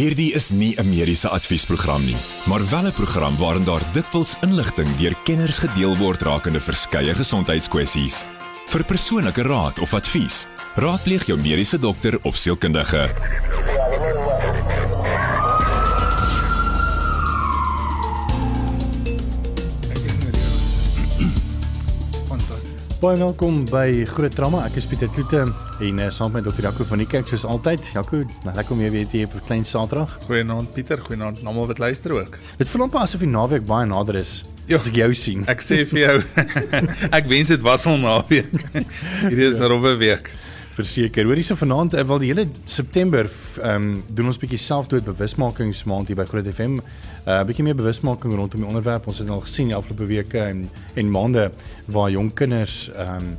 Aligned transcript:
Hierdie 0.00 0.30
is 0.32 0.48
nie 0.48 0.72
'n 0.80 0.88
mediese 0.88 1.28
adviesprogram 1.28 2.04
nie, 2.04 2.16
maar 2.48 2.68
wel 2.70 2.86
'n 2.86 2.92
program 2.92 3.36
waarin 3.36 3.64
daar 3.64 3.82
dikwels 3.92 4.36
inligting 4.40 4.88
deur 4.96 5.14
kenners 5.24 5.58
gedeel 5.58 5.96
word 5.96 6.22
rakende 6.22 6.60
verskeie 6.60 7.14
gesondheidskwessies. 7.14 8.24
Vir 8.66 8.84
persoonlike 8.84 9.42
raad 9.42 9.78
of 9.78 9.94
advies, 9.94 10.46
raadpleeg 10.74 11.26
jou 11.26 11.38
mediese 11.38 11.78
dokter 11.78 12.18
of 12.22 12.36
sielkundige. 12.36 13.10
Baie 23.00 23.16
welkom 23.16 23.62
by 23.70 24.02
Groot 24.04 24.34
Drama. 24.36 24.58
Ek 24.68 24.74
is 24.76 24.84
Pieter 24.84 25.08
Kloete 25.08 25.46
en 25.80 26.00
uh, 26.04 26.08
saam 26.12 26.34
met 26.36 26.44
Dr. 26.44 26.66
Jaco 26.66 26.84
van 26.84 27.00
die 27.00 27.06
kerk 27.08 27.30
soos 27.30 27.46
altyd. 27.48 27.80
Jaco, 27.94 28.18
nou 28.44 28.52
lekker 28.52 28.74
om 28.76 28.82
jou 28.84 28.90
weer 28.92 29.06
te 29.08 29.22
hê 29.22 29.22
op 29.24 29.38
klein 29.46 29.64
Saterdag. 29.64 30.18
Goeienaand 30.26 30.68
Pieter, 30.74 31.00
goeienaand 31.06 31.40
almal 31.40 31.70
wat 31.70 31.80
luister 31.80 32.12
ook. 32.18 32.36
Dit 32.60 32.68
voel 32.68 32.84
amper 32.84 33.00
asof 33.00 33.24
die 33.24 33.30
naweek 33.32 33.64
baie 33.64 33.88
nader 33.88 34.20
is. 34.20 34.42
Ja. 34.66 34.76
As 34.76 34.90
ek 34.90 35.00
jou 35.00 35.08
sien. 35.16 35.48
Ek 35.48 35.64
sê 35.64 35.80
vir 35.88 36.02
jou, 36.02 36.18
ek 37.22 37.32
wens 37.32 37.54
dit 37.54 37.64
was 37.64 37.88
al 37.88 37.96
naweek. 38.04 38.52
Hierdie 39.30 39.48
is 39.48 39.56
'n 39.56 39.72
rowwe 39.72 39.96
week. 40.04 40.28
Verseker. 40.80 41.28
Hoorie 41.28 41.44
so 41.44 41.58
vanaand, 41.58 41.94
uh, 41.94 42.02
wel 42.08 42.22
die 42.22 42.32
hele 42.32 42.46
September 42.64 43.28
ehm 43.60 43.88
um, 43.90 44.02
doen 44.08 44.30
ons 44.32 44.40
bietjie 44.40 44.58
selfdood 44.60 45.04
bewusmakingsmaand 45.04 46.08
hier 46.08 46.18
by 46.18 46.26
Groot 46.28 46.48
FM. 46.48 46.80
'n 46.80 46.82
uh, 47.28 47.40
bietjie 47.48 47.64
meer 47.66 47.76
bewusmaking 47.76 48.34
rondom 48.34 48.64
die 48.64 48.68
onderwerp. 48.68 49.06
Ons 49.06 49.20
het 49.20 49.28
al 49.28 49.44
gesien 49.44 49.72
die 49.72 49.76
afgelope 49.76 50.08
weke 50.08 50.40
en 50.40 50.68
en 50.94 51.10
maande 51.10 51.50
waar 51.86 52.10
jong 52.10 52.32
kinders 52.34 52.88
ehm 52.94 53.16
um, 53.16 53.34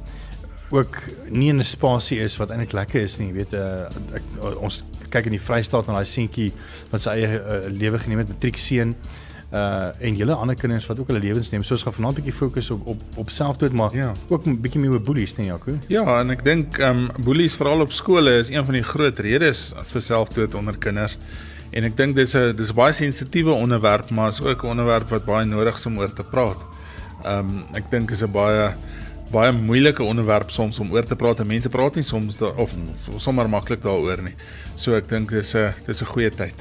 ook 0.72 1.02
nie 1.30 1.50
in 1.50 1.60
'n 1.60 1.64
spasie 1.68 2.20
is 2.20 2.38
wat 2.38 2.50
eintlik 2.50 2.72
lekker 2.72 3.02
is 3.02 3.18
nie, 3.18 3.28
jy 3.28 3.34
weet 3.34 3.54
uh, 3.54 3.90
ek, 4.16 4.24
ons 4.62 4.82
kyk 5.10 5.26
in 5.26 5.36
die 5.36 5.44
Vrystaat 5.44 5.88
na 5.88 5.94
daai 6.00 6.08
seentjie 6.08 6.54
wat 6.92 7.02
sy 7.02 7.10
eie 7.10 7.28
uh, 7.28 7.68
lewe 7.68 8.00
geneem 8.00 8.24
het, 8.24 8.30
matriekseun 8.32 8.96
uh 9.54 9.90
en 10.00 10.16
julle 10.16 10.34
ander 10.34 10.56
kinders 10.56 10.86
wat 10.88 11.00
ook 11.00 11.08
hulle 11.08 11.20
lewens 11.20 11.50
neem. 11.52 11.64
So 11.64 11.74
ons 11.74 11.84
gaan 11.84 11.94
vanaand 11.94 12.18
'n 12.18 12.22
bietjie 12.22 12.34
fokus 12.38 12.70
op 12.72 12.88
op 12.88 13.02
op 13.18 13.30
selfdood 13.30 13.72
maar 13.74 13.96
Ja. 13.96 14.14
ook 14.30 14.46
'n 14.46 14.62
bietjie 14.62 14.80
meer 14.82 14.92
oor 14.92 15.02
boelies, 15.02 15.36
nee 15.38 15.48
Jaco. 15.48 15.78
Ja, 15.88 16.20
en 16.20 16.30
ek 16.30 16.44
dink 16.44 16.78
ehm 16.78 16.98
um, 16.98 17.10
boelies 17.24 17.56
veral 17.56 17.82
op 17.82 17.92
skole 17.92 18.38
is 18.38 18.50
een 18.50 18.66
van 18.66 18.74
die 18.74 18.84
groot 18.84 19.20
redes 19.20 19.74
vir 19.92 20.02
selfdood 20.02 20.56
onder 20.56 20.78
kinders. 20.78 21.18
En 21.72 21.84
ek 21.84 21.98
dink 21.98 22.16
dis 22.16 22.34
'n 22.36 22.56
dis 22.56 22.72
baie 22.74 22.94
sensitiewe 22.94 23.52
onderwerp, 23.52 24.10
maar 24.10 24.30
is 24.30 24.42
ook 24.42 24.64
'n 24.64 24.68
onderwerp 24.68 25.10
wat 25.10 25.26
baie 25.26 25.46
nodig 25.46 25.76
is 25.76 25.86
om 25.86 25.98
oor 26.00 26.14
te 26.14 26.24
praat. 26.24 26.60
Ehm 27.26 27.50
um, 27.50 27.64
ek 27.74 27.90
dink 27.90 28.12
is 28.12 28.22
'n 28.24 28.32
baie 28.32 28.74
baie 29.32 29.52
moeilike 29.52 30.04
onderwerp 30.04 30.50
soms 30.52 30.80
om 30.80 30.92
oor 30.92 31.06
te 31.06 31.16
praat 31.16 31.40
en 31.40 31.48
mense 31.48 31.70
praat 31.70 31.96
nie 31.96 32.04
soms 32.04 32.38
da, 32.38 32.46
of, 32.46 32.72
of 33.14 33.22
sommer 33.22 33.50
maklik 33.50 33.82
daaroor 33.82 34.22
nie. 34.22 34.36
So 34.76 34.94
ek 34.96 35.08
dink 35.10 35.30
dis 35.30 35.54
'n 35.56 35.74
dis 35.86 36.02
'n 36.02 36.06
goeie 36.06 36.30
tyd. 36.30 36.54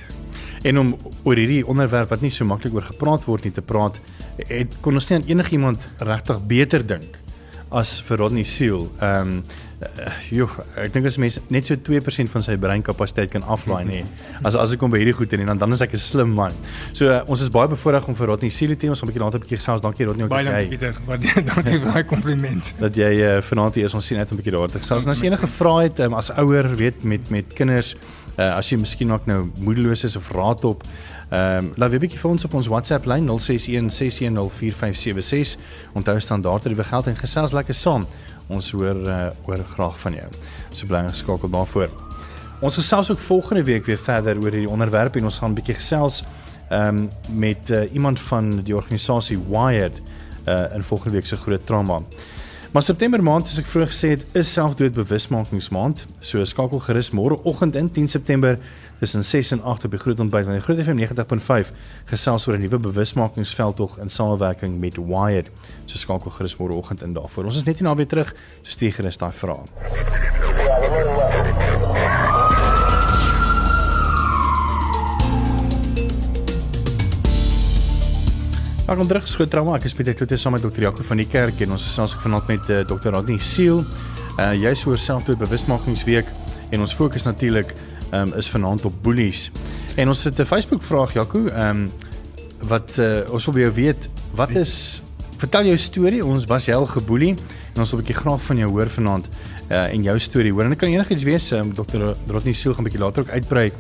En 0.62 0.78
om 0.78 0.96
oor 1.22 1.36
hierdie 1.36 1.66
onderwerp 1.66 2.12
wat 2.12 2.20
nie 2.20 2.30
so 2.30 2.44
maklik 2.44 2.74
oor 2.74 2.82
gepraat 2.82 3.24
word 3.24 3.44
nie 3.44 3.54
te 3.56 3.64
praat, 3.64 3.96
het 4.48 4.76
kon 4.84 4.94
ons 4.94 5.08
nie 5.08 5.18
aan 5.18 5.28
enigiemand 5.28 5.84
regtig 5.98 6.46
beter 6.46 6.86
dink 6.86 7.20
as 7.70 8.00
vir 8.02 8.24
Rodney 8.24 8.44
Seal. 8.44 8.88
Ehm 9.00 9.38
um, 9.38 9.42
uh, 9.80 10.10
joh, 10.34 10.50
ek 10.76 10.92
dink 10.92 11.06
as 11.08 11.16
mens 11.22 11.38
net 11.54 11.68
so 11.70 11.78
2% 11.86 12.32
van 12.32 12.44
sy 12.44 12.56
breinkapasiteit 12.60 13.30
kan 13.32 13.46
aflaai 13.48 13.84
nê. 13.88 14.00
As 14.46 14.56
as 14.58 14.74
ek 14.74 14.80
kom 14.82 14.92
by 14.92 15.00
hierdie 15.00 15.14
goed 15.16 15.32
en 15.36 15.46
dan 15.52 15.60
dan 15.60 15.76
is 15.76 15.84
ek 15.84 15.94
'n 15.94 16.02
slim 16.02 16.34
man. 16.36 16.52
So 16.92 17.08
uh, 17.08 17.22
ons 17.30 17.42
is 17.44 17.52
baie 17.52 17.68
bevoorreg 17.70 18.08
om 18.08 18.16
vir 18.18 18.32
Rodney 18.32 18.50
Seal 18.50 18.74
te 18.76 18.86
hê. 18.86 18.90
Ons 18.90 19.00
gaan 19.00 19.08
'n 19.08 19.12
bietjie 19.12 19.24
later 19.24 19.38
'n 19.38 19.44
bietjie 19.46 19.60
gesels. 19.60 19.80
Dankie 19.80 20.06
Rodney 20.06 20.24
ook 20.24 20.30
Baie 20.30 20.44
dankie 20.44 20.76
Pieter. 20.76 20.96
Baie 21.06 21.18
dankie 21.54 21.78
vir 21.78 21.92
daai 21.92 22.04
kompliment. 22.04 22.72
dat 22.84 22.96
jy 22.96 23.12
uh, 23.20 23.40
vanaand 23.40 23.74
hier 23.74 23.86
is. 23.86 23.94
Ons 23.94 24.06
sien 24.06 24.18
uit 24.18 24.30
om 24.30 24.36
'n 24.36 24.40
bietjie 24.42 24.56
daar 24.56 24.68
te 24.68 24.82
gesels. 24.82 25.04
En 25.04 25.10
as 25.10 25.22
enige 25.22 25.46
vrae 25.46 25.82
het 25.88 26.00
um, 26.00 26.14
as 26.14 26.30
ouer, 26.36 26.74
weet 26.76 27.04
met 27.04 27.30
met 27.30 27.46
kinders, 27.54 27.96
uh, 28.40 28.56
as 28.56 28.72
jy 28.72 28.80
miskien 28.80 29.12
ook 29.12 29.26
nou 29.26 29.50
moedeloos 29.60 30.04
is 30.08 30.16
of 30.16 30.32
raad 30.32 30.64
op 30.64 30.88
Ehm 31.30 31.64
um, 31.64 31.72
laat 31.76 31.90
weer 31.90 31.98
'n 31.98 32.02
bietjie 32.02 32.18
vir 32.18 32.30
ons 32.30 32.44
op 32.44 32.54
ons 32.54 32.66
WhatsApp 32.66 33.04
lyn 33.04 33.26
0616104576. 33.26 35.58
Onthou 35.92 36.20
standaard 36.20 36.62
dat 36.62 36.76
jy 36.76 36.84
geld 36.84 37.06
en 37.06 37.16
gesels 37.16 37.52
lekker 37.52 37.74
saam. 37.74 38.06
Ons 38.46 38.70
hoor 38.70 39.06
uh, 39.06 39.26
hoor 39.42 39.58
graag 39.58 39.98
van 39.98 40.12
jou. 40.12 40.28
So 40.70 40.86
bly 40.86 41.08
geskakel 41.08 41.50
daarvoor. 41.50 41.88
Ons 42.60 42.74
gesels 42.74 43.10
ook 43.10 43.18
volgende 43.18 43.64
week 43.64 43.86
weer 43.86 43.98
verder 43.98 44.36
oor 44.36 44.50
hierdie 44.50 44.68
onderwerp 44.68 45.16
en 45.16 45.24
ons 45.24 45.38
gaan 45.38 45.50
'n 45.50 45.54
bietjie 45.54 45.74
gesels 45.74 46.24
ehm 46.70 46.96
um, 46.96 47.10
met 47.28 47.70
uh, 47.70 47.92
iemand 47.92 48.20
van 48.20 48.62
die 48.62 48.76
organisasie 48.76 49.38
Wired 49.48 50.00
uh 50.48 50.74
in 50.74 50.82
volgende 50.82 51.14
week 51.14 51.26
se 51.26 51.36
groot 51.36 51.66
trauma. 51.66 52.02
Maar 52.72 52.82
September 52.82 53.22
maand, 53.22 53.48
soos 53.48 53.58
ek 53.58 53.66
vroeër 53.66 53.88
gesê 53.90 54.08
het, 54.12 54.20
is 54.38 54.50
selfdood 54.54 54.94
bewusmakingsmaand. 54.94 56.04
So 56.22 56.44
skakel 56.46 56.78
gerus 56.84 57.08
môreoggend 57.10 57.74
in 57.74 57.88
10 57.90 58.06
September 58.12 58.60
tussen 59.00 59.24
6 59.26 59.50
en 59.56 59.62
8 59.72 59.88
op 59.88 59.96
die 59.96 59.98
Groot 59.98 60.22
Ontbyt 60.22 60.46
van 60.46 60.54
die 60.54 60.62
Groot 60.62 60.78
FM 60.84 61.00
90.5 61.02 61.72
gesels 62.12 62.46
oor 62.46 62.54
'n 62.54 62.62
nuwe 62.62 62.78
bewusmakingsveldtog 62.78 63.98
in 63.98 64.08
samewerking 64.08 64.78
met 64.78 65.02
Wired. 65.02 65.50
So 65.86 65.98
skakel 65.98 66.30
gerus 66.30 66.56
môreoggend 66.56 67.02
in 67.02 67.12
daarvoor. 67.12 67.44
Ons 67.44 67.56
is 67.56 67.64
net 67.64 67.80
nie 67.80 67.88
naby 67.88 68.06
terug, 68.06 68.34
so 68.62 68.70
stuur 68.70 68.92
gerus 68.92 69.18
daai 69.18 69.32
vrae. 69.32 70.49
Welkom 78.90 79.06
terug 79.06 79.22
geskou 79.22 79.44
trauma. 79.46 79.76
Ek 79.78 79.84
is 79.86 79.92
Pieter 79.94 80.16
Kloete 80.18 80.34
saam 80.34 80.56
met 80.56 80.64
Dr. 80.64 80.82
Jaco 80.82 81.04
van 81.06 81.20
die 81.20 81.26
kerk 81.30 81.60
en 81.62 81.76
ons 81.76 81.82
is 81.86 81.92
ons 82.02 82.10
vanaand 82.24 82.48
met 82.50 82.70
uh, 82.74 82.78
Dr. 82.90 83.12
Rodney 83.14 83.36
Seal. 83.38 83.84
Uh 84.34 84.48
jy's 84.58 84.82
oor 84.88 84.98
selfdood 84.98 85.38
bewusmakingsweek 85.38 86.26
en 86.74 86.82
ons 86.82 86.94
fokus 86.98 87.22
natuurlik 87.22 87.70
um, 88.10 88.32
is 88.34 88.48
vanaand 88.50 88.88
op 88.90 88.96
boelies. 89.04 89.44
En 89.94 90.10
ons 90.10 90.24
het 90.26 90.42
'n 90.42 90.44
Facebook 90.44 90.82
vraag 90.82 91.14
Jaco, 91.14 91.44
ehm 91.46 91.84
um, 91.84 91.84
wat 92.66 92.98
uh, 92.98 93.30
ons 93.30 93.46
wil 93.46 93.54
by 93.54 93.60
jou 93.60 93.72
weet, 93.78 94.10
wat 94.34 94.50
is 94.58 94.74
vertel 95.38 95.70
jou 95.70 95.78
storie. 95.78 96.24
Ons 96.24 96.50
was 96.50 96.66
jy 96.66 96.74
al 96.74 96.90
geboelie 96.90 97.36
en 97.74 97.86
ons 97.86 97.90
wil 97.90 98.00
'n 98.00 98.02
bietjie 98.02 98.20
graag 98.22 98.42
van 98.42 98.56
jou 98.56 98.70
hoor 98.70 98.90
vanaand 98.90 99.28
uh 99.70 99.86
en 99.86 100.02
jou 100.02 100.18
storie 100.18 100.50
hoor. 100.52 100.64
En 100.66 100.74
dit 100.74 100.78
kan 100.78 100.90
enigiets 100.90 101.22
wees, 101.22 101.52
um, 101.52 101.70
Dr. 101.74 102.10
Rodney 102.26 102.54
Seal 102.54 102.74
gaan 102.74 102.82
'n 102.82 102.90
bietjie 102.90 103.04
later 103.06 103.22
ook 103.22 103.30
uitbrei. 103.30 103.70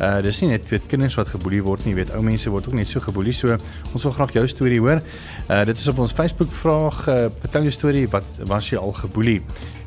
Uh 0.00 0.22
dis 0.24 0.38
nie 0.40 0.54
net 0.54 0.68
weet 0.72 0.86
kinders 0.88 1.14
wat 1.18 1.28
geboelie 1.28 1.60
word 1.60 1.84
nie, 1.84 1.92
weet 1.98 2.08
ou 2.16 2.22
mense 2.24 2.48
word 2.48 2.66
ook 2.70 2.76
net 2.78 2.88
so 2.88 3.02
geboelie. 3.04 3.34
So 3.36 3.52
ons 3.92 4.06
wil 4.06 4.14
graag 4.16 4.32
jou 4.32 4.46
storie 4.48 4.80
hoor. 4.80 5.02
Uh 5.48 5.64
dit 5.68 5.76
is 5.76 5.88
op 5.92 5.98
ons 6.00 6.14
Facebook 6.16 6.52
vraag, 6.62 7.02
uh, 7.08 7.26
vertel 7.42 7.68
jou 7.68 7.74
storie, 7.76 8.06
wat 8.08 8.24
was 8.48 8.70
jy 8.70 8.80
al 8.80 8.94
geboelie? 8.96 9.40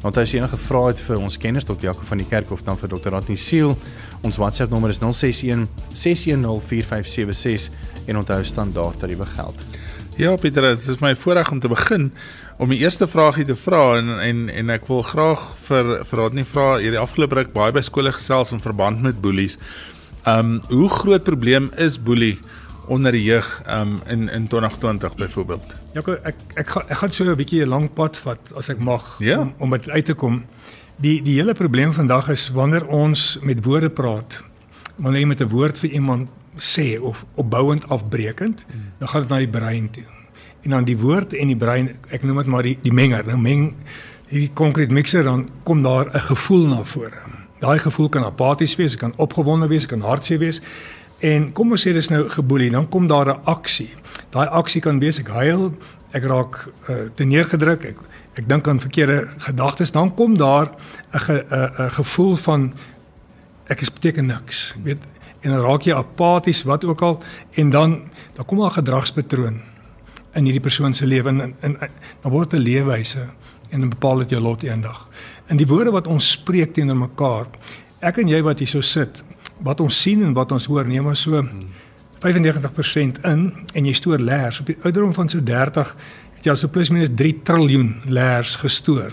Want 0.03 0.19
as 0.21 0.33
jy 0.33 0.41
enige 0.43 0.59
vrae 0.59 0.91
het 0.91 1.01
vir 1.01 1.17
ons 1.17 1.37
kenners 1.39 1.65
Dr. 1.65 1.87
Jaco 1.87 2.05
van 2.05 2.21
die 2.21 2.27
kerk 2.29 2.51
of 2.51 2.61
dan 2.67 2.77
vir 2.77 2.91
Dr. 2.91 3.09
Rodney 3.15 3.39
Seal, 3.39 3.73
ons 4.21 4.37
WhatsApp 4.37 4.69
nommer 4.73 4.93
is 4.93 5.01
061 5.01 5.65
6104576 5.97 7.71
en 8.05 8.21
onthou 8.21 8.43
standaard 8.45 8.99
tariewe 8.99 9.25
geld. 9.33 9.65
Ja 10.19 10.35
Pieter, 10.37 10.75
dit 10.75 10.89
is 10.93 11.01
my 11.01 11.15
voorreg 11.17 11.49
om 11.51 11.59
te 11.59 11.71
begin 11.71 12.11
om 12.61 12.69
die 12.69 12.83
eerste 12.83 13.07
vraagie 13.09 13.47
te 13.49 13.55
vra 13.57 13.97
en 13.97 14.11
en 14.21 14.43
en 14.49 14.69
ek 14.75 14.85
wil 14.91 15.01
graag 15.01 15.41
vir 15.65 15.89
vir 16.05 16.19
Rodney 16.21 16.45
vra 16.45 16.67
hierdie 16.77 17.01
afgelope 17.01 17.39
ruk 17.39 17.49
baie 17.55 17.73
by 17.73 17.81
skole 17.81 18.13
gesels 18.13 18.53
in 18.53 18.61
verband 18.61 19.01
met 19.01 19.21
boelies. 19.23 19.57
Um 20.27 20.61
hoe 20.69 20.89
groot 20.89 21.23
probleem 21.23 21.71
is 21.75 21.97
boelie 22.01 22.39
onder 22.87 23.11
die 23.11 23.23
jeug 23.23 23.61
um 23.67 23.97
in 24.07 24.29
in 24.29 24.47
2020 24.47 25.15
byvoorbeeld? 25.15 25.73
Jaco, 25.93 26.13
ek 26.23 26.35
ek 26.55 26.67
gaan 26.67 26.83
ek 26.87 26.97
gaan 26.97 27.11
so 27.11 27.23
'n 27.25 27.35
bietjie 27.35 27.61
'n 27.63 27.69
lang 27.69 27.89
pad 27.93 28.17
vat 28.17 28.39
as 28.55 28.69
ek 28.69 28.79
mag 28.79 29.15
Ja. 29.19 29.39
om 29.39 29.53
om 29.57 29.69
dit 29.71 29.89
uit 29.89 30.05
te 30.05 30.13
kom. 30.13 30.43
Die 30.97 31.21
die 31.21 31.35
hele 31.35 31.53
probleem 31.53 31.93
vandag 31.93 32.29
is 32.29 32.49
wanneer 32.51 32.87
ons 32.87 33.37
met 33.41 33.65
woorde 33.65 33.89
praat. 33.89 34.41
Wanneer 34.95 35.19
jy 35.21 35.27
met 35.27 35.41
'n 35.41 35.49
woord 35.49 35.79
vir 35.79 35.89
iemand 35.89 36.29
sê 36.57 36.99
of 37.01 37.25
opbouend 37.35 37.89
afbreekend, 37.89 38.63
dan 38.99 39.07
gaan 39.07 39.21
dit 39.21 39.29
na 39.29 39.37
die 39.37 39.47
brein 39.47 39.89
toe. 39.89 40.03
En 40.63 40.69
dan 40.69 40.83
die 40.83 40.97
woord 40.97 41.33
en 41.33 41.47
die 41.47 41.55
brein, 41.57 41.89
ek 42.11 42.23
noem 42.23 42.37
dit 42.37 42.45
maar 42.45 42.63
die 42.63 42.77
die 42.81 42.93
menger. 42.93 43.25
Nou 43.25 43.37
meng 43.37 43.73
hierdie 44.27 44.51
konkrete 44.53 44.93
mixer 44.93 45.23
dan 45.23 45.47
kom 45.63 45.83
daar 45.83 46.05
'n 46.13 46.19
gevoel 46.19 46.67
na 46.67 46.83
vore. 46.83 47.17
Daai 47.63 47.79
gevoel 47.79 48.09
kan 48.11 48.25
apaties 48.27 48.75
wees, 48.75 48.97
kan 48.99 49.13
opgewonde 49.15 49.69
wees, 49.71 49.85
kan 49.87 50.01
hartseer 50.03 50.41
wees. 50.41 50.59
En 51.23 51.51
kom 51.55 51.71
ons 51.71 51.85
sê 51.85 51.93
dis 51.95 52.09
nou 52.11 52.25
geboelie, 52.29 52.71
dan 52.73 52.89
kom 52.91 53.07
daar 53.07 53.29
'n 53.31 53.39
aksie. 53.47 53.93
Daai 54.35 54.47
aksie 54.47 54.81
kan 54.81 54.99
wees 54.99 55.19
ek 55.19 55.29
huil, 55.31 55.71
ek 56.11 56.23
raak 56.23 56.67
uh, 56.89 57.07
te 57.15 57.23
neergedruk, 57.23 57.85
ek 57.85 57.97
ek 58.33 58.49
dink 58.49 58.67
aan 58.67 58.79
verkeerde 58.79 59.29
gedagtes, 59.37 59.91
dan 59.91 60.13
kom 60.15 60.37
daar 60.37 60.71
'n 61.13 61.19
ge, 61.19 61.45
'n 61.49 61.85
'n 61.85 61.89
gevoel 61.89 62.35
van 62.35 62.73
ek 63.67 63.81
is 63.81 63.93
beteken 63.93 64.25
niks. 64.25 64.73
Jy 64.75 64.83
weet, 64.83 65.01
en 65.43 65.51
dan 65.51 65.61
raak 65.61 65.83
jy 65.83 65.93
apaties 65.93 66.63
wat 66.63 66.85
ook 66.85 67.01
al 67.01 67.23
en 67.51 67.69
dan 67.69 68.01
dan 68.35 68.45
kom 68.45 68.57
daar 68.59 68.71
'n 68.71 68.79
gedragspatroon 68.81 69.61
in 70.33 70.43
hierdie 70.43 70.61
persoon 70.61 70.93
se 70.93 71.05
lewe 71.05 71.29
en, 71.29 71.41
en, 71.41 71.55
en 71.61 71.77
dan 72.21 72.31
word 72.31 72.53
'n 72.53 72.57
leefwyse 72.57 73.29
en 73.69 73.79
dan 73.79 73.89
bepaal 73.89 74.17
dit 74.17 74.29
jou 74.29 74.41
lot 74.41 74.63
eendag. 74.63 75.07
In 75.51 75.59
die 75.59 75.67
woorde 75.67 75.91
wat 75.91 76.07
ons 76.07 76.31
spreek 76.37 76.73
teenoor 76.73 76.97
mekaar, 76.97 77.47
ek 77.99 78.21
en 78.23 78.29
jy 78.31 78.41
wat 78.45 78.59
hier 78.63 78.71
so 78.71 78.81
sit, 78.81 79.23
wat 79.63 79.81
ons 79.83 80.01
sien 80.01 80.23
en 80.23 80.35
wat 80.35 80.51
ons 80.55 80.67
hoor, 80.71 80.87
neem 80.87 81.03
maar 81.07 81.19
so 81.19 81.43
95% 82.23 83.19
in 83.27 83.51
en 83.73 83.87
jy 83.87 83.93
stoor 83.97 84.21
leers 84.23 84.61
op 84.61 84.69
die 84.71 84.77
ouderdom 84.81 85.13
van 85.15 85.29
so 85.31 85.43
30 85.43 85.91
het 86.37 86.47
jy 86.47 86.53
al 86.53 86.59
so 86.59 86.71
plus 86.71 86.91
minus 86.93 87.11
3 87.19 87.33
triljoen 87.47 87.89
leers 88.07 88.55
gestoor 88.61 89.11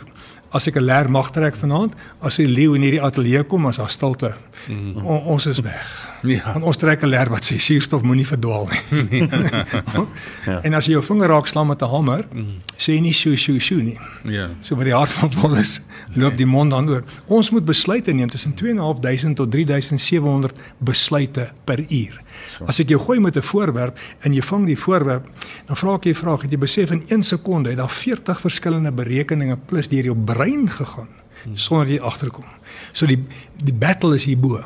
as 0.51 0.67
ek 0.67 0.77
'n 0.77 0.85
leer 0.85 1.11
mag 1.11 1.31
trek 1.31 1.55
vanaand, 1.55 1.93
as 2.21 2.37
die 2.37 2.47
leeu 2.47 2.75
in 2.75 2.83
hierdie 2.83 3.03
ateljee 3.03 3.43
kom 3.45 3.67
as 3.67 3.77
daar 3.77 3.91
stilte. 3.91 4.35
Mm. 4.69 5.07
O, 5.07 5.17
ons 5.17 5.47
is 5.47 5.61
weg. 5.61 6.11
Ja. 6.23 6.53
Want 6.53 6.65
ons 6.65 6.77
trek 6.77 7.03
'n 7.03 7.09
leer 7.09 7.31
wat 7.31 7.45
sê 7.45 7.59
suurstof 7.59 8.03
moenie 8.03 8.27
verdwaal 8.27 8.69
nie. 8.91 9.29
ja. 10.47 10.61
En 10.63 10.75
as 10.75 10.87
jy 10.87 10.93
jou 10.93 11.03
vinger 11.03 11.29
raak 11.29 11.47
slaan 11.47 11.67
met 11.67 11.83
'n 11.83 11.89
hamer, 11.89 12.25
mm. 12.33 12.47
sê 12.77 12.93
jy 12.93 13.01
nie 13.01 13.13
sjo 13.13 13.37
sjo 13.37 13.59
sjo 13.59 13.77
nie. 13.77 13.99
Ja. 14.25 14.49
So 14.61 14.77
by 14.77 14.85
die 14.85 14.95
hart 14.95 15.11
van 15.11 15.31
Paulus 15.31 15.81
loop 16.15 16.37
die 16.37 16.47
mond 16.47 16.71
dan 16.71 16.89
oor. 16.89 17.05
Ons 17.27 17.51
moet 17.51 17.65
besluite 17.65 18.13
neem 18.13 18.29
tussen 18.29 18.55
2.500 18.55 19.35
tot 19.35 19.51
3700 19.51 20.59
besluite 20.79 21.51
per 21.65 21.79
uur. 21.79 22.21
As 22.67 22.81
ek 22.81 22.89
jou 22.89 23.01
gooi 23.01 23.21
met 23.21 23.37
'n 23.37 23.43
voorwerp 23.43 23.99
en 24.21 24.33
jy 24.33 24.43
vang 24.43 24.67
die 24.67 24.79
voorwerp, 24.79 25.27
dan 25.67 25.77
vra 25.77 25.95
ek 25.95 26.05
jy 26.05 26.15
vraag, 26.15 26.43
het 26.43 26.51
jy 26.51 26.59
besef 26.59 26.91
in 26.91 27.03
1 27.09 27.23
sekonde 27.23 27.69
het 27.69 27.79
daar 27.79 27.89
40 27.89 28.41
verskillende 28.41 28.93
berekeninge 28.93 29.57
plus 29.67 29.89
deur 29.89 30.05
jou 30.05 30.17
brein 30.17 30.69
gegaan 30.69 31.09
sonder 31.55 31.89
jy 31.89 32.01
agterkom. 32.01 32.45
So 32.93 33.07
die 33.07 33.19
die 33.61 33.75
battle 33.77 34.15
is 34.15 34.25
hierbo. 34.25 34.61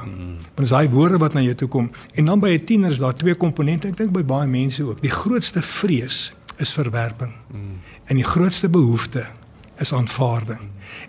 Want 0.55 0.61
as 0.61 0.71
daai 0.71 0.89
woorde 0.89 1.19
wat 1.19 1.35
na 1.35 1.41
jou 1.41 1.55
toe 1.55 1.69
kom 1.69 1.91
en 2.15 2.25
dan 2.25 2.41
by 2.41 2.49
'n 2.55 2.65
tiener 2.65 2.91
is 2.91 2.99
daar 2.99 3.15
twee 3.15 3.35
komponente. 3.35 3.89
Ek 3.89 3.97
dink 3.97 4.13
by 4.13 4.23
baie 4.23 4.47
mense 4.47 4.83
ook. 4.83 5.01
Die 5.01 5.11
grootste 5.11 5.63
vrees 5.63 6.35
is 6.59 6.73
verwerping. 6.73 7.33
Mm. 7.51 7.81
En 8.05 8.17
die 8.17 8.25
grootste 8.25 8.69
behoefte 8.69 9.27
is 9.79 9.93
aanvaarding. 9.93 10.61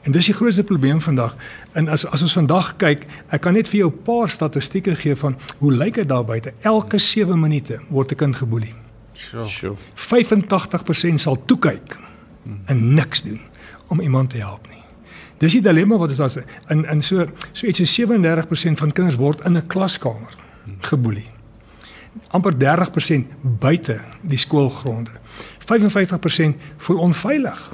En 0.06 0.14
dis 0.14 0.26
die 0.26 0.36
grootste 0.38 0.64
probleem 0.64 1.02
vandag. 1.02 1.36
En 1.74 1.88
as 1.90 2.06
as 2.06 2.22
ons 2.22 2.34
vandag 2.38 2.76
kyk, 2.82 3.06
ek 3.34 3.42
kan 3.42 3.54
net 3.58 3.70
vir 3.70 3.80
jou 3.80 3.92
'n 3.92 4.04
paar 4.04 4.30
statistieke 4.30 4.96
gee 4.96 5.16
van 5.16 5.36
hoe 5.58 5.72
lyk 5.74 5.94
dit 5.94 6.08
daar 6.08 6.26
buite. 6.26 6.54
Elke 6.62 6.98
7 6.98 7.40
minute 7.40 7.80
word 7.90 8.12
'n 8.12 8.16
kind 8.16 8.36
geboelie. 8.36 8.74
Sure. 9.14 9.46
Sjoe. 9.48 9.76
85% 9.96 11.20
sal 11.20 11.46
toe 11.46 11.60
kyk 11.60 11.98
en 12.66 12.94
niks 12.94 13.22
doen 13.22 13.40
om 13.88 14.00
iemand 14.00 14.30
te 14.30 14.38
help 14.38 14.68
nie. 14.70 14.84
Dis 15.38 15.52
die 15.52 15.62
dilemma 15.62 15.98
wat 15.98 16.10
ons 16.10 16.18
daar 16.18 16.44
in 16.70 16.86
in 16.86 17.02
so 17.04 17.28
so 17.52 17.68
iets 17.68 17.80
so 17.80 17.86
37% 17.86 18.78
van 18.78 18.92
kinders 18.92 19.18
word 19.18 19.46
in 19.46 19.58
'n 19.58 19.68
klaskamer 19.68 20.36
geboelie. 20.82 21.34
amper 22.32 22.58
30% 22.58 23.28
buite 23.42 24.02
die 24.22 24.38
skoolgronde. 24.38 25.10
55% 25.60 26.56
voel 26.78 26.98
onveilig. 26.98 27.74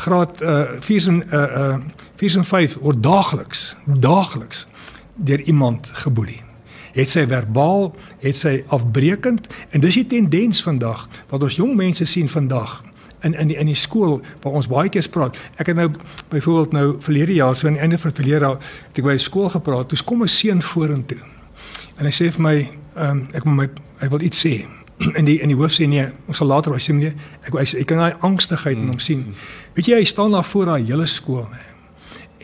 Graad 0.00 0.42
uh 0.42 0.80
4 0.80 1.08
en 1.08 1.22
uh 1.30 1.42
uh 1.42 1.76
4 2.16 2.36
en 2.36 2.44
5 2.44 2.76
word 2.80 3.02
daagliks 3.02 3.76
daagliks 3.84 4.66
deur 5.14 5.40
iemand 5.40 5.88
geboelie. 5.92 6.40
Het 6.92 7.10
sy 7.10 7.26
verbaal, 7.28 7.90
het 8.18 8.36
sy 8.36 8.64
afbreekend 8.72 9.46
en 9.70 9.80
dis 9.80 10.00
die 10.00 10.06
tendens 10.06 10.62
vandag 10.62 11.08
wat 11.28 11.42
ons 11.42 11.58
jong 11.60 11.76
mense 11.76 12.06
sien 12.08 12.28
vandag 12.28 12.80
in 13.22 13.34
in 13.34 13.52
die 13.52 13.56
in 13.56 13.68
die 13.68 13.76
skool 13.78 14.20
waar 14.42 14.52
ons 14.52 14.68
baie 14.70 14.88
keer 14.88 15.08
praat. 15.12 15.36
Ek 15.56 15.70
het 15.70 15.76
nou 15.76 15.90
byvoorbeeld 16.32 16.72
nou 16.72 16.86
verlede 17.04 17.34
jaar 17.34 17.56
so 17.56 17.66
aan 17.66 17.76
die 17.76 17.82
einde 17.82 17.98
van 17.98 18.14
verlede 18.14 18.40
jaar 18.46 18.58
het 18.58 18.98
ek 18.98 19.04
by 19.04 19.16
skool 19.20 19.48
gepraat. 19.52 19.88
Toe 19.88 19.98
kom 20.04 20.22
'n 20.22 20.28
seun 20.28 20.62
vorentoe. 20.62 21.20
En 21.98 22.06
hy 22.06 22.12
sê 22.12 22.30
vir 22.32 22.42
my, 22.42 22.56
ehm 22.96 23.10
um, 23.10 23.26
ek 23.32 23.44
moet 23.44 23.56
my 23.56 23.68
hy 24.00 24.08
wil 24.08 24.20
iets 24.20 24.46
sê. 24.46 24.66
En 25.18 25.24
die 25.24 25.40
in 25.40 25.48
die 25.48 25.56
hoof 25.56 25.72
sê 25.72 25.88
nee, 25.88 26.08
ons 26.28 26.36
sal 26.36 26.46
later 26.46 26.72
wys 26.72 26.88
sê 26.88 26.92
nee. 26.92 27.12
Ek 27.44 27.52
hy, 27.52 27.64
ek 27.80 27.86
kan 27.86 27.98
daai 27.98 28.16
angstigheid 28.20 28.76
in 28.76 28.88
hom 28.88 28.98
sien. 28.98 29.34
Weet 29.74 29.86
jy 29.86 29.98
hy 30.00 30.06
staan 30.08 30.32
daar 30.34 30.44
voor 30.44 30.72
daai 30.72 30.84
hele 30.84 31.06
skool 31.06 31.46
nê. 31.50 31.66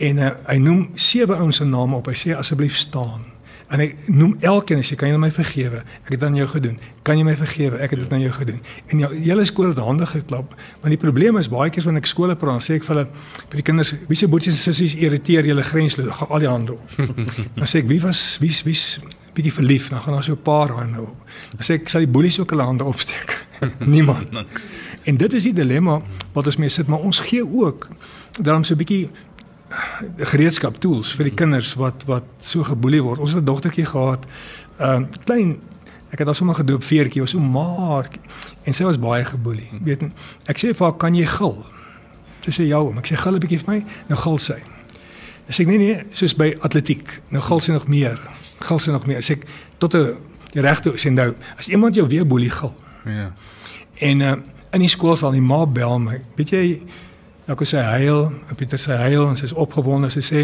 En 0.07 0.21
uh, 0.21 0.35
hy 0.51 0.59
noem 0.61 0.83
sewe 0.95 1.37
ouens 1.37 1.57
se 1.57 1.65
name 1.65 1.97
op. 1.97 2.11
Hy 2.11 2.19
sê 2.21 2.37
asseblief 2.37 2.77
staan. 2.77 3.25
En 3.67 3.81
hy 3.83 3.89
noem 4.15 4.37
elkeen 4.47 4.79
en 4.79 4.87
sê 4.87 4.95
kan 4.99 5.11
jy 5.11 5.17
my 5.19 5.33
vergewe? 5.35 5.81
Ek 6.05 6.13
het 6.15 6.23
aan 6.23 6.37
jou 6.39 6.47
gedoen. 6.53 6.77
Kan 7.07 7.19
jy 7.19 7.25
my 7.27 7.35
vergewe? 7.39 7.81
Ek 7.83 7.97
het 7.97 8.05
dit 8.05 8.13
aan 8.15 8.23
jou 8.23 8.35
gedoen. 8.37 8.61
En 8.95 9.03
jou 9.03 9.11
hele 9.15 9.47
skool 9.49 9.73
het 9.73 9.81
hande 9.83 10.07
geklap. 10.07 10.55
Want 10.85 10.95
die 10.95 11.01
probleem 11.03 11.41
is 11.41 11.51
baie 11.51 11.73
keer 11.75 11.89
wanneer 11.89 12.05
ek 12.05 12.11
skole 12.13 12.37
praat, 12.39 12.63
sê 12.63 12.77
ek 12.79 12.87
vir 12.87 12.95
hulle 12.95 13.07
vir 13.09 13.59
die 13.59 13.67
kinders, 13.67 13.91
wie 14.07 14.19
se 14.21 14.31
boetjies 14.31 14.61
en 14.61 14.63
sissies 14.69 14.95
irriteer 15.01 15.51
julle 15.51 15.67
grensloos? 15.67 16.13
Gaan 16.21 16.31
al 16.37 16.45
die 16.45 16.51
hande 16.53 16.77
op. 16.77 16.95
Dan 17.59 17.67
sê 17.67 17.83
ek 17.83 17.91
wie 17.91 17.99
was 18.05 18.23
wie 18.45 18.55
wie's 18.69 18.87
bietjie 19.37 19.53
verlief, 19.53 19.91
dan 19.93 20.01
gaan 20.01 20.15
daar 20.15 20.25
so 20.25 20.33
'n 20.33 20.43
paar 20.43 20.71
hande 20.73 21.03
op. 21.03 21.17
Dan 21.57 21.65
sê 21.67 21.75
ek 21.75 21.89
sal 21.89 22.07
die 22.07 22.13
boelies 22.13 22.39
ook 22.41 22.51
hulle 22.51 22.63
hande 22.63 22.85
opsteek. 22.85 23.36
Niemand. 23.97 24.29
En 25.03 25.17
dit 25.17 25.33
is 25.33 25.43
die 25.43 25.55
dilemma 25.55 26.01
wat 26.33 26.47
ons 26.47 26.57
mee 26.57 26.69
sit, 26.69 26.87
maar 26.87 26.99
ons 26.99 27.19
gee 27.19 27.45
ook 27.47 27.89
daarom 28.41 28.65
so 28.65 28.75
'n 28.75 28.79
bietjie 28.79 29.11
gereedskap 30.31 30.79
tools 30.81 31.15
vir 31.15 31.25
die 31.31 31.35
kinders 31.35 31.75
wat 31.75 32.05
wat 32.07 32.25
so 32.39 32.63
geboelie 32.63 33.03
word. 33.03 33.21
Ons 33.21 33.33
het 33.33 33.43
'n 33.43 33.45
dogtertjie 33.45 33.87
gehad, 33.87 34.27
'n 34.79 34.83
uh, 34.83 35.01
klein 35.25 35.59
ek 36.11 36.19
het 36.19 36.27
haar 36.27 36.37
sommer 36.37 36.55
gedoop 36.55 36.85
veertjie, 36.85 37.21
was 37.21 37.31
so 37.31 37.41
maar 37.41 38.09
en 38.63 38.75
sy 38.75 38.85
was 38.85 38.99
baie 38.99 39.25
geboelie. 39.25 39.69
Weet 39.85 40.03
ek 40.47 40.59
sê 40.59 40.75
vir 40.75 40.87
haar 40.87 40.97
kan 40.97 41.15
jy 41.15 41.27
gil? 41.27 41.67
Sy 42.47 42.51
sê 42.51 42.67
ja, 42.69 42.81
ek 42.81 43.07
sê 43.07 43.17
gil 43.17 43.35
'n 43.35 43.41
bietjie 43.41 43.59
vir 43.59 43.75
my, 43.75 43.85
nou 44.09 44.19
gil 44.19 44.39
sy. 44.39 44.61
Sy 45.49 45.63
sê 45.63 45.67
nee 45.67 45.79
nee, 45.79 46.07
soos 46.13 46.35
by 46.35 46.57
atletiek, 46.61 47.21
nou 47.31 47.43
gil 47.43 47.61
sy 47.61 47.73
nog 47.73 47.87
meer. 47.87 48.21
Gil 48.61 48.79
sy 48.79 48.91
nog 48.91 49.07
meer. 49.07 49.23
Sê 49.23 49.33
ek 49.33 49.47
tot 49.79 49.95
'n 49.95 50.17
regte 50.55 50.91
sê 50.97 51.11
nou, 51.11 51.35
as 51.59 51.69
iemand 51.69 51.95
jou 51.95 52.09
weer 52.09 52.27
boelie 52.27 52.51
gil. 52.51 52.75
Ja. 53.07 53.33
En 53.95 54.21
uh, 54.21 54.33
in 54.71 54.85
die 54.85 54.93
skool 54.93 55.17
sal 55.17 55.35
die 55.37 55.43
ma 55.43 55.67
bel 55.67 55.99
my. 55.99 56.21
Weet 56.37 56.51
jy 56.55 56.65
Ek 57.47 57.61
sê 57.63 57.79
huil, 57.79 58.25
Pieter 58.59 58.81
sê 58.83 58.97
huil 58.99 59.29
en 59.29 59.37
sy 59.39 59.45
is 59.47 59.53
opgewonde. 59.55 60.09
Sy 60.11 60.23
sê 60.27 60.41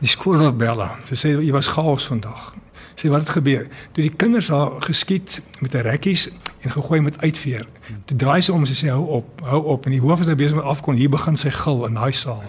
die 0.00 0.08
skool 0.08 0.40
het 0.40 0.56
bella. 0.56 0.94
Sy 1.04 1.18
sê 1.20 1.32
jy 1.34 1.52
was 1.52 1.68
chaos 1.68 2.06
vandag. 2.08 2.54
Sê 2.96 3.10
wat 3.12 3.26
het 3.26 3.34
gebeur? 3.36 3.66
Toe 3.92 4.06
die 4.06 4.12
kinders 4.16 4.48
haar 4.48 4.78
geskiet 4.86 5.42
met 5.60 5.74
'n 5.74 5.84
rekkies 5.84 6.30
en 6.64 6.70
gegooi 6.70 7.00
met 7.00 7.20
uitveer. 7.20 7.66
Toe 8.04 8.16
draai 8.16 8.40
sy 8.40 8.52
om 8.52 8.64
en 8.64 8.66
sy 8.66 8.86
sê 8.86 8.88
hou 8.88 9.04
op, 9.20 9.40
hou 9.44 9.62
op 9.64 9.84
en 9.84 9.92
die 9.92 10.00
hoof 10.00 10.20
is 10.20 10.26
nou 10.26 10.36
besig 10.36 10.56
met 10.56 10.64
afkom. 10.64 10.94
Hier 10.94 11.10
begin 11.10 11.36
sy 11.36 11.50
gil 11.50 11.86
in 11.86 11.94
daai 11.94 12.12
saal. 12.12 12.42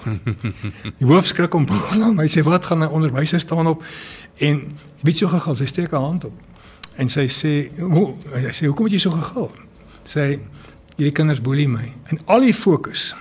Die 1.00 1.08
hoof 1.08 1.26
skrik 1.26 1.54
om. 1.60 1.68
Hy 2.18 2.28
sê 2.32 2.44
wat 2.44 2.66
gaan 2.66 2.84
'n 2.84 2.90
onderwyser 2.90 3.40
staan 3.40 3.68
op 3.68 3.84
en 4.38 4.78
weet 5.04 5.20
jy 5.20 5.28
so 5.28 5.28
gegil? 5.28 5.56
Sy 5.56 5.66
steek 5.66 5.92
haar 5.92 6.02
hand 6.02 6.26
op. 6.26 6.47
En 6.98 7.10
sy 7.10 7.28
sê, 7.30 7.70
"Hoe?" 7.80 8.16
Sy 8.20 8.52
sê, 8.52 8.66
"Hoekom 8.66 8.86
het 8.86 8.94
jy 8.94 9.00
so 9.00 9.12
gegil?" 9.12 9.52
Sy 10.04 10.40
hierdie 10.96 11.14
kinders 11.14 11.42
boelie 11.42 11.68
my. 11.68 11.94
En 12.10 12.20
al 12.26 12.40
die 12.40 12.54
fokus 12.54 13.16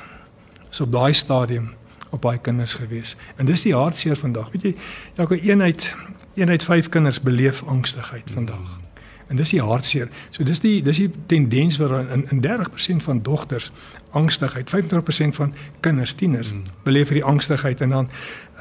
is 0.70 0.81
op 0.81 0.93
daai 0.93 1.12
stadium 1.12 1.75
op 2.11 2.20
baie 2.20 2.38
kinders 2.38 2.75
gewees. 2.75 3.17
En 3.37 3.46
dis 3.46 3.62
die 3.62 3.75
hartseer 3.75 4.17
vandag. 4.17 4.50
Weet 4.50 4.62
jy, 4.62 4.75
elke 5.17 5.40
eenheid 5.40 5.94
eenheid 6.37 6.64
vyf 6.64 6.88
kinders 6.88 7.20
beleef 7.20 7.62
angstigheid 7.67 8.31
vandag. 8.31 8.78
En 9.26 9.37
dis 9.37 9.50
die 9.50 9.62
hartseer. 9.62 10.08
So 10.31 10.44
dis 10.44 10.61
die 10.61 10.82
dis 10.82 10.96
die 10.96 11.11
tendens 11.26 11.76
wat 11.76 12.11
in 12.12 12.26
in 12.31 12.43
30% 12.44 13.02
van 13.02 13.22
dogters 13.22 13.70
angstigheid, 14.11 14.70
25% 14.70 15.34
van 15.37 15.55
kinders, 15.81 16.14
tieners 16.14 16.52
beleef 16.82 17.08
hierdie 17.08 17.25
angstigheid 17.25 17.81
en 17.81 17.90
dan 17.90 18.11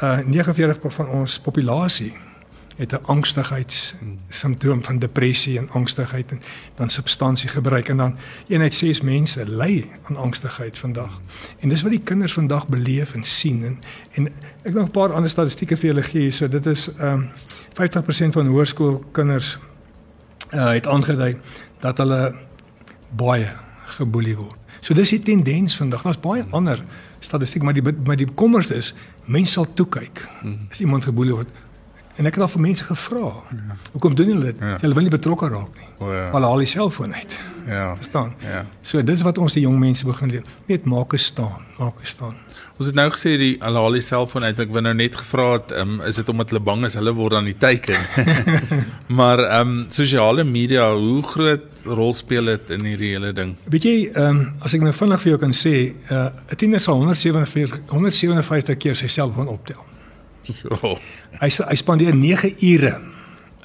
uh 0.02 0.20
49% 0.20 0.96
van 1.00 1.08
ons 1.08 1.40
populasie 1.40 2.14
het 2.76 2.92
'n 2.92 3.06
angstigheids 3.06 3.96
simptoom 4.30 4.84
van 4.84 5.00
depressie 5.00 5.58
en 5.58 5.70
angstigheid 5.70 6.32
en 6.32 6.42
dan 6.76 6.90
substansiegebruik 6.90 7.90
en 7.90 7.98
dan 7.98 8.16
eenheid 8.48 8.74
ses 8.74 9.02
mense 9.02 9.50
ly 9.50 9.90
aan 10.04 10.16
angstigheid 10.16 10.78
vandag. 10.78 11.22
En 11.60 11.70
dis 11.70 11.82
wat 11.82 11.92
die 11.92 12.02
kinders 12.02 12.34
vandag 12.34 12.68
beleef 12.68 13.14
en 13.14 13.24
sien 13.24 13.64
en 13.64 13.80
en 14.12 14.28
ek 14.62 14.74
nog 14.74 14.88
'n 14.88 14.92
paar 14.92 15.14
ander 15.14 15.30
statistieke 15.30 15.78
vir 15.78 15.86
julle 15.86 16.04
gee. 16.04 16.32
So 16.32 16.48
dit 16.48 16.66
is 16.66 16.90
ehm 16.98 17.14
um, 17.14 17.30
50% 17.74 18.32
van 18.32 18.48
hoërskoolkinders 18.48 19.58
uh, 20.54 20.70
het 20.70 20.88
aangedui 20.88 21.38
dat 21.80 21.98
hulle 21.98 22.36
baie 23.10 23.52
geboelie 23.86 24.36
word. 24.36 24.56
So 24.80 24.94
dis 24.94 25.10
die 25.10 25.22
tendens 25.22 25.76
vandag. 25.76 26.02
Daar's 26.02 26.20
baie 26.20 26.46
ander 26.50 26.84
statistiek 27.20 27.64
maar 27.64 27.74
die 27.74 27.84
maar 28.04 28.18
die 28.18 28.26
bekommers 28.26 28.70
is 28.72 28.94
mense 29.26 29.52
sal 29.52 29.74
toe 29.74 29.88
kyk 29.90 30.30
as 30.72 30.80
iemand 30.80 31.04
geboelie 31.04 31.34
word 31.34 31.48
En 32.16 32.26
ek 32.30 32.38
het 32.38 32.46
al 32.46 32.52
vir 32.54 32.64
mense 32.64 32.86
gevra. 32.88 33.32
Ja. 33.52 33.76
Hoekom 33.92 34.16
doen 34.16 34.32
julle 34.32 34.52
dit? 34.52 34.60
Ja. 34.60 34.78
Hulle 34.80 34.96
wil 34.96 35.08
nie 35.08 35.12
betrokke 35.12 35.50
raak 35.52 35.76
nie. 35.76 35.90
O 36.00 36.14
ja. 36.14 36.30
Hulle 36.32 36.52
haal 36.52 36.64
die 36.64 36.72
selfoon 36.72 37.14
uit. 37.14 37.36
Ja. 37.68 37.96
Verstaan? 37.96 38.34
Ja. 38.44 38.64
So 38.82 39.04
dis 39.04 39.24
wat 39.26 39.38
ons 39.42 39.56
die 39.58 39.66
jong 39.66 39.76
mense 39.80 40.08
begin 40.08 40.32
leer. 40.32 40.44
Net 40.70 40.86
maak 40.88 41.16
eens 41.16 41.28
staan, 41.32 41.66
maak 41.80 42.00
eens 42.00 42.14
staan. 42.16 42.38
Ons 42.76 42.90
het 42.90 42.96
nou 42.96 43.08
gesê 43.12 43.36
die 43.40 43.54
hulle 43.62 43.82
haal 43.84 43.96
die 43.96 44.04
selfoon 44.04 44.44
uit. 44.44 44.60
Ek 44.60 44.72
wou 44.72 44.84
nou 44.84 44.94
net 44.96 45.16
gevra 45.16 45.48
het, 45.54 45.72
um, 45.80 45.98
is 46.08 46.20
dit 46.20 46.30
omdat 46.32 46.52
hulle 46.52 46.62
bang 46.64 46.86
is 46.88 46.96
hulle 47.00 47.14
word 47.16 47.38
aan 47.40 47.48
die 47.48 47.58
teiken? 47.60 48.00
maar 49.20 49.44
ehm 49.44 49.74
um, 49.76 49.82
sosiale 49.92 50.44
media, 50.48 50.90
hoe 50.96 51.24
groot 51.24 51.88
rol 51.88 52.14
speel 52.16 52.52
dit 52.52 52.76
in 52.76 52.88
hierdie 52.92 53.14
hele 53.16 53.32
ding? 53.36 53.56
Weet 53.72 53.88
jy, 53.88 53.98
ehm 54.14 54.30
um, 54.30 54.46
as 54.64 54.76
ek 54.76 54.84
nou 54.84 54.96
vinnig 54.96 55.24
vir 55.24 55.34
jou 55.34 55.42
kan 55.44 55.56
sê, 55.56 55.76
uh, 56.12 56.30
'n 56.52 56.60
tiener 56.60 56.84
sal 56.84 57.00
147 57.00 57.92
157 57.92 58.80
keer 58.80 58.96
sy 58.96 59.12
selfoon 59.12 59.52
optel. 59.52 59.84
Oh. 60.82 60.98
Hy 61.40 61.50
hy 61.50 61.76
spandeer 61.76 62.16
9 62.16 62.56
ure 62.60 63.02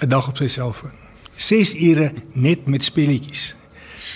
'n 0.00 0.08
dag 0.08 0.28
op 0.28 0.36
sy 0.36 0.48
selfoon. 0.48 0.90
6 1.34 1.74
ure 1.74 2.12
net 2.32 2.66
met 2.66 2.84
speletjies. 2.84 3.54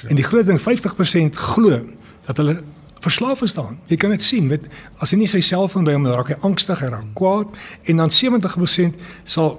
En 0.09 0.17
die 0.17 0.25
groot 0.25 0.47
ding 0.47 0.61
50% 0.61 1.37
glo 1.37 1.81
dat 2.27 2.37
hulle 2.37 2.63
verslaaf 3.05 3.43
is 3.43 3.55
daaraan. 3.55 3.79
Jy 3.87 3.97
kan 3.97 4.11
dit 4.11 4.23
sien 4.23 4.47
met 4.47 4.65
as 4.99 5.13
hy 5.13 5.21
nie 5.21 5.29
sy 5.29 5.41
selfoon 5.45 5.85
by 5.85 5.93
hom 5.97 6.07
raak 6.09 6.33
hy 6.33 6.39
angstig, 6.47 6.81
hy 6.81 6.91
raak 6.93 7.13
kwaad 7.19 7.53
en 7.85 8.03
dan 8.03 8.13
70% 8.13 9.01
sal 9.25 9.59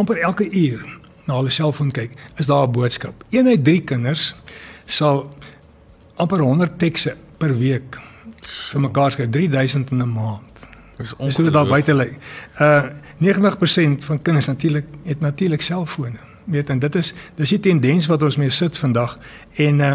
amper 0.00 0.22
elke 0.24 0.48
uur 0.48 0.84
na 1.28 1.36
hulle 1.38 1.52
selfoon 1.52 1.92
kyk. 1.92 2.16
Is 2.36 2.46
daar 2.46 2.66
'n 2.66 2.72
boodskap? 2.72 3.24
Een 3.30 3.46
uit 3.46 3.64
3 3.64 3.80
kinders 3.80 4.34
sal 4.86 5.28
amper 6.16 6.40
100 6.40 6.78
tekste 6.78 7.16
per 7.38 7.56
week 7.58 8.00
vir 8.72 8.80
mekaar 8.80 9.10
skryf 9.10 9.30
3000 9.30 9.90
in 9.90 10.02
'n 10.02 10.12
maand. 10.12 10.51
Dis 10.96 11.14
hoe 11.18 11.44
dit 11.44 11.52
daar 11.52 11.66
buite 11.66 11.94
lyk. 11.94 12.18
Uh 12.60 12.84
90% 13.22 14.04
van 14.04 14.22
kinders 14.22 14.46
natuurlik 14.46 14.86
het 15.04 15.20
natuurlik 15.20 15.62
selfone. 15.62 16.18
Weet 16.44 16.70
en 16.70 16.78
dit 16.78 16.94
is 16.94 17.14
dis 17.34 17.48
die 17.48 17.60
tendens 17.60 18.06
wat 18.06 18.22
ons 18.22 18.36
mee 18.36 18.50
sit 18.50 18.78
vandag 18.78 19.18
en 19.54 19.80
uh 19.80 19.92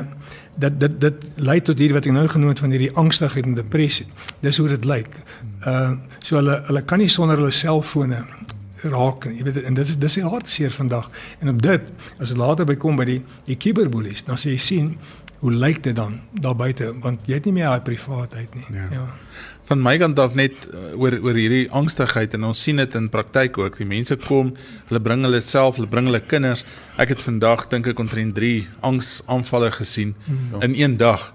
dit 0.56 0.80
dit 0.80 1.01
dit 1.01 1.25
lei 1.36 1.62
tot 1.62 1.77
hierdie 1.77 1.94
wat 1.94 2.06
ek 2.06 2.16
nou 2.16 2.27
genoem 2.27 2.50
het 2.50 2.60
van 2.60 2.74
hierdie 2.74 2.94
angstigheid 2.96 3.46
en 3.46 3.54
depressie. 3.54 4.08
Dis 4.39 4.58
hoe 4.58 4.68
dit 4.68 4.86
lyk. 4.86 5.10
Uh 5.66 5.92
so 6.20 6.36
hulle 6.36 6.62
hulle 6.66 6.82
kan 6.82 6.98
nie 7.04 7.10
sonder 7.10 7.38
hulle 7.38 7.51
selfone 7.51 8.24
raak 8.82 9.25
nie. 9.25 9.38
Jy 9.38 9.44
weet 9.44 9.62
en 9.63 9.77
dit 9.77 9.88
is 9.88 9.98
dis 9.98 10.20
die 10.20 10.25
hartseer 10.25 10.72
vandag. 10.72 11.12
En 11.39 11.50
op 11.50 11.62
dit 11.62 11.82
as 12.18 12.34
dit 12.34 12.38
later 12.38 12.66
by 12.66 12.75
kom 12.75 12.96
by 12.96 13.06
die 13.06 13.22
die 13.46 13.58
cyberbullies, 13.60 14.25
dan 14.27 14.39
sê 14.39 14.56
jy 14.56 14.62
sien 14.62 14.92
hoe 15.39 15.54
lyk 15.54 15.84
dit 15.84 15.96
dan 15.96 16.20
daar 16.42 16.56
buite 16.58 16.89
want 17.04 17.27
jy 17.30 17.38
het 17.38 17.46
nie 17.46 17.54
meer 17.60 17.70
daai 17.70 17.86
privaatheid 17.86 18.56
nie. 18.56 18.66
Ja. 18.74 18.88
ja. 18.92 19.06
Van 19.67 19.81
my 19.83 19.97
kant 20.00 20.19
af 20.19 20.36
net 20.38 20.67
uh, 20.71 20.93
oor 20.95 21.17
oor 21.19 21.38
hierdie 21.38 21.67
angstigheid 21.75 22.36
en 22.38 22.47
ons 22.50 22.62
sien 22.63 22.79
dit 22.79 22.95
in 22.95 23.09
praktyk 23.12 23.57
ook. 23.59 23.79
Die 23.81 23.88
mense 23.88 24.15
kom, 24.27 24.53
hulle 24.89 25.01
bring 25.03 25.25
hulle 25.27 25.41
self, 25.43 25.79
hulle 25.79 25.91
bring 25.91 26.07
hulle 26.07 26.24
kinders. 26.24 26.63
Ek 27.01 27.12
het 27.13 27.24
vandag 27.25 27.67
dink 27.71 27.89
ek 27.91 28.00
omtrent 28.00 28.36
3 28.38 28.67
angsaanvalle 28.88 29.74
gesien 29.75 30.15
mm. 30.25 30.62
in 30.69 30.77
een 30.77 30.95
dag. 31.01 31.33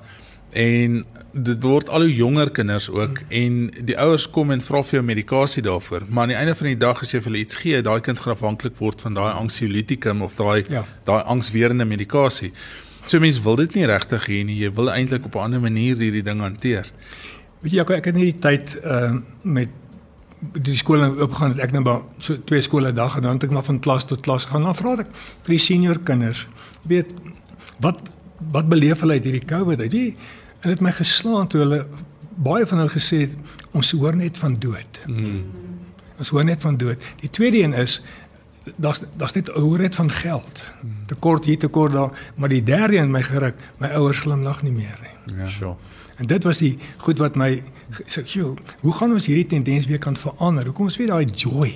En 0.52 1.02
dit 1.32 1.64
word 1.64 1.88
al 1.88 2.04
hoe 2.06 2.14
jonger 2.14 2.50
kinders 2.52 2.90
ook 2.92 3.22
mm. 3.22 3.34
en 3.40 3.86
die 3.88 3.96
ouers 4.00 4.26
kom 4.30 4.52
en 4.52 4.64
vra 4.64 4.82
vir 4.84 4.98
jou 4.98 5.04
medikasie 5.08 5.64
daarvoor. 5.64 6.08
Maar 6.08 6.26
aan 6.26 6.34
die 6.34 6.38
einde 6.40 6.56
van 6.56 6.70
die 6.72 6.80
dag 6.80 7.02
as 7.04 7.12
jy 7.12 7.20
vir 7.20 7.32
hulle 7.32 7.44
iets 7.44 7.60
gee, 7.60 7.82
daai 7.84 8.00
kind 8.04 8.20
gaan 8.20 8.36
afhanklik 8.36 8.76
word 8.80 9.04
van 9.04 9.16
daai 9.16 9.32
anxiolytikum 9.32 10.24
of 10.24 10.36
daai 10.40 10.64
Ja. 10.68 10.84
daai 11.08 11.22
angswerende 11.24 11.84
medikasie. 11.88 12.52
So 13.06 13.18
mense 13.20 13.42
wil 13.42 13.56
dit 13.56 13.74
nie 13.74 13.86
regtig 13.86 14.28
hê 14.30 14.44
nie. 14.46 14.60
Jy 14.62 14.70
wil 14.76 14.90
eintlik 14.92 15.24
op 15.26 15.36
'n 15.36 15.44
ander 15.44 15.60
manier 15.60 15.96
hierdie 15.96 16.22
ding 16.22 16.40
hanteer. 16.40 16.86
Weet 17.62 17.72
jy 17.72 17.84
ek, 17.84 17.94
ek 18.00 18.10
het 18.10 18.18
nie 18.18 18.28
die 18.32 18.40
tyd 18.42 18.76
uh 18.82 19.14
met 19.42 19.70
die 20.66 20.74
skole 20.74 21.06
nou 21.06 21.20
oopgegaan 21.22 21.52
het 21.54 21.60
ek 21.68 21.74
nou 21.76 21.84
maar 21.86 22.00
so 22.18 22.34
twee 22.48 22.62
skole 22.66 22.90
'n 22.90 22.94
dag 22.94 23.16
en 23.16 23.22
dan 23.22 23.38
het 23.38 23.44
ek 23.44 23.52
maar 23.54 23.62
van 23.64 23.78
klas 23.80 24.04
tot 24.04 24.20
klas 24.20 24.44
gaan. 24.50 24.62
Dan 24.66 24.74
vra 24.74 24.92
ek 24.98 25.10
vir 25.46 25.54
die 25.54 25.58
senior 25.58 25.98
kinders, 25.98 26.46
weet 26.82 27.14
wat 27.78 28.02
wat 28.50 28.68
beleef 28.68 29.00
hulle 29.00 29.12
uit 29.12 29.24
hierdie 29.24 29.46
COVID 29.46 29.80
uit? 29.80 29.90
Die 29.90 30.16
en 30.62 30.70
dit 30.70 30.78
het 30.78 30.80
my 30.80 30.90
geslaan 30.90 31.46
toe 31.46 31.60
hulle 31.60 31.86
baie 32.34 32.66
van 32.66 32.78
hulle 32.78 32.90
gesê 32.90 33.20
het 33.26 33.36
ons 33.72 33.92
hoor 33.92 34.16
net 34.16 34.36
van 34.36 34.58
dood. 34.58 35.00
Mm. 35.06 35.44
Ons 36.18 36.28
hoor 36.28 36.44
net 36.44 36.60
van 36.62 36.76
dood. 36.76 36.98
Die 37.20 37.30
tweede 37.30 37.62
een 37.62 37.74
is 37.74 38.02
daar's 38.76 39.02
daar's 39.16 39.32
net 39.32 39.48
hoor 39.48 39.78
net 39.78 39.94
van 39.94 40.10
geld. 40.10 40.70
Tekort 41.06 41.44
hier 41.44 41.58
tekort 41.58 41.92
daar, 41.92 42.10
maar 42.34 42.48
die 42.48 42.62
derde 42.62 42.96
een 42.96 43.10
my 43.10 43.22
geruk, 43.22 43.54
my 43.78 43.88
ouers 43.88 44.18
glimlag 44.18 44.62
nie 44.62 44.72
meer 44.72 44.98
nie. 45.02 45.36
Ja. 45.36 45.48
Sure. 45.48 45.76
En 46.22 46.28
dit 46.30 46.44
was 46.46 46.58
die 46.62 46.76
goed 47.02 47.18
wat 47.18 47.34
my 47.36 47.62
sê, 48.06 48.22
"Jo, 48.24 48.54
hoe 48.80 48.92
gaan 48.94 49.12
ons 49.12 49.26
hierdie 49.26 49.46
tendens 49.46 49.86
weer 49.86 49.98
kan 49.98 50.16
verander? 50.16 50.64
Hoe 50.64 50.72
kom 50.74 50.84
ons 50.86 50.96
weer 50.96 51.06
daai 51.10 51.24
joy 51.26 51.74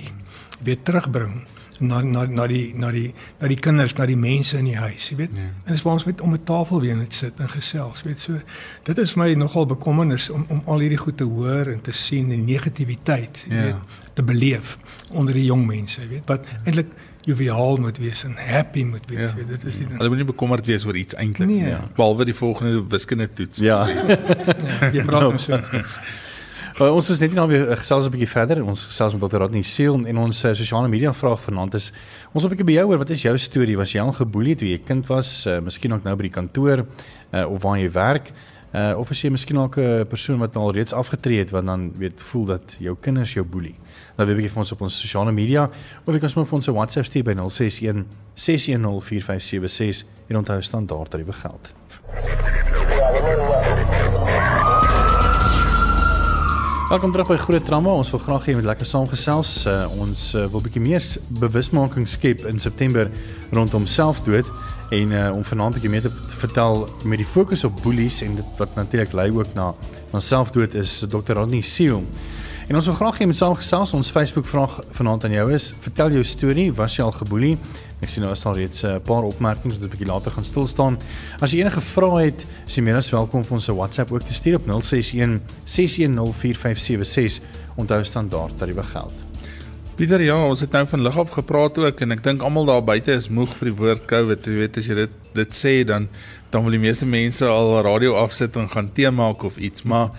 weer 0.63 0.77
terugbring 0.83 1.43
na 1.79 2.01
na 2.01 2.25
na 2.25 2.47
die 2.47 2.73
na 2.75 2.91
die 2.91 3.13
na 3.39 3.47
die 3.47 3.59
kinders, 3.59 3.93
na 3.95 4.05
die 4.05 4.15
mense 4.17 4.57
in 4.57 4.65
die 4.65 4.75
huis, 4.77 5.09
jy 5.09 5.15
weet? 5.15 5.29
Ja. 5.33 5.41
En 5.65 5.73
dis 5.73 5.81
waar 5.81 5.93
ons 5.93 6.05
met 6.05 6.21
om 6.21 6.33
'n 6.33 6.43
tafel 6.43 6.81
weer 6.81 6.95
net 6.97 7.13
sit 7.13 7.33
en 7.39 7.49
gesels, 7.49 8.03
weet 8.03 8.19
so. 8.19 8.33
Dit 8.83 8.97
is 8.97 9.15
my 9.15 9.33
nogal 9.33 9.65
bekommernis 9.65 10.29
om 10.29 10.45
om 10.49 10.61
al 10.65 10.79
hierdie 10.79 10.97
goed 10.97 11.17
te 11.17 11.23
hoor 11.23 11.67
en 11.67 11.81
te 11.81 11.91
sien 11.91 12.31
en 12.31 12.45
negativiteit, 12.45 13.45
jy 13.49 13.55
Ja. 13.55 13.63
weet, 13.63 13.75
te 14.13 14.23
beleef 14.23 14.77
onder 15.11 15.33
die 15.33 15.45
jong 15.45 15.65
mense, 15.65 16.01
jy 16.01 16.07
weet, 16.07 16.25
wat 16.25 16.45
eintlik 16.65 16.87
joviaal 17.27 17.77
moet 17.83 17.97
wees 17.99 18.23
en 18.23 18.35
happy 18.39 18.83
moet 18.87 19.03
wees, 19.09 19.19
Ja. 19.29 19.35
weet 19.35 19.49
dit 19.49 19.63
is 19.67 19.77
die 19.81 19.85
ding. 19.87 19.97
Hulle 19.99 20.09
moet 20.09 20.17
nie 20.23 20.27
bekommerd 20.31 20.65
wees 20.65 20.85
oor 20.87 20.95
iets 20.95 21.15
eintlik 21.19 21.47
Nee. 21.49 21.67
Ja. 21.67 21.81
Behalwe 21.95 22.25
die 22.25 22.35
volgende 22.37 22.83
wiskunde 22.89 23.27
toets. 23.33 23.59
Ja. 23.59 23.81
Jy 24.95 25.03
praat 25.03 25.21
nou 25.27 25.37
so. 25.37 25.59
Uh, 26.77 26.91
ons 26.93 27.07
is 27.09 27.17
net 27.19 27.33
nou 27.33 27.47
weer 27.49 27.71
uh, 27.71 27.75
gesels 27.79 28.05
'n 28.05 28.11
bietjie 28.13 28.29
verder. 28.29 28.59
Ons 28.63 28.83
gesels 28.85 29.13
met 29.17 29.21
Dr. 29.25 29.37
Rodney 29.41 29.63
Seal 29.65 29.97
en 30.05 30.17
ons 30.17 30.43
uh, 30.45 30.53
sosiale 30.53 30.87
media 30.87 31.13
vraag 31.13 31.39
vanaand 31.41 31.73
is 31.73 31.91
ons 32.33 32.43
wil 32.43 32.51
'n 32.51 32.55
bietjie 32.55 32.65
by 32.69 32.75
jou 32.77 32.85
hoor. 32.87 32.97
Wat 33.01 33.09
is 33.09 33.21
jou 33.21 33.37
storie? 33.37 33.77
Was 33.77 33.91
jy 33.91 33.99
al 34.01 34.13
geboelie 34.13 34.55
toe 34.55 34.67
jy 34.69 34.77
kind 34.85 35.07
was? 35.07 35.45
Uh, 35.47 35.59
miskien 35.59 35.93
ook 35.93 36.03
nou 36.03 36.15
by 36.15 36.21
die 36.29 36.35
kantoor 36.37 36.85
uh, 37.33 37.49
of 37.49 37.61
waar 37.63 37.77
jy 37.81 37.89
werk? 37.91 38.31
Uh, 38.77 38.97
of 38.97 39.09
is 39.09 39.21
jy 39.23 39.29
miskien 39.33 39.57
ook 39.57 39.77
'n 39.77 40.05
persoon 40.07 40.37
wat 40.37 40.55
al 40.55 40.71
reeds 40.71 40.93
afgetree 40.93 41.39
het 41.39 41.49
wat 41.49 41.65
dan 41.65 41.91
weet 41.97 42.21
voel 42.21 42.45
dat 42.45 42.75
jou 42.79 42.97
kinders 43.01 43.33
jou 43.33 43.45
boelie? 43.45 43.75
Nou 44.15 44.27
weet 44.29 44.43
jy 44.43 44.49
vir 44.49 44.57
ons 44.57 44.71
op 44.71 44.81
ons 44.81 44.99
sosiale 44.99 45.31
media 45.31 45.63
of 46.05 46.13
jy 46.13 46.19
kan 46.19 46.29
sommer 46.29 46.49
vir 46.49 46.55
ons 46.55 46.67
'n 46.67 46.73
WhatsApp 46.73 47.05
stuur 47.05 47.23
by 47.23 47.33
061 47.33 48.05
610 48.33 49.01
4576 49.01 50.05
en 50.27 50.37
onthou 50.37 50.61
standaard 50.61 51.09
tariewe 51.09 51.33
geld. 51.33 51.73
Welkom 56.89 57.11
terug 57.11 57.27
by 57.27 57.37
Groot 57.37 57.65
Trauma. 57.65 57.89
Ons 57.89 58.11
wil 58.11 58.19
graag 58.19 58.45
hê 58.45 58.51
jy 58.51 58.55
moet 58.55 58.65
lekker 58.65 58.85
saamgesels. 58.85 59.65
Uh, 59.65 59.99
ons 59.99 60.33
uh, 60.35 60.45
wil 60.45 60.59
'n 60.59 60.63
bietjie 60.63 60.81
meer 60.81 61.03
bewusmaking 61.29 62.07
skep 62.07 62.45
in 62.45 62.59
September 62.59 63.09
rondom 63.51 63.85
selfdood 63.85 64.45
en 64.89 65.11
uh, 65.11 65.35
om 65.35 65.43
vanaand 65.43 65.75
'n 65.75 65.79
bietjie 65.79 65.89
meer 65.89 66.01
te 66.01 66.11
vertel 66.11 66.87
met 67.03 67.17
die 67.17 67.25
fokus 67.25 67.63
op 67.63 67.81
boelies 67.83 68.21
en 68.21 68.35
dit 68.35 68.57
wat 68.57 68.75
natuurlik 68.75 69.11
lei 69.11 69.31
ook 69.31 69.53
na 69.53 69.73
na 70.13 70.19
selfdood 70.19 70.75
is 70.75 71.03
Dr. 71.09 71.33
Rodney 71.33 71.61
Seal. 71.61 72.03
En 72.67 72.75
ons 72.75 72.85
wil 72.85 72.95
graag 72.95 73.15
hê 73.15 73.23
jy 73.23 73.27
moet 73.31 73.39
saamgesels. 73.39 73.93
Ons 73.95 74.09
Facebook 74.11 74.45
vraag 74.45 74.79
vanaand 74.91 75.23
aan 75.23 75.31
jou 75.31 75.53
is: 75.55 75.73
vertel 75.79 76.11
jou 76.11 76.23
storie, 76.23 76.73
was 76.73 76.97
jy 76.97 77.03
al 77.03 77.11
geboelie? 77.15 77.57
Ek 78.03 78.09
sien 78.11 78.23
nou 78.23 78.31
is 78.31 78.43
daar 78.43 78.55
reeds 78.55 78.83
'n 78.83 79.01
paar 79.01 79.23
opmerkings 79.23 79.75
wat 79.75 79.83
'n 79.83 79.89
bietjie 79.89 80.07
later 80.07 80.31
gaan 80.31 80.43
stil 80.43 80.67
staan. 80.67 80.97
As 81.39 81.51
jy 81.51 81.59
enige 81.59 81.81
vrae 81.81 82.25
het, 82.25 82.45
is 82.67 82.75
jy 82.75 82.83
meer 82.83 82.95
as 82.95 83.09
welkom 83.09 83.43
vir 83.43 83.53
ons 83.53 83.69
'n 83.69 83.75
WhatsApp 83.75 84.11
ook 84.11 84.21
te 84.21 84.33
stuur 84.33 84.55
op 84.55 84.65
061 84.65 85.41
6104576. 85.65 87.41
Onthou 87.75 88.03
standaard 88.03 88.57
tariewe 88.57 88.83
geld. 88.83 89.26
Pieter, 89.97 90.21
ja, 90.21 90.35
ons 90.45 90.59
het 90.61 90.75
nou 90.75 90.83
van 90.85 91.01
lig 91.01 91.15
af 91.17 91.31
gepraat 91.33 91.77
ook 91.81 92.01
en 92.05 92.13
ek 92.13 92.19
dink 92.21 92.43
almal 92.45 92.67
daar 92.69 92.83
buite 92.85 93.15
is 93.17 93.31
moeg 93.33 93.55
vir 93.57 93.71
die 93.71 93.77
woord 93.79 94.03
COVID. 94.05 94.45
Jy 94.45 94.57
weet 94.59 94.75
as 94.77 94.89
jy 94.91 94.97
dit 94.99 95.15
dit 95.33 95.55
sê 95.57 95.71
dan 95.89 96.05
dan 96.53 96.61
wil 96.67 96.75
die 96.75 96.81
meeste 96.83 97.07
mense 97.09 97.47
al 97.49 97.71
radio 97.81 98.13
afsit 98.19 98.59
en 98.61 98.69
gaan 98.69 98.91
tee 98.93 99.09
maak 99.09 99.41
of 99.49 99.57
iets, 99.57 99.87
maar 99.89 100.13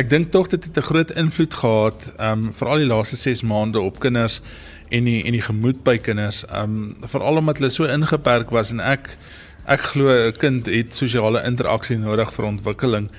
ek 0.00 0.08
dink 0.08 0.30
tog 0.32 0.48
dit 0.48 0.64
het 0.64 0.78
'n 0.80 0.88
groot 0.88 1.12
invloed 1.12 1.54
gehad, 1.54 2.06
ehm 2.16 2.46
um, 2.46 2.54
veral 2.56 2.80
die 2.80 2.88
laaste 2.88 3.16
6 3.16 3.42
maande 3.42 3.80
op 3.80 4.00
kinders 4.00 4.40
en 4.88 5.04
die 5.04 5.20
en 5.24 5.36
die 5.36 5.44
gemoed 5.44 5.84
by 5.84 5.98
kinders. 5.98 6.46
Ehm 6.48 6.64
um, 6.64 6.96
veral 7.04 7.36
omdat 7.44 7.60
hulle 7.60 7.70
so 7.70 7.84
ingeperk 7.84 8.48
was 8.50 8.70
en 8.72 8.80
ek 8.80 9.18
ek 9.66 9.80
glo 9.80 10.08
'n 10.08 10.32
kind 10.32 10.66
het 10.66 10.94
sosiale 10.94 11.44
interaksie 11.44 11.98
nodig 11.98 12.32
vir 12.32 12.44
ontwikkeling 12.44 13.10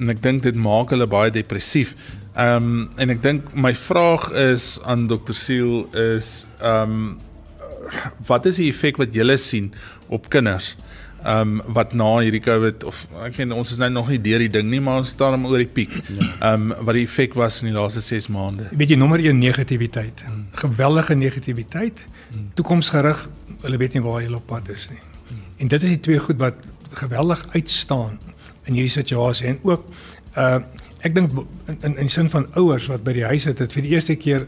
en 0.00 0.10
ek 0.10 0.22
dink 0.22 0.42
dit 0.42 0.54
maak 0.54 0.90
hulle 0.90 1.06
baie 1.06 1.30
depressief. 1.30 1.94
Ehm 2.34 2.56
um, 2.56 2.88
en 2.98 3.12
ek 3.14 3.20
dink 3.22 3.52
my 3.54 3.70
vraag 3.78 4.24
is 4.34 4.80
aan 4.82 5.06
Dr. 5.06 5.36
Siel 5.38 5.84
is 5.94 6.42
ehm 6.58 6.96
um, 6.96 7.04
wat 8.26 8.48
is 8.50 8.56
die 8.58 8.72
effek 8.72 8.98
wat 8.98 9.14
julle 9.14 9.36
sien 9.38 9.68
op 10.10 10.26
kinders? 10.32 10.72
Ehm 11.22 11.60
um, 11.60 11.74
wat 11.76 11.94
na 11.94 12.08
hierdie 12.18 12.42
COVID 12.42 12.82
of 12.90 13.04
ek 13.22 13.38
weet 13.38 13.54
ons 13.54 13.70
is 13.70 13.78
nou 13.78 13.90
nog 13.94 14.10
nie 14.10 14.18
deur 14.18 14.42
die 14.42 14.50
ding 14.50 14.66
nie, 14.72 14.80
maar 14.82 15.04
ons 15.04 15.14
staan 15.14 15.38
om 15.38 15.46
oor 15.46 15.62
die 15.62 15.70
piek. 15.78 15.94
Ehm 16.10 16.72
um, 16.72 16.74
wat 16.80 16.98
die 16.98 17.06
effek 17.06 17.38
was 17.38 17.60
in 17.62 17.70
die 17.70 17.76
laaste 17.76 18.02
6 18.02 18.26
maande. 18.34 18.66
Weet 18.74 18.96
jy 18.96 18.98
nommer 18.98 19.22
1 19.22 19.38
negativiteit. 19.38 20.26
Geweldige 20.58 21.14
negativiteit. 21.14 22.02
Toekomsgerig, 22.58 23.28
hulle 23.62 23.78
weet 23.78 23.94
nie 23.94 24.02
waar 24.02 24.24
hulle 24.26 24.42
op 24.42 24.50
pad 24.50 24.74
is 24.74 24.88
nie. 24.90 24.98
En 25.62 25.70
dit 25.70 25.82
is 25.82 25.94
die 25.94 26.02
twee 26.02 26.18
goed 26.18 26.42
wat 26.42 26.58
geweldig 26.98 27.46
uitstaan 27.54 28.18
in 28.66 28.74
hierdie 28.74 28.90
situasie 28.90 29.54
en 29.54 29.62
ook 29.62 29.86
uh 30.34 30.58
ek 31.04 31.14
dink 31.14 31.30
in 31.68 31.76
in 31.80 31.96
in 31.96 32.08
die 32.08 32.12
sin 32.12 32.30
van 32.32 32.46
ouers 32.56 32.88
wat 32.88 33.04
by 33.04 33.12
die 33.12 33.26
huis 33.28 33.44
sit 33.48 33.60
het 33.62 33.72
vir 33.72 33.84
die 33.84 33.92
eerste 33.92 34.16
keer 34.16 34.46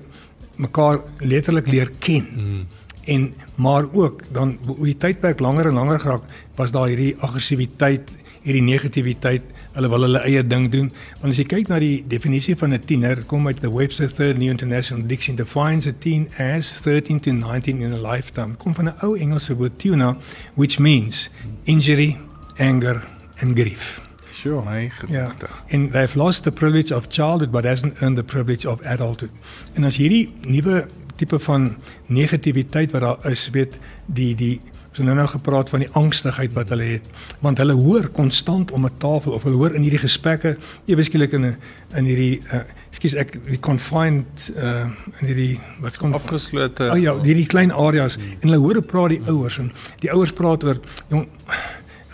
mekaar 0.57 1.03
letterlik 1.21 1.69
leer 1.69 1.91
ken. 2.01 2.29
Mm. 2.33 2.63
En 3.07 3.35
maar 3.55 3.85
ook 3.93 4.23
dan 4.33 4.57
hoe 4.67 4.85
die 4.85 4.97
tydperk 4.97 5.41
langer 5.41 5.69
en 5.69 5.75
langer 5.79 6.01
geraak 6.01 6.23
was 6.57 6.73
daar 6.73 6.89
hierdie 6.89 7.15
aggressiwiteit, 7.21 8.11
hierdie 8.43 8.65
negativiteit 8.65 9.53
hulle 9.77 9.91
wil 9.93 10.07
hulle 10.07 10.23
eie 10.25 10.43
ding 10.47 10.71
doen. 10.73 10.89
Want 11.21 11.35
as 11.35 11.41
jy 11.41 11.45
kyk 11.51 11.69
na 11.69 11.79
die 11.83 12.01
definisie 12.09 12.57
van 12.57 12.73
'n 12.73 12.81
tiener, 12.81 13.23
kom 13.29 13.47
uit 13.47 13.61
the 13.61 13.71
Webster 13.71 14.09
Third 14.09 14.39
New 14.39 14.51
International 14.51 15.07
Dictionary 15.07 15.45
defines 15.45 15.87
a 15.87 15.93
teen 15.93 16.29
as 16.39 16.73
13 16.81 17.21
to 17.21 17.33
19 17.33 17.83
in 17.83 17.93
a 17.93 18.01
lifetime. 18.01 18.57
Kom 18.57 18.75
van 18.75 18.89
'n 18.89 18.95
ou 19.03 19.17
Engelse 19.19 19.55
woord 19.55 19.79
tuna 19.79 20.17
which 20.55 20.79
means 20.79 21.29
injury, 21.65 22.17
anger 22.59 23.05
and 23.41 23.55
grief. 23.55 24.06
Sure. 24.41 24.63
Ja. 24.71 24.91
gedagte. 24.99 25.47
And 25.71 25.93
they've 25.93 26.15
lost 26.15 26.43
the 26.43 26.51
privilege 26.51 26.95
of 26.95 27.07
childhood 27.09 27.51
but 27.51 27.65
hasn't 27.65 28.03
earned 28.03 28.17
the 28.17 28.25
privilege 28.25 28.69
of 28.69 28.83
adulthood. 28.85 29.31
En 29.73 29.85
as 29.85 29.97
hierdie 29.97 30.33
nuwe 30.49 30.87
tipe 31.17 31.39
van 31.41 31.77
negativiteit 32.07 32.91
wat 32.93 33.01
daar 33.01 33.31
is, 33.31 33.49
weet 33.51 33.79
die 34.07 34.35
die 34.35 34.61
ons 34.97 35.05
het 35.05 35.13
nou 35.13 35.17
nou 35.19 35.29
gepraat 35.29 35.69
van 35.69 35.83
die 35.85 35.89
angstigheid 35.93 36.53
wat 36.57 36.71
hulle 36.73 36.85
het, 36.89 37.09
want 37.45 37.59
hulle 37.61 37.75
hoor 37.77 38.07
konstant 38.17 38.71
om 38.73 38.87
'n 38.87 38.97
tafel 38.99 39.33
of 39.33 39.43
hulle 39.45 39.57
hoor 39.57 39.75
in 39.75 39.83
hierdie 39.85 40.01
gesprekke 40.01 40.57
ewe 40.87 41.05
skielik 41.05 41.33
in 41.33 41.45
'n 41.45 41.57
in 41.97 42.05
hierdie 42.05 42.41
uh, 42.53 42.61
ekskuus 42.91 43.15
ek 43.15 43.37
die 43.45 43.61
confined 43.61 44.51
uh, 44.57 44.89
in 45.21 45.27
hierdie 45.27 45.61
wat 45.81 45.97
kom 45.97 46.15
Afgeslote. 46.15 46.91
Oh 46.91 46.99
ja, 46.99 47.13
hierdie 47.23 47.47
klein 47.47 47.73
areas 47.73 48.17
en 48.17 48.49
hulle 48.49 48.57
hoor 48.57 48.75
hoe 48.75 48.83
praat 48.83 49.09
die 49.09 49.23
ouers 49.27 49.59
en 49.59 49.73
die 50.01 50.13
ouers 50.13 50.33
praat 50.33 50.65
oor 50.65 50.81
jong 51.09 51.29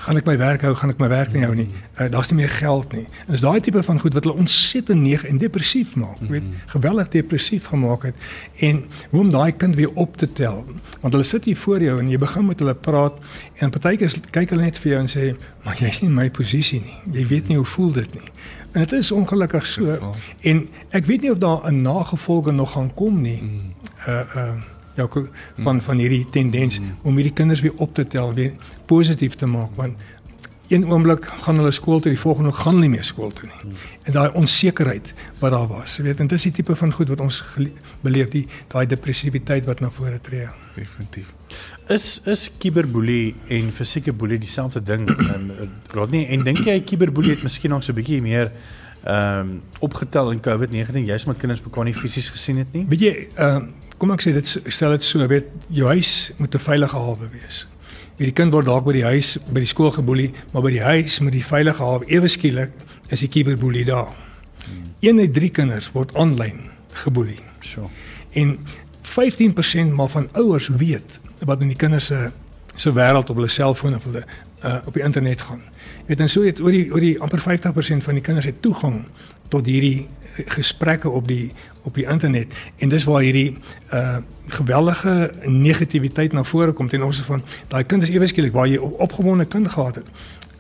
gaan 0.03 0.19
ek 0.19 0.27
my 0.27 0.35
werk 0.41 0.65
hou, 0.67 0.73
gaan 0.79 0.91
ek 0.91 0.99
my 0.99 1.09
werk 1.13 1.35
nie 1.35 1.45
hou 1.45 1.53
nie. 1.55 1.69
Uh, 1.95 2.09
Daar's 2.11 2.33
nie 2.33 2.41
meer 2.41 2.51
geld 2.51 2.93
nie. 2.97 3.05
Dis 3.29 3.45
daai 3.45 3.61
tipe 3.63 3.83
van 3.87 4.01
goed 4.03 4.17
wat 4.17 4.27
hulle 4.27 4.43
ontsettend 4.43 5.03
neig 5.03 5.23
en 5.29 5.39
depressief 5.39 5.95
maak. 6.01 6.19
Jy 6.25 6.31
weet, 6.33 6.49
geweldig 6.75 7.13
depressief 7.15 7.69
gemaak 7.71 8.09
het 8.11 8.27
en 8.67 8.83
hoe 9.13 9.21
om 9.23 9.31
daai 9.31 9.53
kind 9.55 9.79
weer 9.79 9.93
op 9.95 10.17
te 10.19 10.27
tel. 10.33 10.65
Want 11.05 11.15
hulle 11.15 11.29
sit 11.29 11.47
hier 11.47 11.57
voor 11.57 11.83
jou 11.87 11.99
en 12.03 12.11
jy 12.11 12.19
begin 12.19 12.49
met 12.51 12.65
hulle 12.65 12.75
praat 12.75 13.23
en 13.63 13.71
partykeer 13.71 14.19
kyk 14.35 14.57
hulle 14.57 14.67
net 14.67 14.83
vir 14.83 14.93
jou 14.93 15.01
en 15.05 15.13
sê, 15.13 15.37
"Maar 15.65 15.77
jy's 15.79 16.03
nie 16.03 16.11
in 16.11 16.15
my 16.15 16.29
posisie 16.31 16.81
nie. 16.81 17.21
Jy 17.21 17.27
weet 17.29 17.49
nie 17.49 17.57
hoe 17.57 17.67
voel 17.67 17.93
dit 17.93 18.15
nie." 18.15 18.31
En 18.73 18.81
dit 18.81 18.93
is 18.93 19.13
ongelukkig 19.13 19.67
so. 19.67 20.15
En 20.41 20.69
ek 20.91 21.07
weet 21.07 21.21
nie 21.21 21.31
of 21.31 21.39
daar 21.39 21.71
'n 21.71 21.83
nagevolge 21.83 22.53
nog 22.53 22.73
gaan 22.73 22.95
kom 22.95 23.21
nie. 23.21 23.43
Uh 24.09 24.21
uh 24.37 24.53
ja 24.95 25.09
van 25.57 25.81
van 25.81 25.99
hierdie 25.99 26.27
tendens 26.31 26.81
om 27.03 27.15
hierdie 27.17 27.33
kinders 27.33 27.61
weer 27.61 27.73
op 27.77 27.95
te 27.95 28.07
tel, 28.07 28.35
weer 28.35 28.53
positief 28.93 29.39
te 29.41 29.49
maak 29.51 29.77
want 29.81 30.11
een 30.73 30.87
oomblik 30.89 31.25
gaan 31.45 31.59
hulle 31.61 31.71
skool 31.71 32.01
toe, 32.01 32.13
die 32.15 32.21
volgende 32.21 32.53
gaan 32.57 32.79
hulle 32.79 32.87
nie 32.87 32.95
meer 32.95 33.05
skool 33.05 33.33
toe 33.37 33.49
nie. 33.49 33.75
En 34.09 34.15
daai 34.17 34.33
onsekerheid 34.41 35.13
wat 35.43 35.53
daar 35.53 35.67
was, 35.69 35.99
jy 35.99 36.07
weet, 36.07 36.23
en 36.25 36.31
dis 36.33 36.47
die 36.49 36.53
tipe 36.59 36.77
van 36.79 36.93
goed 36.97 37.13
wat 37.13 37.21
ons 37.21 37.43
beleef, 38.05 38.31
die 38.33 38.47
daai 38.73 38.87
depressiwiteit 38.89 39.69
wat 39.69 39.83
na 39.85 39.91
vore 39.93 40.21
tree. 40.25 40.49
Definitief. 40.73 41.29
Is 41.93 42.07
is 42.25 42.47
kiberboelie 42.63 43.35
en 43.53 43.73
fisieke 43.77 44.15
boelie 44.17 44.39
dieselfde 44.41 44.81
ding? 44.83 45.05
En 45.35 45.51
Rodney, 45.93 46.25
en 46.33 46.47
dink 46.47 46.65
jy 46.65 46.79
kiberboelie 46.89 47.37
het 47.37 47.45
miskien 47.45 47.75
nog 47.75 47.85
so 47.85 47.93
'n 47.93 48.01
bietjie 48.01 48.23
meer 48.23 48.53
ehm 49.03 49.39
um, 49.41 49.61
opgetel 49.81 50.31
in 50.31 50.41
COVID-19 50.41 51.05
juist 51.05 51.27
met 51.27 51.37
kinders 51.37 51.63
mekaar 51.63 51.85
nie 51.85 51.95
fisies 51.95 52.29
gesien 52.31 52.57
het 52.63 52.73
nie? 52.73 52.87
Weet 52.89 53.01
jy, 53.01 53.29
ehm 53.35 53.67
uh, 53.67 53.69
kom 53.99 54.11
ek 54.11 54.23
sê 54.23 54.33
dit 54.33 54.47
stel 54.47 54.91
dit 54.97 55.03
so, 55.03 55.27
weet 55.27 55.47
jou 55.69 55.87
huis 55.87 56.33
moet 56.39 56.55
'n 56.55 56.59
veilige 56.59 56.97
hawe 56.97 57.29
wees. 57.33 57.67
Hierdie 58.19 58.35
kind 58.37 58.53
word 58.53 58.69
dalk 58.69 58.85
by 58.85 58.93
die 58.97 59.07
huis, 59.07 59.37
by 59.49 59.63
die 59.65 59.71
skool 59.71 59.91
geboelie, 59.95 60.31
maar 60.53 60.65
by 60.67 60.73
die 60.75 60.85
huis 60.85 61.21
moet 61.25 61.35
die 61.37 61.45
veilige 61.45 61.83
hawe 61.83 62.07
ewe 62.13 62.29
skielik 62.29 62.75
is 63.13 63.25
die 63.25 63.31
kiberboelie 63.33 63.85
daar. 63.89 64.13
Een 65.03 65.19
uit 65.19 65.33
drie 65.35 65.51
kinders 65.51 65.91
word 65.95 66.15
aanlyn 66.15 66.69
geboelie. 67.03 67.41
So. 67.61 67.89
En 68.39 68.59
15% 69.13 69.97
maar 69.97 70.09
van 70.13 70.29
ouers 70.33 70.69
weet 70.69 71.19
wat 71.43 71.61
in 71.61 71.73
die 71.73 71.77
kinders 71.77 72.07
se 72.13 72.31
se 72.77 72.93
wêreld 72.93 73.29
op 73.29 73.37
hulle 73.37 73.51
selfoon 73.53 73.95
of 73.95 74.05
hulle 74.09 74.23
uh, 74.65 74.77
op 74.87 74.95
die 74.95 75.03
internet 75.05 75.41
gaan. 75.41 75.61
Jy 75.61 76.07
weet 76.07 76.23
en 76.25 76.31
so 76.31 76.45
het 76.47 76.61
oor 76.61 76.73
die 76.73 76.87
oor 76.93 77.05
die 77.05 77.19
amper 77.21 77.43
50% 77.43 78.07
van 78.07 78.17
die 78.17 78.25
kinders 78.25 78.49
het 78.49 78.63
toegang 78.65 79.03
tot 79.53 79.67
hierdie 79.69 80.09
gesprekke 80.33 81.09
op 81.09 81.29
die 81.29 81.53
op 81.83 81.95
die 81.95 82.07
internet. 82.07 82.55
En 82.77 82.89
dis 82.89 83.05
waar 83.05 83.23
hierdie 83.23 83.59
uh 83.93 84.17
geweldige 84.47 85.33
negativiteit 85.47 86.33
na 86.33 86.45
vore 86.45 86.73
kom 86.73 86.89
ten 86.89 87.03
opsigte 87.03 87.33
van 87.33 87.43
daai 87.69 87.85
kind 87.85 88.03
is 88.03 88.11
ewe 88.11 88.27
skielik 88.27 88.53
waar 88.53 88.69
jy 88.69 88.77
opgewonde 88.79 89.45
kind 89.45 89.69
gehad 89.69 89.95
het 89.95 90.07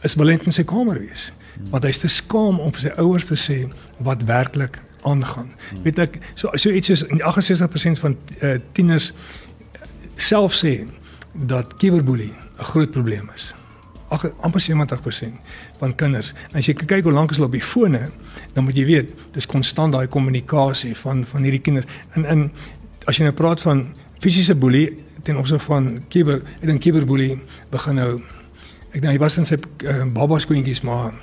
is 0.02 0.14
belend 0.14 0.46
in 0.46 0.52
sy 0.52 0.64
kamer 0.64 0.98
wees. 0.98 1.32
Want 1.70 1.84
hy's 1.84 1.98
te 1.98 2.08
skaam 2.08 2.60
om 2.60 2.72
vir 2.72 2.88
sy 2.88 2.92
ouers 2.96 3.26
te 3.28 3.38
sê 3.38 3.58
wat 4.02 4.24
werklik 4.26 4.80
aangaan. 5.02 5.50
Weet 5.82 5.98
ek 5.98 6.18
so 6.34 6.50
so 6.54 6.70
iets 6.70 6.90
soos 6.90 7.04
68% 7.06 8.02
van 8.02 8.16
uh, 8.40 8.54
tieners 8.72 9.12
self 10.16 10.54
sê 10.58 10.86
dat 11.32 11.76
kiberboelie 11.76 12.32
'n 12.32 12.70
groot 12.72 12.90
probleem 12.90 13.30
is 13.34 13.52
ag 14.12 14.26
amper 14.44 14.60
70% 14.60 15.56
van 15.80 15.94
kinders. 15.94 16.32
En 16.52 16.60
as 16.60 16.68
jy 16.68 16.74
kyk 16.78 17.06
hoe 17.06 17.14
lank 17.14 17.32
is 17.32 17.40
hulle 17.40 17.48
op 17.48 17.56
die 17.56 17.64
fone, 17.64 18.04
dan 18.54 18.66
moet 18.66 18.76
jy 18.76 18.84
weet, 18.88 19.14
dis 19.34 19.48
konstant 19.48 19.96
daai 19.96 20.06
kommunikasie 20.12 20.94
van 21.02 21.24
van 21.28 21.48
hierdie 21.48 21.62
kinders. 21.64 21.98
En 22.16 22.28
in 22.28 22.44
as 23.08 23.18
jy 23.18 23.26
nou 23.26 23.34
praat 23.34 23.64
van 23.64 23.86
fisiese 24.22 24.54
boelie 24.54 24.86
ten 25.26 25.38
opsigte 25.40 25.64
van 25.66 25.90
kiber, 26.12 26.42
ek 26.60 26.68
dink 26.70 26.84
kiberboelie 26.84 27.34
begin 27.72 27.98
nou 27.98 28.12
ek 28.92 29.00
dink 29.00 29.10
hy 29.14 29.18
was 29.22 29.38
in 29.40 29.48
sy 29.48 29.56
uh, 29.56 30.04
baba 30.12 30.38
skoentjies 30.42 30.82
maar 30.86 31.14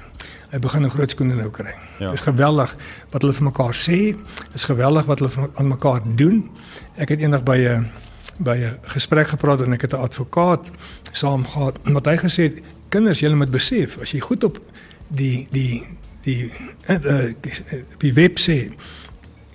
hy 0.49 0.57
begin 0.59 0.85
'n 0.85 0.89
groot 0.89 1.11
skoene 1.13 1.35
nou 1.37 1.49
kry. 1.53 1.75
Ja. 1.99 2.11
Dis 2.11 2.25
geweldig 2.25 2.75
wat 3.11 3.21
hulle 3.21 3.33
vir 3.33 3.43
mekaar 3.43 3.75
sê. 3.77 4.17
Dis 4.51 4.65
geweldig 4.65 5.05
wat 5.05 5.19
hulle 5.19 5.49
aan 5.55 5.67
mekaar 5.67 6.01
doen. 6.15 6.49
Ek 6.97 7.09
het 7.09 7.21
eendag 7.21 7.43
by 7.45 7.57
'n 7.57 7.85
uh, 7.85 8.07
by 8.39 8.57
'n 8.57 8.79
gesprek 8.95 9.27
gepraat 9.27 9.61
en 9.61 9.73
ek 9.73 9.81
het 9.81 9.93
'n 9.93 10.01
advokaat 10.01 10.67
saam 11.11 11.45
gehad 11.45 11.75
wat 11.83 12.05
hy 12.05 12.17
gesê 12.17 12.43
het 12.43 12.63
kinders 12.89 13.23
julle 13.23 13.35
moet 13.39 13.51
besef 13.53 13.97
as 14.01 14.13
jy 14.13 14.19
goed 14.19 14.43
op 14.43 14.59
die 15.07 15.47
die 15.51 15.83
die 16.25 16.51
uh, 16.89 16.95
uh, 16.95 17.83
die 18.01 18.13
web 18.13 18.39
sê 18.41 18.57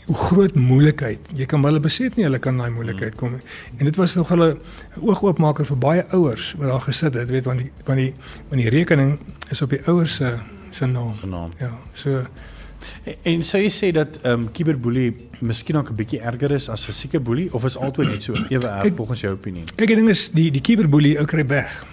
hoe 0.04 0.16
groot 0.16 0.56
moeilikheid 0.58 1.30
jy 1.38 1.46
kan 1.48 1.64
hulle 1.64 1.80
besef 1.80 2.16
nie 2.18 2.26
hulle 2.26 2.40
kan 2.42 2.58
daai 2.60 2.70
moeilikheid 2.74 3.14
kom 3.20 3.38
en 3.38 3.84
dit 3.88 4.00
was 4.00 4.16
nog 4.18 4.32
hulle 4.34 4.50
oogoopmaker 5.00 5.68
vir 5.70 5.80
baie 5.80 6.02
ouers 6.16 6.52
wat 6.58 6.72
daar 6.72 6.84
gesit 6.88 7.16
het 7.20 7.30
weet 7.32 7.48
want 7.48 7.64
die 7.64 7.70
want 7.86 8.02
die 8.02 8.10
want 8.50 8.60
die 8.60 8.72
rekening 8.74 9.14
is 9.54 9.62
op 9.64 9.72
die 9.72 9.80
ouers 9.88 10.18
se 10.20 10.34
se 10.74 10.86
naam. 10.86 11.14
naam. 11.30 11.52
Ja 11.60 11.70
so 11.94 12.24
en, 13.04 13.16
en 13.22 13.44
sou 13.44 13.62
jy 13.62 13.70
sê 13.72 13.92
dat 13.96 14.18
ehm 14.22 14.44
um, 14.44 14.50
kiberboelie 14.52 15.14
miskien 15.40 15.76
ook 15.80 15.90
'n 15.90 15.96
bietjie 15.96 16.20
erger 16.20 16.52
is 16.52 16.68
as 16.68 16.84
fisieke 16.84 17.20
boelie 17.20 17.48
of 17.54 17.64
is 17.64 17.76
altyd 17.76 18.08
net 18.08 18.22
so? 18.22 18.34
Ewe 18.48 18.68
erg 18.68 18.94
volgens 18.94 19.20
jou 19.20 19.32
opinie. 19.32 19.64
ek 19.76 19.88
dink 19.88 20.08
is 20.08 20.30
die 20.30 20.50
die 20.50 20.60
kiberboelie 20.60 21.18
ou 21.18 21.24
kry 21.24 21.46
weg 21.46 21.84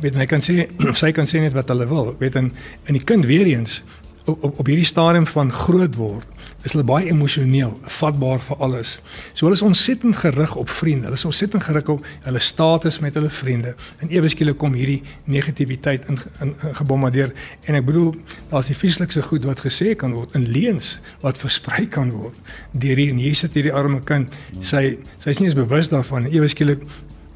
weet 0.00 0.14
my 0.14 0.26
kan 0.26 0.42
sê 0.44 0.66
sy 1.00 1.12
kan 1.16 1.28
sê 1.28 1.42
net 1.44 1.56
wat 1.56 1.70
hulle 1.72 1.88
wil. 1.90 2.14
Weet 2.20 2.36
en 2.36 2.52
in 2.86 2.98
die 2.98 3.04
kind 3.04 3.26
weer 3.26 3.46
eens 3.46 3.82
op 4.26 4.42
op, 4.42 4.58
op 4.58 4.66
hierdie 4.66 4.86
stadium 4.86 5.26
van 5.26 5.52
groot 5.52 5.94
word 5.94 6.26
is 6.66 6.74
hulle 6.74 6.84
baie 6.86 7.06
emosioneel 7.12 7.76
vatbaar 7.98 8.40
vir 8.42 8.62
alles. 8.64 8.96
So 9.32 9.46
hulle 9.46 9.54
is 9.54 9.62
ontsettend 9.62 10.16
gerig 10.18 10.54
op 10.58 10.70
vriende. 10.72 11.06
Hulle 11.06 11.18
is 11.18 11.24
ontsettend 11.28 11.62
gerig 11.62 11.88
op 11.92 12.06
hulle 12.24 12.42
status 12.42 12.98
met 13.04 13.14
hulle 13.14 13.30
vriende. 13.30 13.74
En 14.02 14.10
ewe 14.10 14.28
skielik 14.32 14.58
kom 14.58 14.74
hierdie 14.74 14.98
negativiteit 15.30 16.08
in, 16.10 16.18
in, 16.42 16.54
in 16.66 16.74
gebombardeer. 16.80 17.34
En 17.70 17.78
ek 17.78 17.86
bedoel 17.86 18.14
daar's 18.50 18.72
die 18.72 18.78
vieslikste 18.78 19.22
goed 19.22 19.46
wat 19.46 19.62
gesê 19.62 19.94
kan 19.98 20.16
word 20.16 20.34
in 20.38 20.48
leuns 20.50 20.96
wat 21.22 21.38
versprei 21.38 21.86
kan 21.86 22.10
word 22.14 22.34
deur 22.72 22.98
hier 22.98 23.14
en 23.14 23.22
hier 23.22 23.38
sit 23.38 23.54
hierdie 23.54 23.74
arme 23.74 24.02
kind. 24.08 24.34
Sy 24.58 24.96
sy 25.22 25.36
is 25.36 25.42
nie 25.42 25.52
eens 25.52 25.58
bewus 25.58 25.92
daarvan. 25.94 26.26
Ewe 26.32 26.50
skielik 26.50 26.82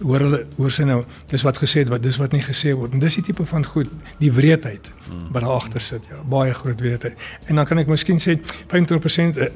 hoor 0.02 0.24
hulle 0.24 0.40
hoor 0.56 0.72
sy 0.72 0.86
nou 0.88 1.00
dis 1.30 1.44
wat 1.46 1.58
gesê 1.60 1.84
het 1.84 1.90
wat 1.92 2.02
dis 2.02 2.18
wat 2.20 2.32
nie 2.32 2.42
gesê 2.44 2.72
word 2.76 2.94
en 2.96 3.02
dis 3.02 3.18
die 3.18 3.24
tipe 3.26 3.44
van 3.50 3.66
goed 3.66 3.90
die 4.20 4.30
wreedheid 4.32 4.88
wat 5.32 5.42
daar 5.42 5.56
agter 5.56 5.84
sit 5.84 6.08
ja 6.10 6.22
baie 6.30 6.54
groot 6.54 6.80
wreedheid 6.80 7.18
en 7.46 7.60
dan 7.60 7.68
kan 7.68 7.82
ek 7.82 7.90
miskien 7.90 8.20
sê 8.22 8.38
25% 8.72 9.40
uh, 9.40 9.50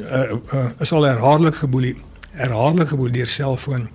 uh, 0.00 0.24
uh, 0.54 0.66
is 0.80 0.92
al 0.92 1.08
herhaaldelik 1.08 1.62
geboelie 1.62 1.94
herhaaldelik 2.34 2.92
geboelie 2.94 3.20
deur 3.20 3.32
selfoon 3.38 3.88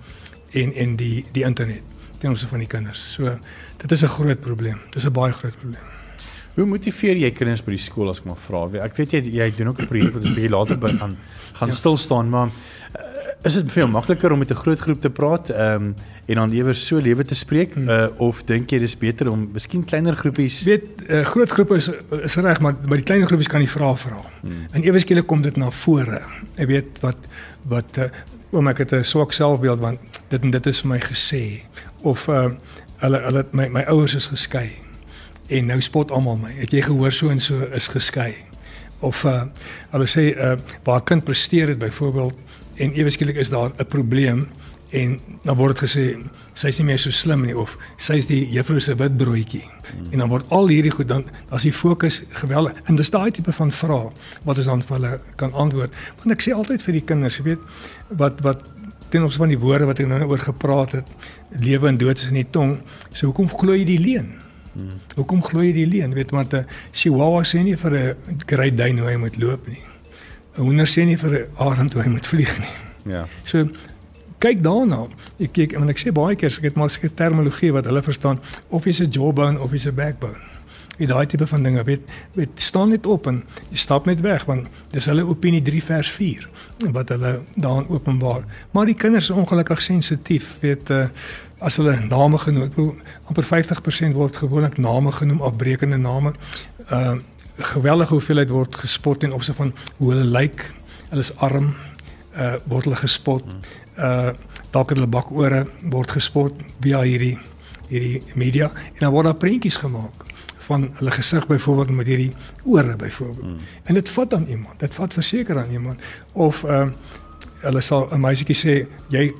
en 0.52 0.74
en 0.74 0.96
die 0.96 1.24
die 1.32 1.44
internet 1.44 1.96
ten 2.20 2.30
opsigte 2.30 2.54
van 2.56 2.64
die 2.64 2.72
kinders 2.76 3.04
so 3.14 3.38
dit 3.84 3.92
is 3.92 4.02
'n 4.02 4.14
groot 4.16 4.40
probleem 4.40 4.78
dis 4.90 5.04
'n 5.04 5.12
baie 5.12 5.32
groot 5.32 5.56
probleem 5.58 5.90
Hoe 6.56 6.66
motiveer 6.66 7.16
jy 7.16 7.30
kinders 7.30 7.62
by 7.62 7.72
die 7.76 7.78
skool 7.80 8.10
as 8.10 8.18
ek 8.18 8.26
maar 8.26 8.40
vra? 8.42 8.64
Ek 8.84 8.96
weet 8.98 9.12
jy 9.12 9.20
jy 9.38 9.46
doen 9.56 9.68
ook 9.70 9.80
'n 9.80 9.86
projek 9.86 10.12
wat 10.12 10.24
ons 10.24 10.34
bietjie 10.34 10.50
later 10.50 10.76
by 10.76 10.90
gaan 10.98 11.16
gaan 11.54 11.68
ja. 11.68 11.74
stil 11.74 11.96
staan, 11.96 12.28
maar 12.28 12.50
is 13.42 13.56
dit 13.56 13.70
vir 13.72 13.82
jou 13.84 13.90
makliker 13.90 14.32
om 14.32 14.38
met 14.38 14.50
'n 14.50 14.62
groot 14.62 14.78
groep 14.78 15.00
te 15.00 15.10
praat 15.10 15.50
ehm 15.50 15.82
um, 15.82 15.94
en 16.26 16.34
dan 16.34 16.52
ewer 16.52 16.76
so 16.76 16.98
lewe 16.98 17.24
te 17.24 17.34
spreek 17.34 17.74
hmm. 17.74 17.88
uh, 17.88 18.06
of 18.16 18.44
dink 18.44 18.70
jy 18.70 18.78
dis 18.78 18.96
beter 18.98 19.30
om 19.30 19.48
miskien 19.52 19.84
kleiner 19.84 20.16
groepies 20.16 20.62
weet 20.62 20.84
uh, 21.08 21.24
groot 21.24 21.50
groepe 21.50 21.74
is 21.74 21.90
is 22.22 22.36
reg 22.36 22.60
maar 22.60 22.74
by 22.74 22.96
die 22.96 23.04
kleiner 23.04 23.26
groepies 23.26 23.48
kan 23.48 23.60
jy 23.60 23.68
vra 23.68 23.94
vra. 23.96 24.20
Hmm. 24.40 24.66
en 24.72 24.82
ewe 24.82 25.00
skielik 25.00 25.26
kom 25.26 25.42
dit 25.42 25.56
na 25.56 25.70
vore. 25.70 26.20
Jy 26.56 26.66
weet 26.66 27.00
wat 27.00 27.16
wat 27.68 27.98
uh, 27.98 28.10
oom 28.52 28.68
ek 28.68 28.78
het 28.78 28.92
'n 28.92 29.04
swak 29.04 29.32
selfbeeld 29.32 29.80
want 29.80 29.98
dit 30.28 30.42
en 30.42 30.50
dit 30.50 30.66
is 30.66 30.82
my 30.82 30.98
gesê. 30.98 31.62
Of 32.02 32.28
uh, 32.28 32.50
hulle 32.96 33.18
hulle 33.18 33.44
my 33.52 33.68
my 33.68 33.82
ouers 33.88 34.14
is 34.14 34.26
geskei. 34.26 34.70
En 35.48 35.66
nou 35.66 35.80
spot 35.80 36.10
almal 36.10 36.36
my. 36.36 36.52
Het 36.52 36.70
jy 36.70 36.82
gehoor 36.82 37.12
so 37.12 37.28
en 37.28 37.40
so 37.40 37.60
is 37.74 37.88
geskei. 37.88 38.34
Of 39.00 39.24
uh, 39.24 39.42
hulle 39.90 40.06
sê 40.06 40.36
uh, 40.36 40.56
waar 40.84 41.02
kind 41.02 41.24
presteer 41.24 41.68
het 41.68 41.78
byvoorbeeld 41.78 42.34
en 42.80 42.96
ewe 42.96 43.12
skielik 43.12 43.36
is 43.40 43.52
daar 43.52 43.70
'n 43.76 43.86
probleem 43.86 44.48
en 44.90 45.18
dan 45.42 45.56
word 45.56 45.78
dit 45.78 45.84
gesê 45.86 46.04
sy's 46.58 46.78
nie 46.80 46.86
meer 46.90 46.98
so 46.98 47.10
slim 47.14 47.44
nie 47.46 47.54
of 47.56 47.76
sy's 48.02 48.26
die 48.26 48.42
juffrou 48.52 48.80
se 48.80 48.94
wit 48.98 49.16
broodjie. 49.16 49.62
Hmm. 49.62 50.08
En 50.12 50.18
dan 50.18 50.28
word 50.32 50.50
al 50.56 50.68
hierdie 50.68 50.90
goed 50.90 51.08
dan 51.08 51.24
as 51.54 51.62
die 51.66 51.72
fokus 51.72 52.22
geweldig 52.42 52.76
en 52.90 52.98
dis 52.98 53.10
daai 53.10 53.30
tipe 53.30 53.52
van 53.52 53.72
vrae 53.72 54.10
wat 54.44 54.58
ons 54.58 54.66
dan 54.66 54.82
vir 54.82 54.96
hulle 54.96 55.12
kan 55.36 55.52
antwoord. 55.52 55.94
Want 56.22 56.34
ek 56.36 56.44
sê 56.46 56.54
altyd 56.56 56.82
vir 56.82 56.98
die 56.98 57.06
kinders, 57.12 57.38
jy 57.38 57.46
weet, 57.52 57.64
wat 58.22 58.42
wat 58.46 58.66
ten 59.10 59.24
opsigte 59.26 59.42
van 59.44 59.54
die 59.54 59.58
woorde 59.58 59.88
wat 59.90 60.02
ek 60.02 60.10
nou 60.10 60.20
oor 60.28 60.42
gepraat 60.42 60.92
het, 60.98 61.08
lewe 61.58 61.88
en 61.88 61.98
dood 61.98 62.18
is 62.18 62.28
in 62.30 62.38
die 62.38 62.50
tong. 62.50 62.76
So 63.10 63.30
hoekom 63.30 63.50
glo 63.50 63.74
jy 63.74 63.86
die 63.88 63.98
leuen? 63.98 64.34
Hmm. 64.74 65.00
Hoekom 65.16 65.42
glo 65.42 65.64
jy 65.66 65.72
die 65.74 65.86
leuen? 65.86 66.14
Weet 66.14 66.30
want 66.34 66.54
'n 66.54 66.66
chihuahua 66.92 67.42
sê 67.42 67.62
nie 67.62 67.76
vir 67.76 67.92
'n 67.94 68.42
great 68.46 68.76
dane 68.76 69.00
hoe 69.00 69.10
hy 69.10 69.16
moet 69.16 69.38
loop 69.38 69.66
nie. 69.66 69.82
'n 70.56 70.62
hoender 70.62 70.86
sê 70.86 71.04
nie 71.04 71.16
vir 71.16 71.30
'n 71.30 71.46
arend 71.56 71.92
hoe 71.92 72.02
hy 72.02 72.08
moet 72.08 72.26
vlieg 72.26 72.58
nie. 72.58 72.74
Ja. 73.12 73.26
So 73.44 73.68
kyk 74.38 74.62
daarna. 74.64 75.06
Ek 75.38 75.52
kyk 75.52 75.74
en 75.76 75.88
ek 75.88 76.00
sê 76.00 76.12
baie 76.12 76.36
keer 76.36 76.52
ek 76.52 76.70
het 76.70 76.76
maar 76.76 76.90
seker 76.90 77.12
terminologie 77.14 77.72
wat 77.72 77.84
hulle 77.84 78.02
verstaan 78.02 78.40
of 78.68 78.84
jy's 78.84 79.00
'n 79.00 79.10
jawbone 79.10 79.60
of 79.60 79.72
jy's 79.72 79.86
'n 79.86 79.94
backbone. 79.94 80.40
Jy 80.98 81.06
daai 81.06 81.26
tipe 81.26 81.46
van 81.46 81.62
dinge, 81.62 81.84
weet, 81.84 82.02
weet 82.36 82.50
staan 82.60 82.90
net 82.90 83.06
op 83.06 83.26
en 83.26 83.44
jy 83.70 83.76
stap 83.76 84.06
net 84.06 84.20
weg 84.20 84.44
want 84.44 84.66
dis 84.92 85.06
hulle 85.06 85.24
opinie 85.24 85.62
3 85.62 85.82
vers 85.82 86.10
4 86.10 86.48
wat 86.92 87.08
hulle 87.08 87.40
daarin 87.54 87.88
openbaar. 87.88 88.44
Maar 88.72 88.86
die 88.86 88.94
kinders 88.94 89.30
is 89.30 89.36
ongelukkig 89.36 89.82
sensitief, 89.82 90.56
weet 90.60 90.90
uh, 90.90 91.06
as 91.60 91.76
hulle 91.76 91.98
name 92.08 92.38
genoem 92.38 92.70
word, 92.76 93.00
amper 93.28 93.44
50% 93.44 94.16
word 94.16 94.36
gewoonlik 94.36 94.78
name 94.78 95.12
genoem, 95.12 95.40
afbreekende 95.40 96.00
name. 96.00 96.34
Uh 96.90 97.18
geweldige 97.60 98.14
hoeveelheid 98.14 98.50
word 98.50 98.74
gespot 98.74 99.22
in 99.22 99.32
opsig 99.32 99.56
van 99.56 99.74
hoe 99.96 100.12
hulle 100.12 100.24
lyk. 100.24 100.64
Hulle 101.10 101.20
is 101.20 101.32
arm, 101.36 101.74
uh 102.36 102.54
word 102.70 102.88
hulle 102.88 102.96
gespot. 103.00 103.44
Uh 103.98 104.32
dalk 104.70 104.92
hulle 104.94 105.06
bakore 105.10 105.64
word 105.90 106.10
gespot 106.14 106.54
via 106.80 107.00
hierdie 107.02 107.38
hierdie 107.90 108.22
media 108.38 108.68
en 108.70 109.00
dan 109.00 109.10
word 109.12 109.26
daar 109.26 109.40
prentjies 109.42 109.80
gemaak 109.82 110.26
van 110.68 110.84
hulle 111.00 111.10
gesig 111.10 111.46
byvoorbeeld 111.46 111.90
met 111.90 112.06
hierdie 112.06 112.32
ore 112.64 112.96
byvoorbeeld. 112.96 113.46
Hmm. 113.46 113.56
En 113.84 113.94
dit 113.94 114.10
vat 114.10 114.30
dan 114.30 114.44
iemand. 114.46 114.78
Dit 114.78 114.94
vat 114.94 115.12
verseker 115.12 115.58
aan 115.58 115.70
iemand 115.70 116.00
of 116.32 116.62
uh 116.64 116.86
hulle 117.60 117.80
sal 117.80 118.08
'n 118.08 118.20
meisietjie 118.20 118.56
sê 118.56 118.74
jy 119.08 119.32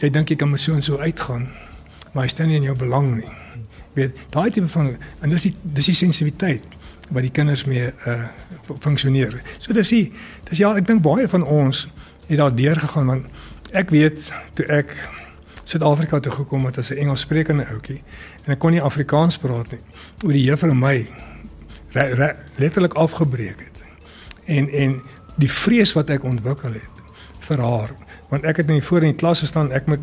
jy 0.00 0.10
dink 0.10 0.28
jy 0.28 0.36
kan 0.36 0.50
met 0.50 0.60
so 0.60 0.74
en 0.74 0.82
so 0.82 0.96
uitgaan 0.98 1.48
maar 2.12 2.24
hy 2.24 2.28
staan 2.28 2.48
nie 2.48 2.56
in 2.56 2.62
jou 2.62 2.76
belang 2.76 3.12
nie. 3.16 3.30
Weet, 3.94 4.16
daai 4.30 4.50
tipe 4.50 4.68
van 4.68 4.96
en 5.20 5.30
dis 5.30 5.42
die 5.42 5.54
dis 5.62 5.90
die 5.90 5.94
sensitiwiteit 5.94 6.64
wat 7.08 7.24
die 7.24 7.32
kinders 7.32 7.64
mee 7.64 7.92
uh 8.06 8.22
funksioneer. 8.80 9.40
So 9.58 9.72
dis 9.72 9.88
die 9.88 10.12
dis 10.50 10.58
ja, 10.58 10.74
ek 10.76 10.86
dink 10.86 11.02
baie 11.02 11.28
van 11.28 11.44
ons 11.44 11.86
het 12.28 12.38
daar 12.38 12.54
deur 12.54 12.76
gegaan 12.76 13.06
want 13.06 13.26
ek 13.72 13.90
weet 13.94 14.32
toe 14.54 14.66
ek 14.66 14.94
Suid-Afrika 15.68 16.20
toe 16.24 16.32
gekom 16.32 16.64
het 16.64 16.78
as 16.78 16.90
'n 16.90 16.96
Engelssprekende 16.96 17.66
ouetjie 17.68 18.02
en 18.44 18.52
ek 18.52 18.58
kon 18.58 18.72
nie 18.72 18.80
Afrikaans 18.80 19.38
praat 19.38 19.70
nie. 19.70 19.80
Oor 20.24 20.32
die 20.32 20.44
juffrou 20.44 20.74
my 20.74 21.06
re, 21.92 22.04
re, 22.14 22.36
letterlik 22.56 22.94
afgebreek 22.94 23.60
het. 23.60 23.82
En 24.46 24.70
en 24.70 25.02
die 25.36 25.50
vrees 25.50 25.92
wat 25.92 26.10
ek 26.10 26.24
ontwikkel 26.24 26.72
het 26.72 26.94
vir 27.40 27.60
haar 27.60 27.90
want 28.28 28.44
ek 28.44 28.56
het 28.56 28.70
in 28.70 28.82
voor 28.82 29.02
in 29.02 29.12
die 29.12 29.20
klas 29.20 29.40
gestaan 29.40 29.72
ek 29.72 29.86
moet 29.86 30.00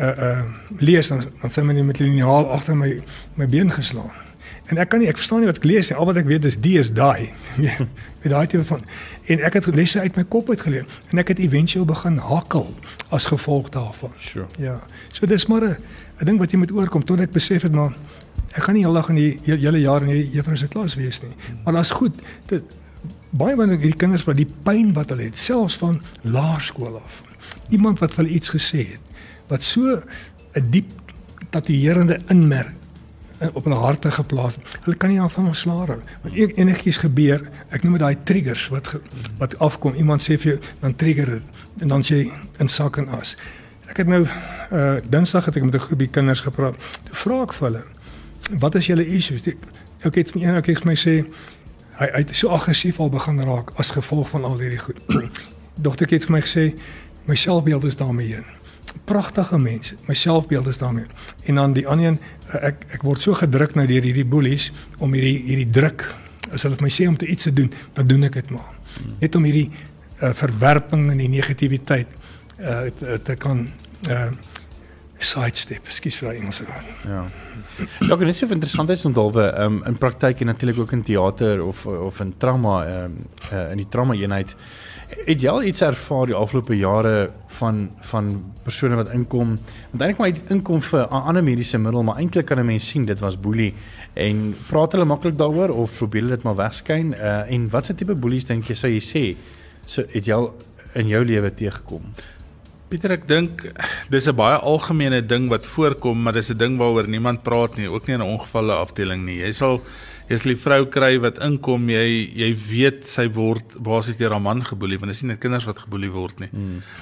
uh 0.00 0.06
uh 0.06 0.44
lees 0.78 1.08
dan 1.08 1.24
dan 1.40 1.50
sê 1.50 1.64
my 1.64 1.82
met 1.82 1.98
liniaal 1.98 2.50
agter 2.52 2.76
my 2.76 3.02
my 3.34 3.46
been 3.46 3.70
geslaan. 3.72 4.25
En 4.66 4.78
ek 4.78 4.88
kan 4.88 4.98
nie 4.98 5.08
ek 5.08 5.16
verstaan 5.16 5.40
nie 5.40 5.46
wat 5.46 5.56
ek 5.56 5.64
lees 5.64 5.90
nie. 5.90 5.96
Al 5.98 6.06
wat 6.06 6.16
ek 6.16 6.26
weet 6.26 6.44
is 6.44 6.56
die 6.60 6.78
is 6.78 6.92
daai. 6.92 7.30
met 8.26 8.34
daai 8.34 8.46
tipe 8.50 8.64
van 8.66 8.82
en 9.30 9.42
ek 9.46 9.58
het 9.58 9.66
lesse 9.74 10.00
uit 10.00 10.16
my 10.18 10.24
kop 10.30 10.50
uit 10.50 10.60
geleer 10.60 10.86
en 11.10 11.20
ek 11.22 11.32
het 11.34 11.40
éventueel 11.42 11.86
begin 11.86 12.18
hakkel 12.22 12.66
as 13.14 13.26
gevolg 13.30 13.70
daarvan. 13.74 14.14
Sure. 14.22 14.46
Ja. 14.62 14.78
So 15.14 15.26
dis 15.26 15.46
maar 15.46 15.62
'n 15.62 16.24
ding 16.24 16.38
wat 16.38 16.50
jy 16.50 16.58
moet 16.58 16.72
oorkom 16.72 17.04
tot 17.04 17.20
ek 17.20 17.32
besef 17.32 17.62
het 17.62 17.72
maar 17.72 17.94
ek 18.54 18.62
gaan 18.62 18.74
nie 18.74 18.84
heeldag 18.84 19.08
in 19.08 19.14
die 19.14 19.40
hele 19.44 19.80
jaar 19.80 20.02
in 20.02 20.08
hierdie 20.08 20.30
juffrou 20.30 20.56
se 20.56 20.68
klas 20.68 20.94
wees 20.94 21.22
nie. 21.22 21.34
Maar 21.64 21.72
daar's 21.74 21.90
goed. 21.90 22.14
Dit 22.46 22.64
baie 23.30 23.56
van 23.56 23.70
hierdie 23.70 23.96
kinders 23.96 24.24
wat 24.24 24.36
die 24.36 24.48
pyn 24.64 24.92
wat 24.94 25.10
hulle 25.10 25.22
het 25.22 25.38
selfs 25.38 25.76
van 25.76 26.02
laerskool 26.22 26.96
af. 26.96 27.22
Iemand 27.70 27.98
wat 27.98 28.14
hulle 28.14 28.28
iets 28.28 28.50
gesê 28.50 28.86
het 28.94 29.00
wat 29.48 29.62
so 29.62 30.02
'n 30.54 30.70
diep 30.70 30.90
tatoeërende 31.50 32.18
inmerk 32.28 32.74
op 33.52 33.64
hulle 33.64 33.76
harte 33.76 34.10
geplaas. 34.10 34.56
Hulle 34.84 34.96
kan 34.96 35.10
nie 35.10 35.20
af 35.20 35.32
van 35.32 35.46
ontslaa 35.46 35.84
raak. 35.84 36.02
Want 36.22 36.34
e-, 36.34 36.52
enigiets 36.54 36.96
gebeur, 36.96 37.42
ek 37.68 37.82
noem 37.82 37.98
dit 37.98 38.02
daai 38.02 38.16
triggers 38.24 38.68
wat 38.72 38.92
wat 39.38 39.58
afkom. 39.58 39.94
Iemand 39.94 40.24
sê 40.24 40.38
vir 40.40 40.52
jou 40.52 40.58
dan 40.80 40.96
trigger 40.96 41.36
dit 41.36 41.82
en 41.84 41.92
dan 41.92 42.04
sê 42.06 42.22
jy 42.22 42.30
in 42.62 42.68
sak 42.68 42.96
en 43.02 43.08
as. 43.18 43.36
Ek 43.90 44.00
het 44.02 44.08
nou 44.10 44.24
uh 44.24 44.96
Dinsdag 45.10 45.46
het 45.46 45.56
ek 45.56 45.68
met 45.68 45.74
'n 45.74 45.86
groepie 45.88 46.08
kinders 46.08 46.40
gepraat. 46.40 46.74
Toe 47.08 47.16
vra 47.22 47.42
ek 47.42 47.52
vir 47.52 47.68
hulle, 47.68 47.82
"Wat 48.58 48.74
is 48.74 48.86
julle 48.86 49.06
issues?" 49.06 49.42
Ek 50.02 50.14
het 50.14 50.34
een 50.34 50.62
keer 50.62 50.78
vir 50.80 50.86
my 50.86 50.94
sê 50.96 51.24
hy 51.98 52.06
hy 52.12 52.18
het 52.18 52.36
so 52.36 52.48
aggressief 52.48 53.00
al 53.00 53.10
begin 53.10 53.40
raak 53.40 53.70
as 53.76 53.90
gevolg 53.90 54.28
van 54.28 54.44
al 54.44 54.58
hierdie 54.58 54.78
goed. 54.78 55.00
Dogtertjie 55.84 56.18
het 56.18 56.26
vir 56.26 56.32
my 56.32 56.40
gesê, 56.40 56.74
"My 57.26 57.34
selfbeeld 57.34 57.84
is 57.84 57.96
daarmee 57.96 58.26
heen." 58.26 58.56
pragtige 59.04 59.58
mens. 59.58 59.94
My 60.04 60.14
selfbeeld 60.14 60.66
is 60.66 60.78
daarmee. 60.78 61.04
En 61.44 61.54
dan 61.54 61.72
die 61.72 61.88
ander 61.88 62.06
een 62.06 62.20
ek 62.54 62.86
ek 62.98 63.02
word 63.06 63.22
so 63.22 63.34
gedruk 63.34 63.74
nou 63.74 63.86
deur 63.88 64.04
hierdie 64.06 64.26
boelies 64.28 64.70
om 65.02 65.14
hierdie 65.16 65.38
hierdie 65.48 65.70
druk 65.70 66.06
as 66.54 66.62
hulle 66.62 66.78
my 66.80 66.90
sê 66.92 67.08
om 67.10 67.16
te 67.18 67.26
iets 67.26 67.48
te 67.48 67.52
doen, 67.52 67.72
dan 67.96 68.06
doen 68.06 68.28
ek 68.28 68.38
dit 68.38 68.50
maar. 68.54 68.68
Net 69.20 69.34
om 69.36 69.44
hierdie 69.44 69.66
uh, 70.22 70.30
verwerping 70.38 71.08
en 71.10 71.18
die 71.18 71.30
negativiteit 71.32 72.12
uh, 72.60 72.86
te, 72.98 73.18
te 73.22 73.38
kan 73.40 73.66
uh 74.10 74.28
sidestep. 75.16 75.86
Ekskuus 75.88 76.18
vir 76.20 76.28
woord. 76.36 76.88
Ja. 77.08 77.22
Ja, 77.76 78.14
ek 78.14 78.22
net 78.24 78.38
so 78.38 78.48
interessantheidsondolwe 78.54 79.46
um, 79.60 79.80
in 79.88 79.96
praktyk 80.00 80.40
en 80.40 80.48
natuurlik 80.48 80.78
ook 80.80 80.92
in 80.96 81.02
teater 81.04 81.60
of 81.64 81.84
of 81.86 82.20
in 82.24 82.32
trauma 82.40 82.76
um, 82.88 83.16
uh, 83.50 83.70
in 83.72 83.82
die 83.82 83.88
trauma 83.92 84.14
eenheid. 84.16 84.54
Het 85.26 85.42
jy 85.44 85.50
al 85.50 85.66
iets 85.68 85.84
ervaar 85.84 86.30
die 86.30 86.36
afgelope 86.36 86.76
jare 86.78 87.28
van 87.58 87.82
van 88.10 88.30
persone 88.64 88.96
wat 88.98 89.12
inkom? 89.14 89.54
Want 89.92 90.06
eintlik 90.06 90.22
maar 90.22 90.54
inkom 90.56 90.80
vir 90.82 91.04
'n 91.04 91.22
ander 91.30 91.44
mediese 91.44 91.78
middel, 91.78 92.02
maar 92.02 92.18
eintlik 92.18 92.46
kan 92.46 92.58
'n 92.58 92.66
mens 92.66 92.88
sien 92.88 93.04
dit 93.04 93.20
was 93.20 93.36
boelie 93.36 93.74
en 94.14 94.54
praat 94.68 94.92
hulle 94.92 95.04
maklik 95.04 95.36
daaroor 95.36 95.68
of 95.68 95.96
probeer 95.98 96.22
hulle 96.22 96.36
dit 96.36 96.44
maar 96.44 96.56
wegskyn? 96.56 97.12
Uh 97.12 97.52
en 97.52 97.68
watse 97.70 97.94
tipe 97.94 98.14
boelies 98.14 98.46
dink 98.46 98.64
jy 98.68 98.74
sou 98.74 98.90
jy 98.90 99.00
sê 99.00 99.36
so 99.86 100.02
het 100.02 100.24
jy 100.24 100.32
al 100.32 100.54
in 100.94 101.08
jou 101.08 101.24
lewe 101.24 101.50
teëgekom? 101.50 102.02
Pieter, 102.86 103.16
ek 103.16 103.24
dink 103.26 103.64
dis 104.12 104.28
'n 104.30 104.36
baie 104.38 104.58
algemene 104.62 105.18
ding 105.20 105.48
wat 105.50 105.66
voorkom, 105.66 106.22
maar 106.22 106.32
dis 106.32 106.50
'n 106.50 106.58
ding 106.58 106.78
waaroor 106.78 107.08
niemand 107.08 107.42
praat 107.42 107.76
nie, 107.76 107.88
ook 107.90 108.06
nie 108.06 108.14
in 108.14 108.22
'n 108.22 108.38
ongevalle 108.38 108.72
afdeling 108.72 109.24
nie. 109.24 109.38
Jy 109.42 109.52
sal 109.52 109.82
jy 110.28 110.36
sal 110.38 110.52
die 110.52 110.62
vrou 110.62 110.86
kry 110.86 111.18
wat 111.18 111.38
inkom, 111.38 111.88
jy 111.88 112.30
jy 112.34 112.54
weet 112.68 113.06
sy 113.06 113.28
word 113.28 113.76
basies 113.78 114.16
deur 114.18 114.30
haar 114.30 114.40
man 114.40 114.62
geboelie, 114.62 114.98
want 114.98 115.10
dit 115.10 115.16
is 115.16 115.22
nie 115.22 115.30
net 115.30 115.40
kinders 115.40 115.66
wat 115.66 115.78
geboelie 115.78 116.10
word 116.10 116.38
nie. 116.40 116.48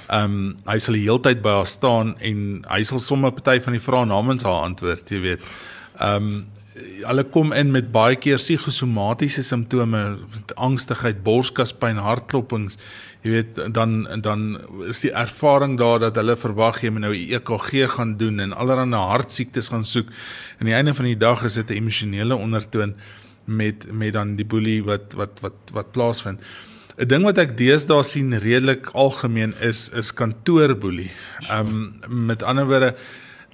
Ehm 0.09 0.25
um, 0.25 0.57
hy 0.66 0.79
sal 0.79 0.94
die 0.94 1.05
hele 1.05 1.20
tyd 1.20 1.42
by 1.42 1.51
haar 1.51 1.66
staan 1.66 2.16
en 2.20 2.64
hy 2.68 2.83
sal 2.83 3.01
sommer 3.01 3.31
'n 3.31 3.35
party 3.35 3.61
van 3.61 3.73
die 3.73 3.81
vrae 3.83 4.07
namens 4.07 4.42
haar 4.42 4.64
antwoord, 4.64 5.11
jy 5.11 5.20
weet. 5.20 5.40
Ehm 6.01 6.16
um, 6.16 6.47
hulle 6.75 7.25
kom 7.31 7.53
in 7.55 7.71
met 7.71 7.93
baie 7.95 8.17
keer 8.19 8.41
psigosomatiese 8.41 9.45
simptome, 9.47 10.01
angstigheid, 10.59 11.21
borskaspyn, 11.27 12.01
hartklopings. 12.03 12.79
Jy 13.25 13.31
weet 13.31 13.61
dan 13.77 14.03
dan 14.25 14.59
is 14.91 15.05
die 15.05 15.13
ervaring 15.15 15.79
daar 15.79 16.03
dat 16.03 16.19
hulle 16.21 16.37
verwag 16.37 16.83
jy 16.83 16.91
moet 16.91 17.07
nou 17.07 17.15
'n 17.15 17.31
EKG 17.39 17.95
gaan 17.95 18.17
doen 18.17 18.41
en 18.41 18.53
allerlei 18.53 19.01
hartsiektes 19.01 19.69
gaan 19.69 19.85
soek. 19.85 20.09
Aan 20.61 20.67
die 20.67 20.75
einde 20.75 20.95
van 20.95 21.05
die 21.05 21.17
dag 21.17 21.45
is 21.45 21.55
dit 21.55 21.71
'n 21.71 21.79
emosionele 21.79 22.35
ondertoon 22.37 22.95
met 23.45 23.87
met 23.93 24.13
dan 24.13 24.37
die 24.37 24.45
boelie 24.47 24.83
wat 24.85 25.15
wat 25.15 25.41
wat 25.41 25.71
wat 25.73 25.93
plaasvind. 25.93 26.41
'n 26.99 27.09
Ding 27.09 27.25
wat 27.25 27.39
ek 27.39 27.57
deesdae 27.57 28.03
sien 28.03 28.39
redelik 28.39 28.91
algemeen 28.93 29.55
is 29.61 29.91
is 29.91 30.13
kantoorboelie. 30.13 31.11
Um 31.51 32.01
met 32.09 32.43
ander 32.43 32.67
woorde 32.67 32.95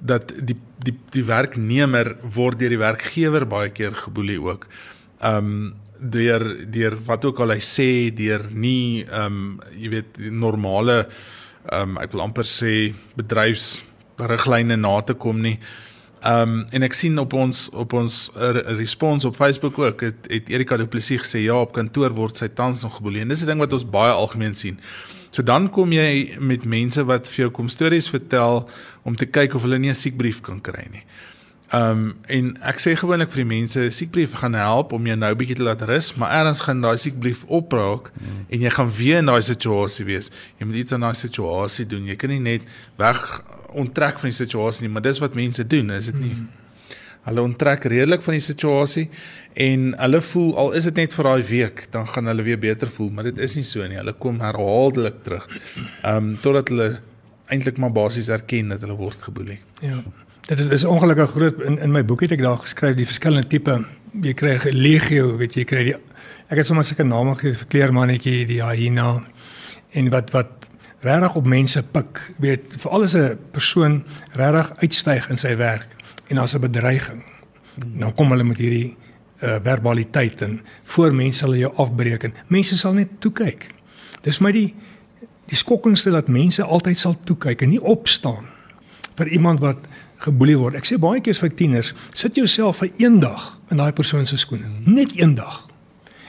dat 0.01 0.33
die 0.37 0.57
die 0.81 0.95
die 1.13 1.23
werknemer 1.25 2.15
word 2.35 2.59
deur 2.59 2.73
die 2.73 2.81
werkgewer 2.81 3.45
baie 3.45 3.69
keer 3.69 3.93
geboelie 3.93 4.39
ook. 4.41 4.67
Um 5.21 5.75
deur 6.01 6.71
deur 6.71 6.97
wat 7.05 7.25
ook 7.25 7.39
al 7.43 7.53
hy 7.53 7.61
sê 7.61 8.09
deur 8.17 8.47
nie 8.49 9.05
ehm 9.05 9.37
um, 9.37 9.59
jy 9.77 9.91
weet 9.93 10.17
normale 10.33 11.03
ehm 11.69 11.93
um, 11.93 12.01
ek 12.01 12.15
wil 12.15 12.25
amper 12.25 12.47
sê 12.47 12.93
bedryfsriglyne 13.19 14.79
na 14.81 14.95
te 15.05 15.13
kom 15.13 15.41
nie. 15.45 15.59
Ehm 16.21 16.41
um, 16.41 16.65
en 16.73 16.87
ek 16.89 16.97
sien 16.97 17.21
op 17.21 17.33
ons 17.37 17.67
op 17.69 17.93
ons 17.93 18.17
respons 18.81 19.25
op 19.29 19.37
Facebook 19.37 19.77
ook 19.79 20.01
het, 20.01 20.25
het 20.29 20.49
Erika 20.49 20.77
Du 20.77 20.87
Plessis 20.89 21.21
gesê 21.21 21.45
ja 21.45 21.61
op 21.61 21.77
kantoor 21.77 22.17
word 22.17 22.41
sy 22.41 22.49
tans 22.49 22.81
nog 22.81 22.97
geboelie. 22.97 23.21
En 23.21 23.29
dis 23.29 23.43
'n 23.43 23.53
ding 23.53 23.59
wat 23.59 23.73
ons 23.73 23.85
baie 23.85 24.11
algemeen 24.11 24.55
sien. 24.55 24.79
So 25.31 25.43
dan 25.43 25.69
kom 25.71 25.93
jy 25.95 26.37
met 26.39 26.65
mense 26.67 27.03
wat 27.07 27.29
vir 27.31 27.45
jou 27.45 27.51
kom 27.55 27.69
stories 27.71 28.09
vertel 28.11 28.65
om 29.07 29.15
te 29.15 29.25
kyk 29.25 29.55
of 29.55 29.63
hulle 29.63 29.79
nie 29.79 29.89
'n 29.89 29.95
siekbrief 29.95 30.41
kan 30.41 30.61
kry 30.61 30.87
nie. 30.91 31.03
Ehm 31.71 31.91
um, 31.91 32.15
en 32.27 32.47
ek 32.67 32.81
sê 32.83 32.95
gewoonlik 32.99 33.29
vir 33.31 33.45
die 33.45 33.47
mense, 33.47 33.83
siekbrief 33.95 34.33
gaan 34.41 34.57
help 34.59 34.91
om 34.91 35.05
jou 35.07 35.15
nou 35.15 35.29
bietjie 35.39 35.55
te 35.55 35.63
laat 35.63 35.81
rus, 35.87 36.09
maar 36.19 36.33
erns 36.35 36.59
gaan 36.59 36.81
daai 36.83 36.97
siekbrief 36.99 37.45
opraak 37.47 38.11
mm. 38.11 38.41
en 38.49 38.65
jy 38.65 38.71
gaan 38.75 38.91
weer 38.91 39.21
in 39.23 39.31
daai 39.31 39.41
situasie 39.41 40.05
wees. 40.05 40.27
Jy 40.59 40.67
moet 40.67 40.81
iets 40.81 40.91
aan 40.91 41.07
daai 41.07 41.15
situasie 41.15 41.85
doen. 41.85 42.09
Jy 42.11 42.17
kan 42.19 42.29
nie 42.29 42.41
net 42.43 42.67
weg 42.99 43.41
onttrek 43.71 44.19
van 44.19 44.33
die 44.33 44.35
situasie 44.35 44.83
nie, 44.83 44.91
maar 44.91 45.05
dis 45.05 45.21
wat 45.23 45.37
mense 45.39 45.63
doen, 45.63 45.95
is 45.95 46.11
dit 46.11 46.19
nie? 46.19 46.33
Mm. 46.35 46.60
Hulle 47.27 47.41
onttrek 47.41 47.85
redelik 47.91 48.23
van 48.25 48.33
die 48.33 48.43
situasie 48.43 49.09
en 49.53 49.91
hulle 49.99 50.21
voel 50.21 50.55
al 50.57 50.73
is 50.79 50.87
dit 50.89 50.95
net 51.03 51.13
vir 51.13 51.27
daai 51.27 51.43
week, 51.43 51.85
dan 51.93 52.07
gaan 52.07 52.31
hulle 52.31 52.43
weer 52.47 52.59
beter 52.59 52.89
voel, 52.89 53.09
maar 53.09 53.27
dit 53.29 53.37
is 53.37 53.55
nie 53.55 53.67
so 53.67 53.85
nie. 53.87 53.99
Hulle 53.99 54.13
kom 54.13 54.39
herhaaldelik 54.41 55.23
terug. 55.23 55.47
Ehm 56.01 56.17
um, 56.17 56.35
totdat 56.41 56.73
hulle 56.73 56.89
eintlik 57.51 57.77
maar 57.77 57.91
basies 57.91 58.31
erken 58.31 58.71
dat 58.71 58.81
hulle 58.85 58.95
word 58.97 59.21
geboelie. 59.21 59.59
Ja. 59.81 59.99
Dit 60.47 60.59
is 60.59 60.71
is 60.81 60.83
ongelukkig 60.83 61.35
groot 61.35 61.61
in 61.61 61.79
in 61.79 61.91
my 61.91 62.05
boek 62.05 62.23
het 62.25 62.31
ek 62.31 62.41
daar 62.41 62.57
geskryf 62.63 62.95
die 62.95 63.05
verskillende 63.05 63.47
tipe 63.47 63.81
jy 64.19 64.33
kry 64.35 64.57
legio 64.75 65.35
weet 65.39 65.55
jy 65.55 65.63
kry 65.67 65.83
die 65.87 65.95
ek 66.51 66.59
het 66.59 66.67
sommer 66.67 66.87
seker 66.87 67.07
name 67.07 67.35
gegee 67.39 67.59
vir 67.61 67.69
kleermannetjie 67.75 68.41
die 68.49 68.59
hyena 68.63 69.13
en 69.95 70.09
wat 70.11 70.33
wat 70.35 70.67
regtig 71.05 71.37
op 71.39 71.47
mense 71.49 71.81
pik 71.93 72.19
weet 72.43 72.75
vir 72.83 72.91
alles 72.91 73.15
'n 73.15 73.37
persoon 73.51 74.03
regtig 74.35 74.73
uitstyg 74.83 75.29
in 75.29 75.37
sy 75.37 75.55
werk 75.55 75.87
en 76.31 76.39
daar's 76.39 76.55
'n 76.55 76.63
bedreiging 76.63 77.21
dan 77.75 78.13
kom 78.15 78.31
hulle 78.31 78.43
met 78.47 78.59
hierdie 78.61 78.95
uh 79.41 79.57
verbaliteit 79.63 80.41
en 80.45 80.59
voor 80.93 81.13
mense 81.15 81.45
hulle 81.45 81.57
jou 81.63 81.71
afbreek 81.81 82.27
en 82.27 82.33
mense 82.47 82.77
sal 82.77 82.93
net 82.93 83.15
toe 83.19 83.31
kyk. 83.33 83.71
Dis 84.21 84.39
my 84.39 84.51
die 84.53 84.69
die 85.49 85.57
skokkendste 85.57 86.13
dat 86.13 86.29
mense 86.31 86.63
altyd 86.63 86.97
sal 86.97 87.15
toe 87.27 87.35
kyk 87.35 87.65
en 87.65 87.73
nie 87.73 87.81
opstaan 87.81 88.45
vir 89.17 89.31
iemand 89.33 89.59
wat 89.59 89.89
geboelie 90.21 90.55
word. 90.59 90.77
Ek 90.77 90.85
sê 90.85 90.99
baie 91.01 91.19
keer 91.25 91.35
vir 91.35 91.51
tieners, 91.57 91.89
sit 92.13 92.37
jouself 92.37 92.83
vir 92.83 92.93
een 93.01 93.19
dag 93.19 93.57
in 93.73 93.81
daai 93.81 93.91
persoon 93.91 94.29
se 94.29 94.37
skoene. 94.37 94.69
Net 94.85 95.17
een 95.17 95.35
dag. 95.35 95.65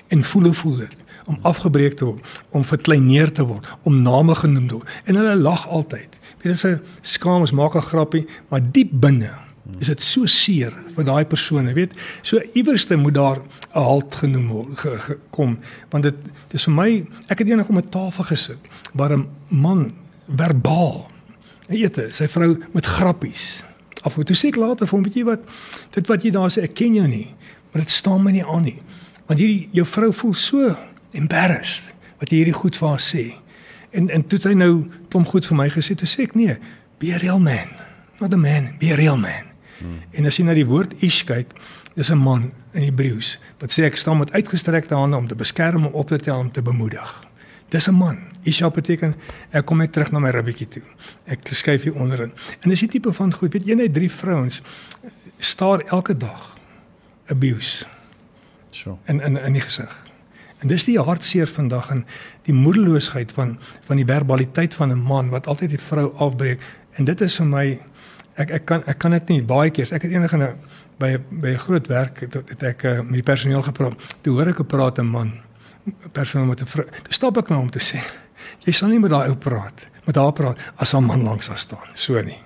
En 0.08 0.24
voel 0.24 0.50
hoe 0.50 0.56
voel 0.64 0.76
dit 0.76 0.96
om 1.30 1.38
afgebreek 1.46 1.94
te 2.00 2.04
word, 2.04 2.40
om 2.50 2.64
verkleineer 2.66 3.30
te 3.30 3.44
word, 3.46 3.68
om 3.86 4.00
name 4.02 4.34
genoem 4.34 4.66
te 4.66 4.80
word. 4.80 4.88
En 5.06 5.20
hulle 5.20 5.36
lag 5.36 5.68
altyd. 5.68 6.18
Weet 6.42 6.50
jy, 6.50 6.58
se 6.58 6.72
skaam 7.14 7.44
is 7.46 7.52
maak 7.52 7.76
'n 7.76 7.90
grappie, 7.92 8.26
maar 8.48 8.64
diep 8.72 8.90
binne 8.90 9.30
is 9.80 9.86
dit 9.86 10.02
so 10.02 10.26
seer 10.26 10.74
vir 10.96 11.04
daai 11.04 11.24
persoon, 11.24 11.68
jy 11.70 11.74
weet. 11.74 11.96
So 12.22 12.40
iewerste 12.52 12.96
moet 12.96 13.14
daar 13.14 13.38
'n 13.38 13.82
halt 13.82 14.14
genoem 14.14 14.76
ge, 14.76 14.98
ge, 14.98 15.18
kom, 15.30 15.58
want 15.90 16.04
dit 16.04 16.14
dis 16.48 16.64
vir 16.64 16.74
my, 16.74 17.06
ek 17.28 17.38
het 17.38 17.48
eendag 17.48 17.68
om 17.68 17.78
'n 17.78 17.88
tafel 17.88 18.24
gesit 18.24 18.58
waar 18.92 19.12
'n 19.16 19.28
man 19.48 19.92
verbaal 20.28 21.10
eet 21.68 21.98
sy 22.10 22.28
vrou 22.28 22.58
met 22.72 22.86
grappies. 22.86 23.62
Af 24.02 24.14
toe 24.14 24.36
sê 24.36 24.48
ek 24.48 24.56
later 24.56 24.86
vir 24.86 24.96
hom, 24.96 25.04
weet 25.06 25.14
jy 25.14 25.24
wat, 25.24 25.40
dit 25.94 26.06
wat 26.06 26.24
jy 26.24 26.30
daar 26.30 26.50
sê, 26.50 26.62
ek 26.62 26.74
ken 26.74 26.94
jou 26.94 27.06
nie, 27.06 27.34
maar 27.72 27.82
dit 27.82 27.90
staan 27.90 28.22
my 28.22 28.32
nie 28.34 28.44
aan 28.44 28.64
nie. 28.66 28.82
Want 29.26 29.38
hierdie 29.38 29.68
jou 29.72 29.86
vrou 29.86 30.12
voel 30.12 30.34
so 30.34 30.76
embarrassed 31.12 31.92
wat 32.18 32.30
jy 32.30 32.42
hierdie 32.42 32.58
goed 32.58 32.76
vir 32.76 32.88
haar 32.88 33.00
sê. 33.00 33.24
En 33.92 34.10
en 34.10 34.26
toe 34.26 34.38
het 34.38 34.48
hy 34.50 34.54
nou 34.54 34.88
klomp 35.08 35.28
goed 35.28 35.46
vir 35.46 35.56
my 35.56 35.68
gesê, 35.68 35.94
toe 35.94 36.08
sê 36.08 36.26
ek 36.26 36.34
nee, 36.34 36.56
be 36.98 37.14
a 37.14 37.18
real 37.22 37.38
man. 37.38 37.70
Not 38.20 38.32
a 38.32 38.36
man, 38.36 38.74
be 38.80 38.92
a 38.92 38.96
real 38.96 39.16
man. 39.16 39.51
Hmm. 39.82 39.98
En 40.10 40.26
as 40.26 40.38
jy 40.38 40.44
na 40.44 40.54
die 40.54 40.66
woord 40.66 40.94
ish 41.02 41.24
kyk, 41.28 41.52
dis 41.94 42.10
'n 42.10 42.18
man 42.18 42.52
in 42.72 42.82
Hebreëus 42.82 43.38
wat 43.58 43.70
sê 43.70 43.84
ek 43.84 43.96
staan 43.96 44.18
met 44.18 44.32
uitgestrekte 44.32 44.94
hande 44.94 45.16
om 45.16 45.28
te 45.28 45.34
beskerm 45.34 45.84
en 45.84 45.92
op 45.92 46.08
te 46.08 46.18
tel 46.18 46.38
om 46.38 46.50
te 46.50 46.62
bemoedig. 46.62 47.26
Dis 47.68 47.88
'n 47.88 47.94
man. 47.94 48.18
Isha 48.42 48.70
beteken 48.70 49.14
ek 49.50 49.64
kom 49.66 49.78
net 49.78 49.92
terug 49.92 50.10
na 50.10 50.18
my 50.18 50.30
ribbetjie 50.30 50.68
toe. 50.68 50.82
Ek 51.26 51.38
skuif 51.52 51.82
hier 51.82 51.94
onderin. 51.94 52.32
En 52.60 52.70
dis 52.70 52.80
die 52.80 52.88
tipe 52.88 53.12
van 53.12 53.32
goed, 53.32 53.52
weet 53.52 53.66
jy, 53.66 53.74
net 53.74 53.94
drie 53.94 54.10
vrouens 54.10 54.62
staar 55.38 55.80
elke 55.80 56.16
dag 56.16 56.56
abuse. 57.26 57.86
So. 58.70 58.98
In 59.04 59.20
in 59.20 59.36
in 59.36 59.52
die 59.52 59.60
gesig. 59.60 60.10
En 60.58 60.68
dis 60.68 60.84
die 60.84 60.98
hartseer 61.00 61.46
vandag 61.46 61.90
en 61.90 62.04
die 62.46 62.54
moedeloosheid 62.54 63.32
van 63.32 63.58
van 63.86 63.96
die 63.96 64.06
verbaliteit 64.06 64.74
van 64.74 64.90
'n 64.90 65.02
man 65.02 65.28
wat 65.28 65.46
altyd 65.46 65.70
die 65.70 65.78
vrou 65.78 66.12
afbreek 66.16 66.60
en 66.92 67.04
dit 67.04 67.20
is 67.20 67.36
vir 67.36 67.46
my 67.46 67.80
ek 68.36 68.50
ek 68.50 68.64
kan 68.64 68.82
ek 68.86 68.98
kan 68.98 69.10
dit 69.10 69.28
nie 69.28 69.42
baie 69.42 69.70
keer 69.70 69.92
ek 69.92 70.02
het 70.02 70.12
eendag 70.12 70.32
in 70.32 70.42
'n 70.42 70.56
by 70.98 71.18
by 71.30 71.48
'n 71.54 71.58
groot 71.58 71.86
werk 71.86 72.20
het, 72.20 72.34
het 72.34 72.62
ek 72.62 72.84
uh, 72.84 73.00
met 73.00 73.12
die 73.12 73.22
personeel 73.22 73.62
gepraat. 73.62 73.94
Toe 74.22 74.34
hoor 74.34 74.48
ek 74.48 74.60
'n 74.60 74.66
praat 74.66 74.98
'n 74.98 75.06
man. 75.06 75.32
Personeel 76.12 76.46
met 76.46 76.60
'n 76.60 76.66
vrou 76.66 76.84
toe 76.84 77.12
stap 77.12 77.36
ek 77.36 77.48
na 77.48 77.56
hom 77.56 77.70
te 77.70 77.78
sê 77.78 78.00
jy 78.64 78.72
sal 78.72 78.88
nie 78.88 79.00
met 79.00 79.10
daai 79.10 79.28
ou 79.28 79.36
praat 79.36 79.86
met 80.06 80.16
haar 80.16 80.32
praat 80.32 80.58
as 80.76 80.94
'n 80.94 81.04
man 81.04 81.22
langs 81.22 81.48
haar 81.48 81.58
staan. 81.58 81.88
So 81.94 82.20
nie. 82.20 82.40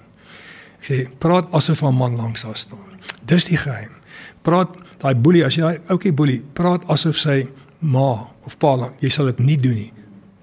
Ek 0.80 0.84
sê 0.84 1.08
praat 1.18 1.52
asof 1.52 1.82
'n 1.82 1.94
man 1.94 2.16
langs 2.16 2.42
haar 2.42 2.56
staan. 2.56 3.00
Dis 3.24 3.44
die 3.44 3.56
geheim. 3.56 3.92
Praat 4.42 4.68
daai 4.98 5.14
boelie 5.14 5.44
as 5.44 5.54
jy 5.54 5.62
daai 5.62 5.80
ouetjie 5.88 6.12
boelie 6.12 6.42
praat 6.52 6.88
asof 6.88 7.16
sy 7.16 7.48
ma 7.78 8.26
of 8.46 8.58
pa 8.58 8.76
lang 8.76 8.92
jy 9.00 9.08
sal 9.08 9.26
dit 9.26 9.38
nie 9.38 9.56
doen 9.56 9.74
nie. 9.74 9.92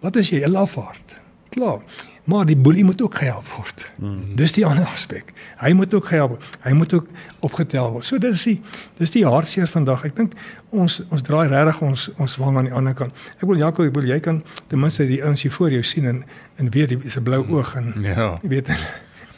Wat 0.01 0.15
is 0.15 0.29
jy 0.29 0.43
'n 0.43 0.51
lafaard? 0.51 1.19
Klaar 1.49 1.79
maar 2.23 2.45
die 2.45 2.57
boelie 2.57 2.83
moet 2.83 3.01
ook 3.01 3.15
gehelp 3.15 3.47
word. 3.47 3.91
Mm 3.95 4.07
-hmm. 4.07 4.36
Dis 4.36 4.51
die 4.51 4.65
ander 4.65 4.86
aspek. 4.86 5.33
Hy 5.57 5.73
moet 5.73 5.93
ook 5.93 6.05
gehelp 6.05 6.29
word. 6.29 6.43
Hy 6.62 6.71
moet 6.71 6.93
ook 6.93 7.07
opgetel 7.39 7.91
word. 7.91 8.05
So 8.05 8.17
dis 8.17 8.43
die 8.43 8.62
dis 8.97 9.12
die 9.12 9.25
hartseer 9.25 9.67
vandag. 9.67 10.05
Ek 10.05 10.15
dink 10.15 10.33
ons 10.69 11.03
ons 11.09 11.21
draai 11.21 11.47
regtig 11.47 11.81
ons 11.81 12.09
ons 12.17 12.36
wang 12.36 12.57
aan 12.57 12.63
die 12.63 12.73
ander 12.73 12.93
kant. 12.93 13.12
Ek 13.36 13.47
wil 13.47 13.57
Jaco, 13.57 13.83
ek 13.83 13.93
wil 13.93 14.05
jy 14.05 14.19
kan 14.19 14.43
ten 14.67 14.79
minste 14.79 15.07
die 15.07 15.23
ouens 15.23 15.41
hier 15.41 15.51
voor 15.51 15.71
jou 15.71 15.83
sien 15.83 16.05
en 16.05 16.23
en 16.55 16.69
weet 16.69 16.89
die 16.89 17.09
se 17.09 17.21
blou 17.21 17.45
oog 17.49 17.75
en 17.75 17.93
ja. 18.01 18.39
jy 18.41 18.49
weet 18.49 18.69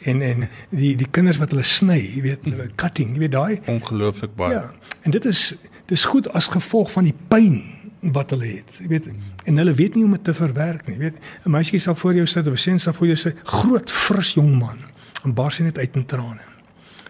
en 0.02 0.22
en 0.22 0.48
die 0.68 0.96
die 0.96 1.08
kinders 1.10 1.38
wat 1.38 1.50
hulle 1.50 1.62
sny, 1.62 1.98
jy 1.98 2.22
weet, 2.22 2.44
hulle 2.44 2.70
cutting, 2.74 3.12
jy 3.12 3.18
weet 3.18 3.32
daai 3.32 3.60
ongelooflik 3.64 4.34
baie. 4.36 4.52
Ja. 4.52 4.72
En 5.02 5.10
dit 5.10 5.24
is 5.24 5.56
dis 5.86 6.04
goed 6.04 6.28
as 6.32 6.46
gevolg 6.46 6.92
van 6.92 7.04
die 7.04 7.14
pyn 7.28 7.62
wat 8.00 8.30
hulle 8.30 8.46
het. 8.46 8.76
Jy 8.80 8.88
weet, 8.88 9.06
en 9.44 9.56
hulle 9.56 9.74
weet 9.74 9.94
nie 9.94 10.02
hoe 10.02 10.10
om 10.10 10.16
dit 10.16 10.24
te 10.24 10.34
verwerk 10.34 10.86
nie. 10.86 10.96
Jy 10.96 11.00
weet, 11.00 11.16
'n 11.44 11.50
meisie 11.50 11.80
sal 11.80 11.94
voor 11.94 12.14
jou 12.14 12.26
sit 12.26 12.46
'n 12.46 12.56
seun 12.56 12.78
sal 12.78 12.92
voor 12.92 13.06
jou 13.06 13.16
sit, 13.16 13.36
groot, 13.42 13.90
fris 13.90 14.34
jong 14.34 14.58
man, 14.58 14.78
en 15.24 15.34
bars 15.34 15.58
net 15.58 15.78
uit 15.78 15.96
in 15.96 16.06
trane. 16.06 16.44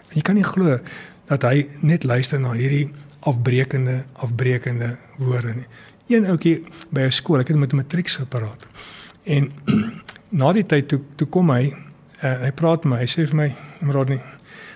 En 0.09 0.15
jy 0.15 0.23
kan 0.23 0.35
nie 0.35 0.45
glo 0.45 0.79
dat 1.27 1.43
hy 1.43 1.69
net 1.81 2.05
luister 2.05 2.41
na 2.41 2.53
hierdie 2.53 2.91
afbreekende, 3.21 4.05
afbreekende 4.13 4.97
woorde 5.19 5.55
nie. 5.55 5.67
Een 6.07 6.27
ouetjie 6.27 6.65
by 6.91 7.01
'n 7.01 7.13
skool, 7.13 7.41
ek 7.41 7.49
het 7.49 7.57
met 7.57 7.73
'n 7.73 7.77
matrieks 7.77 8.15
gepraat. 8.15 8.67
En 9.25 9.53
na 10.41 10.53
die 10.53 10.67
tyd 10.67 10.89
toe 10.89 11.01
toe 11.17 11.27
kom 11.27 11.51
hy, 11.51 11.75
uh, 12.23 12.41
hy 12.41 12.53
praat 12.53 12.85
met 12.85 12.93
my, 12.93 12.99
hy 12.99 13.07
sê 13.07 13.27
vir 13.27 13.37
my, 13.37 13.57
"Rodney, 13.93 14.23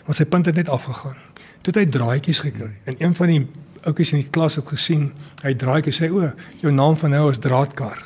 ons 0.07 0.17
sy 0.17 0.25
punt 0.25 0.47
het 0.47 0.55
net 0.55 0.69
afgegaan." 0.69 1.17
Toe 1.63 1.73
het 1.75 1.77
hy 1.77 1.87
draaitjies 1.87 2.41
gekry. 2.41 2.73
En 2.85 2.95
een 2.99 3.15
van 3.15 3.27
die 3.27 3.47
ouetjies 3.85 4.13
in 4.13 4.23
die 4.23 4.31
klas 4.33 4.59
het 4.59 4.69
gesien, 4.69 5.11
hy 5.43 5.55
draai 5.55 5.81
en 5.83 5.97
sê 5.97 6.11
o, 6.11 6.31
jou 6.63 6.73
naam 6.73 6.97
van 7.01 7.15
nou 7.15 7.29
is 7.31 7.41
draadkar. 7.43 7.99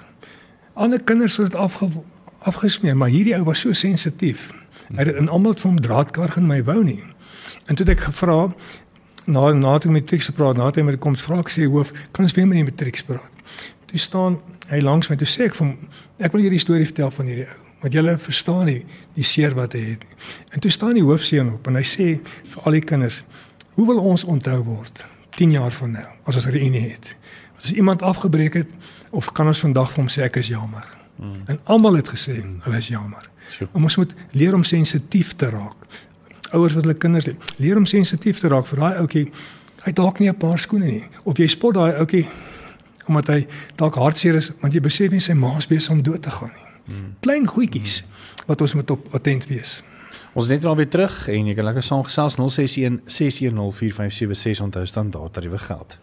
Ander 0.74 1.02
kinders 1.02 1.36
het 1.38 1.52
dit 1.52 1.60
afge, 1.60 1.90
afgesmeer, 2.44 2.96
maar 2.96 3.12
hierdie 3.12 3.36
ou 3.38 3.44
was 3.48 3.62
so 3.64 3.72
sensitief. 3.72 4.50
Hy 4.90 5.04
het 5.06 5.16
in 5.16 5.30
almal 5.32 5.56
van 5.58 5.74
hom 5.74 5.82
draadkar 5.82 6.34
gaan 6.34 6.48
my 6.50 6.60
wou 6.66 6.82
nie. 6.84 7.02
En 7.66 7.74
toe 7.74 7.86
het 7.86 7.96
ek 7.96 8.06
gevra 8.08 8.52
na 9.24 9.52
na 9.52 9.78
toe 9.78 9.92
met 9.92 10.06
Trix 10.06 10.28
gepraat, 10.28 10.56
na 10.56 10.70
toe 10.70 10.84
met 10.84 11.00
kom 11.00 11.16
vra 11.16 11.40
ek 11.40 11.52
sê 11.52 11.64
hoof, 11.64 11.92
kan 12.12 12.26
ons 12.26 12.34
weer 12.36 12.48
met 12.48 12.60
die 12.60 12.66
matriek 12.66 13.00
praat. 13.08 13.30
Toe 13.88 13.98
staan 13.98 14.40
hy 14.68 14.80
langs 14.84 15.08
my 15.08 15.16
toe 15.16 15.28
sê 15.28 15.48
ek 15.48 15.56
vir 15.56 15.66
hom 15.66 15.76
ek 16.18 16.34
wil 16.34 16.44
hierdie 16.44 16.62
storie 16.62 16.88
vertel 16.88 17.12
van 17.14 17.30
hierdie 17.30 17.48
ou 17.48 17.62
want 17.84 17.92
julle 17.92 18.14
verstaan 18.16 18.64
nie 18.64 18.78
die 19.12 19.26
seer 19.28 19.52
wat 19.52 19.74
hy 19.76 19.82
het 19.90 20.04
nie. 20.06 20.14
En 20.56 20.62
toe 20.64 20.70
staan 20.72 20.96
die 20.96 21.04
hoofseun 21.04 21.50
op 21.52 21.66
en 21.68 21.76
hy 21.76 21.84
sê 21.84 22.06
vir 22.24 22.62
al 22.64 22.78
die 22.78 22.84
kinders, 22.84 23.18
hoe 23.76 23.84
wil 23.90 24.00
ons 24.00 24.24
onthou 24.24 24.62
word? 24.64 25.02
10 25.34 25.50
jaar 25.50 25.72
van 25.72 25.90
nou 25.90 26.06
as 26.24 26.38
ons 26.40 26.46
reunie 26.46 26.90
het. 26.90 27.16
As 27.58 27.72
iemand 27.72 28.02
afgebreek 28.02 28.54
het 28.54 28.70
of 29.10 29.32
kan 29.32 29.46
ons 29.46 29.60
vandag 29.60 29.92
vir 29.92 30.02
hom 30.02 30.10
sê 30.10 30.26
ek 30.26 30.36
is 30.42 30.50
jammer. 30.52 30.86
Mm. 31.16 31.42
En 31.46 31.60
almal 31.64 32.00
het 32.00 32.08
gesê 32.08 32.40
mm. 32.42 32.60
hulle 32.66 32.76
is 32.78 32.88
jammer. 32.88 33.30
Sure. 33.50 33.70
Ons 33.72 33.96
moet 33.96 34.14
leer 34.30 34.54
om 34.54 34.64
sensitief 34.64 35.34
te 35.36 35.50
raak. 35.50 36.00
Ouers 36.50 36.74
wat 36.74 36.86
hulle 36.86 36.98
kinders 36.98 37.26
leer, 37.26 37.36
leer 37.56 37.78
om 37.78 37.86
sensitief 37.86 38.40
te 38.40 38.48
raak 38.48 38.66
vir 38.70 38.82
daai 38.82 39.00
ouetjie. 39.02 39.28
Hy 39.84 39.92
dalk 39.92 40.18
nie 40.18 40.28
'n 40.30 40.36
paar 40.36 40.58
skoene 40.58 40.86
nie 40.86 41.06
of 41.24 41.38
jy 41.38 41.46
spot 41.46 41.74
daai 41.74 41.92
ouetjie 42.00 42.26
omdat 43.06 43.26
hy 43.28 43.46
dalk 43.76 43.94
hartseer 43.94 44.34
is 44.34 44.50
want 44.60 44.74
jy 44.74 44.80
besef 44.80 45.10
nie 45.10 45.20
sy 45.20 45.34
ma's 45.34 45.66
besig 45.66 45.90
om 45.92 46.02
dood 46.02 46.22
te 46.22 46.30
gaan 46.30 46.52
nie. 46.54 46.70
Mm. 46.94 47.14
Klein 47.20 47.46
goedjies 47.46 48.02
mm. 48.02 48.46
wat 48.46 48.60
ons 48.60 48.74
moet 48.74 48.90
op 48.90 49.14
attent 49.14 49.46
wees. 49.46 49.82
Ons 50.34 50.48
net 50.50 50.64
nou 50.66 50.72
weer 50.74 50.88
terug 50.90 51.12
en 51.30 51.46
jy 51.46 51.52
kan 51.54 51.68
lekker 51.68 51.84
saamgesels 51.86 52.34
061 52.40 52.96
610 53.06 53.68
4576 53.78 54.64
onthou 54.64 54.82
staan 54.90 55.12
daar 55.14 55.28
tariewe 55.30 55.60
geld. 55.62 55.94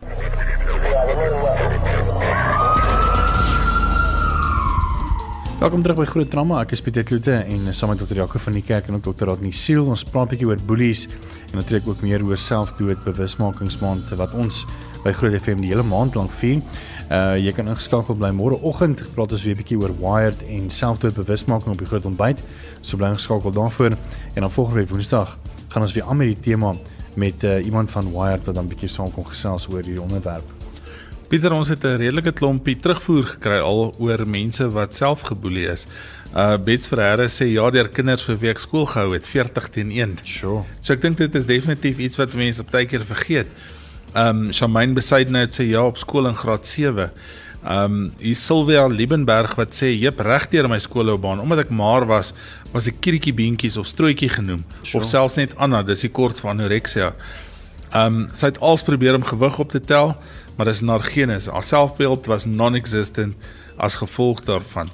Welkom 5.60 5.84
terug 5.84 6.00
by 6.00 6.06
Groot 6.14 6.32
Drama. 6.32 6.62
Ek 6.64 6.72
is 6.78 6.82
Pieter 6.82 7.04
Kloete 7.04 7.42
en 7.44 7.68
saam 7.76 7.92
met 7.92 8.00
Dr. 8.00 8.22
Jaco 8.22 8.40
van 8.40 8.56
die 8.56 8.64
kerk 8.64 8.88
en 8.88 9.02
ook 9.02 9.04
Dr. 9.10 9.28
Rodney 9.34 9.52
Siel, 9.52 9.84
ons 9.84 10.08
praat 10.08 10.32
'n 10.32 10.32
bietjie 10.32 10.48
oor 10.48 10.64
boelies 10.64 11.10
en 11.52 11.60
natuurlik 11.60 11.88
ook 11.88 12.02
meer 12.02 12.24
oor 12.24 12.38
selfdood 12.38 13.04
bewusmakingsmaand 13.04 14.16
wat 14.16 14.32
ons 14.34 14.66
by 15.04 15.12
Groot 15.12 15.36
FM 15.36 15.60
die 15.60 15.76
hele 15.76 15.84
maand 15.84 16.16
lank 16.16 16.32
vier. 16.32 16.64
Uh 17.12 17.36
jy 17.36 17.52
kan 17.52 17.68
ingeskakel 17.68 18.16
bly 18.16 18.30
môreoggend. 18.32 19.02
Praat 19.16 19.34
ons 19.36 19.44
weer 19.44 19.56
'n 19.56 19.60
bietjie 19.60 19.80
oor 19.82 19.92
wired 20.00 20.40
en 20.48 20.70
selfdood 20.72 21.14
bewusmaking 21.14 21.74
op 21.74 21.78
die 21.78 21.88
groot 21.88 22.06
ontbyt. 22.06 22.40
So 22.82 22.98
bly 22.98 23.12
ingeskakel 23.12 23.52
daarvoor. 23.52 23.92
En 24.34 24.42
dan 24.42 24.52
volgende 24.52 24.80
week 24.80 24.90
Woensdag 24.90 25.38
gaan 25.68 25.82
ons 25.82 25.94
weer 25.94 26.04
aan 26.04 26.18
met 26.18 26.28
die 26.28 26.40
tema 26.40 26.74
met 27.16 27.44
uh 27.44 27.66
iemand 27.66 27.92
van 27.92 28.12
wired 28.12 28.46
wat 28.46 28.56
dan 28.56 28.68
bietjie 28.68 28.88
saam 28.88 29.12
kom 29.12 29.26
gesels 29.26 29.68
oor 29.68 29.84
hierdie 29.84 30.02
onderwerp. 30.02 30.48
Pieter, 31.28 31.52
ons 31.54 31.68
het 31.68 31.84
'n 31.84 31.98
redelike 31.98 32.32
klompie 32.32 32.80
terugvoer 32.80 33.24
gekry 33.24 33.60
al 33.60 33.96
oor 34.00 34.28
mense 34.28 34.70
wat 34.70 34.96
self 34.96 35.22
geboelie 35.22 35.68
is. 35.68 35.88
Uh 36.36 36.58
Bets 36.58 36.88
Ferreira 36.88 37.28
sê 37.28 37.46
ja, 37.52 37.70
deur 37.70 37.90
kinders 37.90 38.24
vir 38.24 38.38
week 38.38 38.60
skool 38.60 38.86
gehou 38.86 39.14
het 39.14 39.28
40 39.28 39.70
teen 39.70 39.92
1. 39.92 40.18
Sure. 40.24 40.64
So 40.80 40.94
ek 40.94 41.02
dink 41.02 41.18
dit 41.18 41.36
is 41.36 41.46
definitief 41.46 41.98
iets 41.98 42.16
wat 42.16 42.34
mense 42.34 42.62
op 42.62 42.72
tyd 42.72 42.88
keer 42.88 43.06
vergeet. 43.06 43.48
Ehm 44.14 44.48
um, 44.48 44.54
Shamaine 44.54 44.94
Besaidnout 44.94 45.56
sê 45.56 45.70
ja 45.70 45.86
op 45.88 45.98
skool 45.98 46.28
in 46.28 46.36
graad 46.36 46.66
7. 46.68 47.12
Ehm 47.64 47.84
um, 47.84 48.12
hier 48.20 48.36
Silvia 48.36 48.88
Liebenberg 48.88 49.54
wat 49.56 49.72
sê 49.78 49.94
jep 49.94 50.20
regdeur 50.20 50.68
my 50.68 50.80
skoolloopbaan 50.84 51.40
omdat 51.40 51.64
ek 51.64 51.70
maar 51.72 52.04
was, 52.10 52.34
was 52.74 52.90
ek 52.92 53.00
kiertjie 53.00 53.32
beentjies 53.34 53.78
of 53.80 53.88
strootjie 53.88 54.30
genoem 54.34 54.66
sure. 54.82 55.00
of 55.00 55.08
selfs 55.08 55.38
net 55.40 55.56
Anna, 55.56 55.80
dis 55.84 56.04
die 56.04 56.12
kort 56.12 56.44
van 56.44 56.58
anorexia. 56.58 57.14
Ehm 57.94 58.20
um, 58.24 58.28
sy 58.36 58.52
het 58.52 58.60
als 58.60 58.84
probeer 58.84 59.16
om 59.16 59.24
gewig 59.24 59.60
op 59.64 59.72
te 59.72 59.80
tel, 59.80 60.18
maar 60.58 60.68
dis 60.68 60.84
naar 60.84 61.08
genes. 61.08 61.48
Haar 61.48 61.64
selfbeeld 61.64 62.28
was 62.28 62.46
non-existent 62.46 63.36
as 63.78 63.96
gevolg 63.96 64.44
daarvan. 64.44 64.92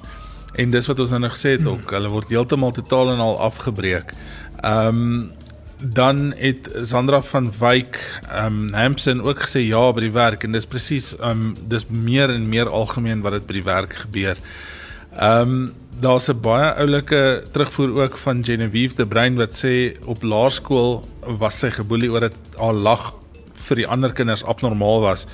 En 0.54 0.70
dis 0.70 0.86
wat 0.86 1.00
ons 1.00 1.10
nou 1.10 1.30
gesê 1.30 1.56
het 1.56 1.66
ook, 1.66 1.90
hulle 1.90 2.08
word 2.08 2.30
heeltemal 2.30 2.70
totaal 2.76 3.16
en 3.16 3.24
al 3.26 3.40
afgebreek. 3.50 4.14
Ehm 4.62 5.02
um, 5.02 5.30
dan 5.80 6.34
het 6.36 6.70
Sandra 6.82 7.22
van 7.22 7.52
Wyk 7.58 8.20
ehm 8.28 8.46
um, 8.46 8.74
Hampson 8.74 9.22
ook 9.22 9.42
gesê 9.46 9.60
ja 9.62 9.92
by 9.92 10.00
die 10.00 10.14
werk 10.14 10.44
en 10.44 10.52
dis 10.52 10.66
presies 10.66 11.12
ehm 11.18 11.30
um, 11.30 11.54
dis 11.70 11.86
meer 11.88 12.30
en 12.34 12.48
meer 12.48 12.68
algemeen 12.68 13.22
wat 13.22 13.38
dit 13.38 13.46
by 13.46 13.58
die 13.60 13.66
werk 13.66 13.94
gebeur. 14.06 14.40
Ehm 15.18 15.54
um, 15.54 15.70
daar's 16.00 16.28
'n 16.28 16.40
baie 16.40 16.74
oulike 16.74 17.42
terugvoer 17.52 18.02
ook 18.02 18.16
van 18.16 18.44
Genevieve 18.44 18.96
de 18.96 19.06
Bruin 19.06 19.36
wat 19.36 19.54
sê 19.64 19.98
op 20.04 20.22
laerskool 20.22 21.08
was 21.38 21.58
sy 21.58 21.70
geboelie 21.70 22.10
oor 22.10 22.20
dit 22.20 22.36
haar 22.56 22.74
lag 22.74 23.14
vir 23.68 23.76
die 23.76 23.86
ander 23.86 24.12
kinders 24.12 24.44
abnormaal 24.44 25.00
was. 25.00 25.26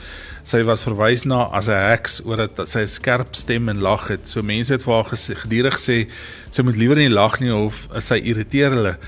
Sy 0.42 0.62
was 0.62 0.84
verwys 0.84 1.24
na 1.24 1.48
as 1.52 1.68
'n 1.68 1.88
heks 1.90 2.20
oor 2.24 2.36
dit 2.36 2.68
sy 2.68 2.80
'n 2.80 2.86
skerp 2.86 3.34
stem 3.34 3.68
en 3.68 3.80
lag 3.80 4.08
het. 4.08 4.28
So 4.28 4.42
mense 4.42 4.72
het 4.72 4.82
vir 4.82 4.94
haar 4.94 5.04
gedurig 5.04 5.74
gesê 5.74 6.08
sy 6.50 6.62
moet 6.62 6.76
liewer 6.76 6.96
nie 6.96 7.10
lag 7.10 7.40
nie 7.40 7.54
of 7.54 7.88
sy 7.98 8.14
irriteer 8.14 8.70
hulle 8.70 8.98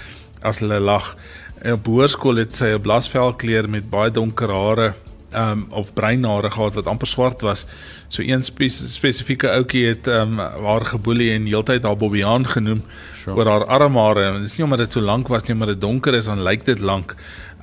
as 0.46 0.62
hulle 0.62 0.78
lag. 0.80 1.14
En 1.62 1.78
op 1.78 1.86
hoërskool 1.90 2.44
het 2.44 2.56
sy 2.56 2.74
'n 2.74 2.82
blasvel 2.82 3.34
kleur 3.34 3.68
met 3.68 3.90
baie 3.90 4.10
donker 4.10 4.52
hare 4.52 4.94
um 5.34 5.66
of 5.70 5.92
breinhare 5.92 6.50
gehad 6.50 6.74
wat 6.74 6.86
amper 6.86 7.06
swart 7.06 7.40
was. 7.40 7.66
So 8.08 8.22
een 8.22 8.44
spe 8.44 8.68
spesifieke 8.68 9.50
ouetjie 9.50 9.86
het 9.88 10.06
um 10.06 10.38
haar 10.38 10.84
geboelie 10.84 11.32
en 11.34 11.46
heeltyd 11.46 11.82
haar 11.82 11.96
Bobbejaan 11.96 12.46
genoem 12.46 12.82
sure. 13.14 13.36
oor 13.36 13.46
haar 13.46 13.66
armhare. 13.66 14.32
Dit 14.38 14.50
is 14.50 14.56
nie 14.56 14.64
omdat 14.64 14.78
dit 14.86 14.92
so 14.92 15.00
lank 15.00 15.28
was 15.28 15.42
nie, 15.48 15.56
maar 15.56 15.74
dit 15.74 15.80
donker 15.80 16.14
is 16.14 16.30
dan 16.30 16.42
lyk 16.42 16.64
dit 16.64 16.78
lank. 16.78 17.14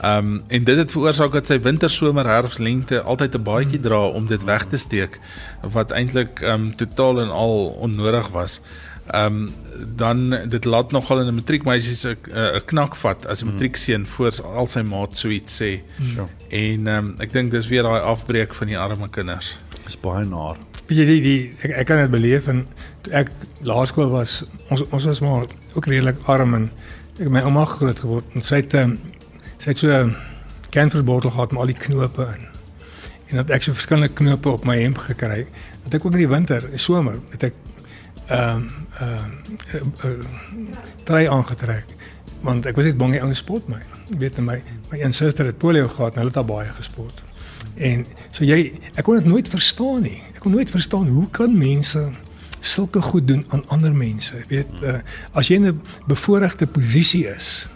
Um 0.03 0.41
en 0.47 0.63
dit 0.63 0.77
het 0.77 0.91
veroorsaak 0.91 1.31
dat 1.31 1.47
sy 1.47 1.59
winter, 1.61 1.89
somer, 1.89 2.27
herfs, 2.27 2.59
lente 2.59 3.01
altyd 3.01 3.35
'n 3.35 3.43
baadjie 3.43 3.79
dra 3.79 4.05
om 4.07 4.27
dit 4.27 4.43
weg 4.43 4.65
te 4.65 4.77
steek 4.77 5.19
wat 5.61 5.91
eintlik 5.91 6.41
um 6.41 6.75
totaal 6.75 7.21
en 7.21 7.29
al 7.29 7.67
onnodig 7.79 8.27
was. 8.27 8.59
Ehm 9.11 9.35
um, 9.35 9.53
dan 9.95 10.29
dit 10.49 10.65
laat 10.65 10.91
nogal 10.91 11.19
in 11.19 11.27
'n 11.27 11.35
matriekmeisie 11.35 12.09
'n 12.09 12.17
'n 12.55 12.65
knak 12.65 12.95
vat 12.95 13.25
as 13.27 13.41
'n 13.41 13.45
hmm. 13.45 13.53
matriekseun 13.53 14.07
voor 14.07 14.43
al 14.43 14.67
sy 14.67 14.81
maat 14.81 15.17
so 15.17 15.29
iets 15.29 15.61
sê. 15.61 15.81
Sure. 16.13 16.27
En 16.49 16.87
ehm 16.87 17.05
um, 17.05 17.15
ek 17.19 17.33
dink 17.33 17.51
dis 17.51 17.67
weer 17.67 17.83
daai 17.83 18.01
afbreek 18.01 18.53
van 18.53 18.67
die 18.67 18.77
arme 18.77 19.09
kinders. 19.09 19.57
Dis 19.83 19.99
baie 19.99 20.25
naar. 20.25 20.55
Weet 20.87 20.97
jy 20.97 21.05
die, 21.05 21.21
die 21.21 21.51
ek 21.61 21.71
ek 21.71 21.85
kan 21.87 21.97
dit 21.97 22.11
beleef 22.11 22.47
en 22.47 22.67
ek 23.11 23.31
laerskool 23.61 24.09
was, 24.09 24.43
ons 24.69 24.83
ons 24.89 25.03
was 25.03 25.19
maar 25.19 25.45
ook 25.73 25.85
redelik 25.85 26.17
arm 26.25 26.53
en 26.53 26.71
ek 27.19 27.29
my 27.29 27.41
ouma 27.41 27.65
groot 27.65 27.99
geword 27.99 28.25
en 28.33 28.41
sy 28.41 28.55
het 28.55 28.73
um, 28.73 28.99
sy 29.57 29.69
het 29.69 29.77
so 29.77 29.91
'n 29.91 30.15
kantelbottel 30.69 31.31
gehad 31.31 31.51
met 31.51 31.59
al 31.59 31.71
die 31.71 31.81
knope 31.85 32.23
in. 32.23 32.47
En 33.27 33.35
dat 33.35 33.49
ek 33.49 33.63
so 33.63 33.73
verskillende 33.73 34.13
knope 34.13 34.49
op 34.49 34.65
my 34.65 34.79
hemp 34.81 34.97
gekry. 34.97 35.45
Dat 35.83 35.93
ek 35.93 36.05
ook 36.05 36.13
in 36.13 36.23
die 36.25 36.27
winter, 36.27 36.65
in 36.71 36.79
somer, 36.79 37.19
het 37.31 37.43
ek 37.43 37.53
ehm 38.27 38.67
ehm 38.99 40.23
drie 41.03 41.29
aangetrek 41.29 41.85
want 42.43 42.65
ek 42.65 42.75
was 42.75 42.85
net 42.85 42.97
bang 42.99 43.13
hy 43.15 43.21
ouens 43.23 43.39
spot 43.39 43.67
my. 43.71 43.79
Jy 44.11 44.17
weet 44.17 44.39
my 44.43 44.57
my 44.91 44.99
een 44.99 45.13
suster 45.15 45.47
het 45.47 45.57
polio 45.57 45.87
gehad 45.87 46.15
en 46.15 46.23
hulle 46.23 46.33
het 46.33 46.41
al 46.41 46.47
baie 46.47 46.69
gespot. 46.75 47.23
En 47.75 48.05
so 48.31 48.43
jy 48.43 48.73
ek 48.93 49.03
kon 49.07 49.19
dit 49.19 49.29
nooit 49.29 49.47
verstaan 49.47 50.03
nie. 50.03 50.19
Ek 50.35 50.43
kon 50.43 50.51
nooit 50.55 50.71
verstaan 50.71 51.07
hoe 51.07 51.27
kan 51.31 51.55
mense 51.57 52.03
sulke 52.63 53.01
goed 53.01 53.27
doen 53.27 53.43
aan 53.49 53.63
ander 53.67 53.95
mense. 53.95 54.35
Jy 54.35 54.47
weet 54.49 54.83
uh, 54.83 54.99
as 55.31 55.47
jy 55.47 55.59
in 55.59 55.67
'n 55.71 55.81
bevoordeelde 56.07 56.67
posisie 56.67 57.25
is, 57.27 57.67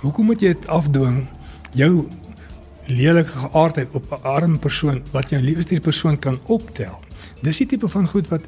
hoekom 0.00 0.26
moet 0.32 0.40
jy 0.40 0.54
dit 0.54 0.66
afdwing 0.68 1.28
jou 1.72 2.08
lelike 2.86 3.30
geaardheid 3.30 3.88
op 3.92 4.04
'n 4.12 4.22
arm 4.22 4.58
persoon 4.58 5.02
wat 5.12 5.30
jou 5.30 5.42
liefste 5.42 5.80
persoon 5.80 6.18
kan 6.18 6.40
optel? 6.44 7.00
Dis 7.42 7.56
die 7.56 7.66
tipe 7.66 7.88
van 7.88 8.08
goed 8.08 8.28
wat 8.28 8.44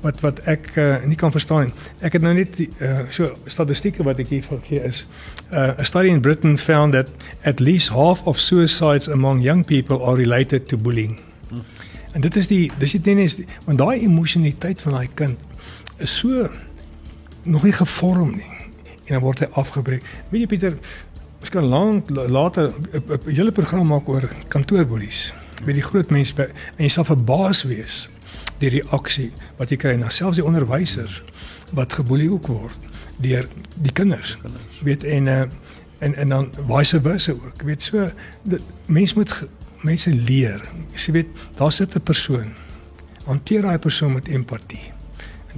wat 0.00 0.20
wat 0.20 0.40
ek 0.48 0.70
uh, 0.76 0.96
nie 1.04 1.16
kan 1.16 1.32
verstaan 1.32 1.68
nie. 1.68 1.74
Ek 2.00 2.16
het 2.16 2.24
nou 2.24 2.32
net 2.34 2.56
uh, 2.58 3.02
so 3.12 3.32
statistieke 3.50 4.04
wat 4.06 4.20
ek 4.22 4.32
hier 4.32 4.46
gee 4.66 4.80
is 4.80 5.04
uh, 5.52 5.76
a 5.76 5.84
study 5.84 6.08
in 6.08 6.22
Britain 6.24 6.56
found 6.58 6.96
that 6.96 7.12
at 7.44 7.60
least 7.60 7.92
half 7.92 8.22
of 8.26 8.40
suicides 8.40 9.08
among 9.08 9.42
young 9.44 9.64
people 9.64 10.02
are 10.02 10.16
related 10.16 10.68
to 10.68 10.76
bullying. 10.76 11.18
Hmm. 11.50 11.64
En 12.12 12.20
dit 12.20 12.36
is 12.36 12.48
die 12.50 12.64
dis 12.78 12.96
dit 12.96 13.12
net 13.12 13.24
is 13.28 13.38
want 13.66 13.78
daai 13.78 14.00
emosionaliteit 14.00 14.80
van 14.80 14.98
daai 14.98 15.08
kind 15.14 15.38
is 16.00 16.16
so 16.16 16.48
nog 17.44 17.62
nie 17.64 17.76
gevorm 17.76 18.34
nie 18.36 18.56
en 19.10 19.18
dan 19.18 19.24
word 19.24 19.42
hy 19.42 19.48
afgebreek. 19.58 20.04
Weet 20.30 20.44
jy 20.44 20.48
Pieter, 20.52 20.74
ons 21.40 21.50
kan 21.50 21.66
lank 21.66 22.10
later 22.10 22.70
'n 22.70 23.34
hele 23.34 23.52
program 23.52 23.86
maak 23.86 24.08
oor 24.08 24.22
kantoorbullies. 24.48 25.32
Met 25.66 25.74
die 25.74 25.84
groot 25.84 26.10
mense 26.10 26.34
en 26.40 26.84
jy 26.84 26.88
sal 26.88 27.04
verbaas 27.04 27.62
wees 27.62 28.08
die 28.60 28.70
reaksie 28.80 29.30
wat 29.58 29.72
jy 29.72 29.78
kry 29.80 29.96
na 29.98 30.10
selfs 30.12 30.38
die 30.40 30.46
onderwysers 30.46 31.20
wat 31.76 31.92
geboelie 31.92 32.30
ook 32.30 32.46
word 32.50 32.88
deur 33.20 33.48
die 33.76 33.92
kinders. 33.92 34.36
kinders. 34.40 34.80
Weet 34.84 35.04
en 35.04 35.26
uh, 35.26 35.42
en 36.00 36.14
en 36.14 36.28
dan 36.28 36.48
vice 36.68 37.00
versa 37.00 37.32
ook. 37.32 37.62
Weet 37.62 37.82
so 37.82 38.10
mense 38.86 39.14
moet 39.18 39.34
mense 39.84 40.14
leer. 40.14 40.64
Jy 40.96 41.12
weet 41.12 41.28
daar 41.56 41.72
sit 41.72 41.94
'n 41.94 42.00
persoon. 42.00 42.52
Hanteer 43.24 43.62
daai 43.62 43.78
persoon 43.78 44.12
met 44.12 44.28
empatie. 44.28 44.92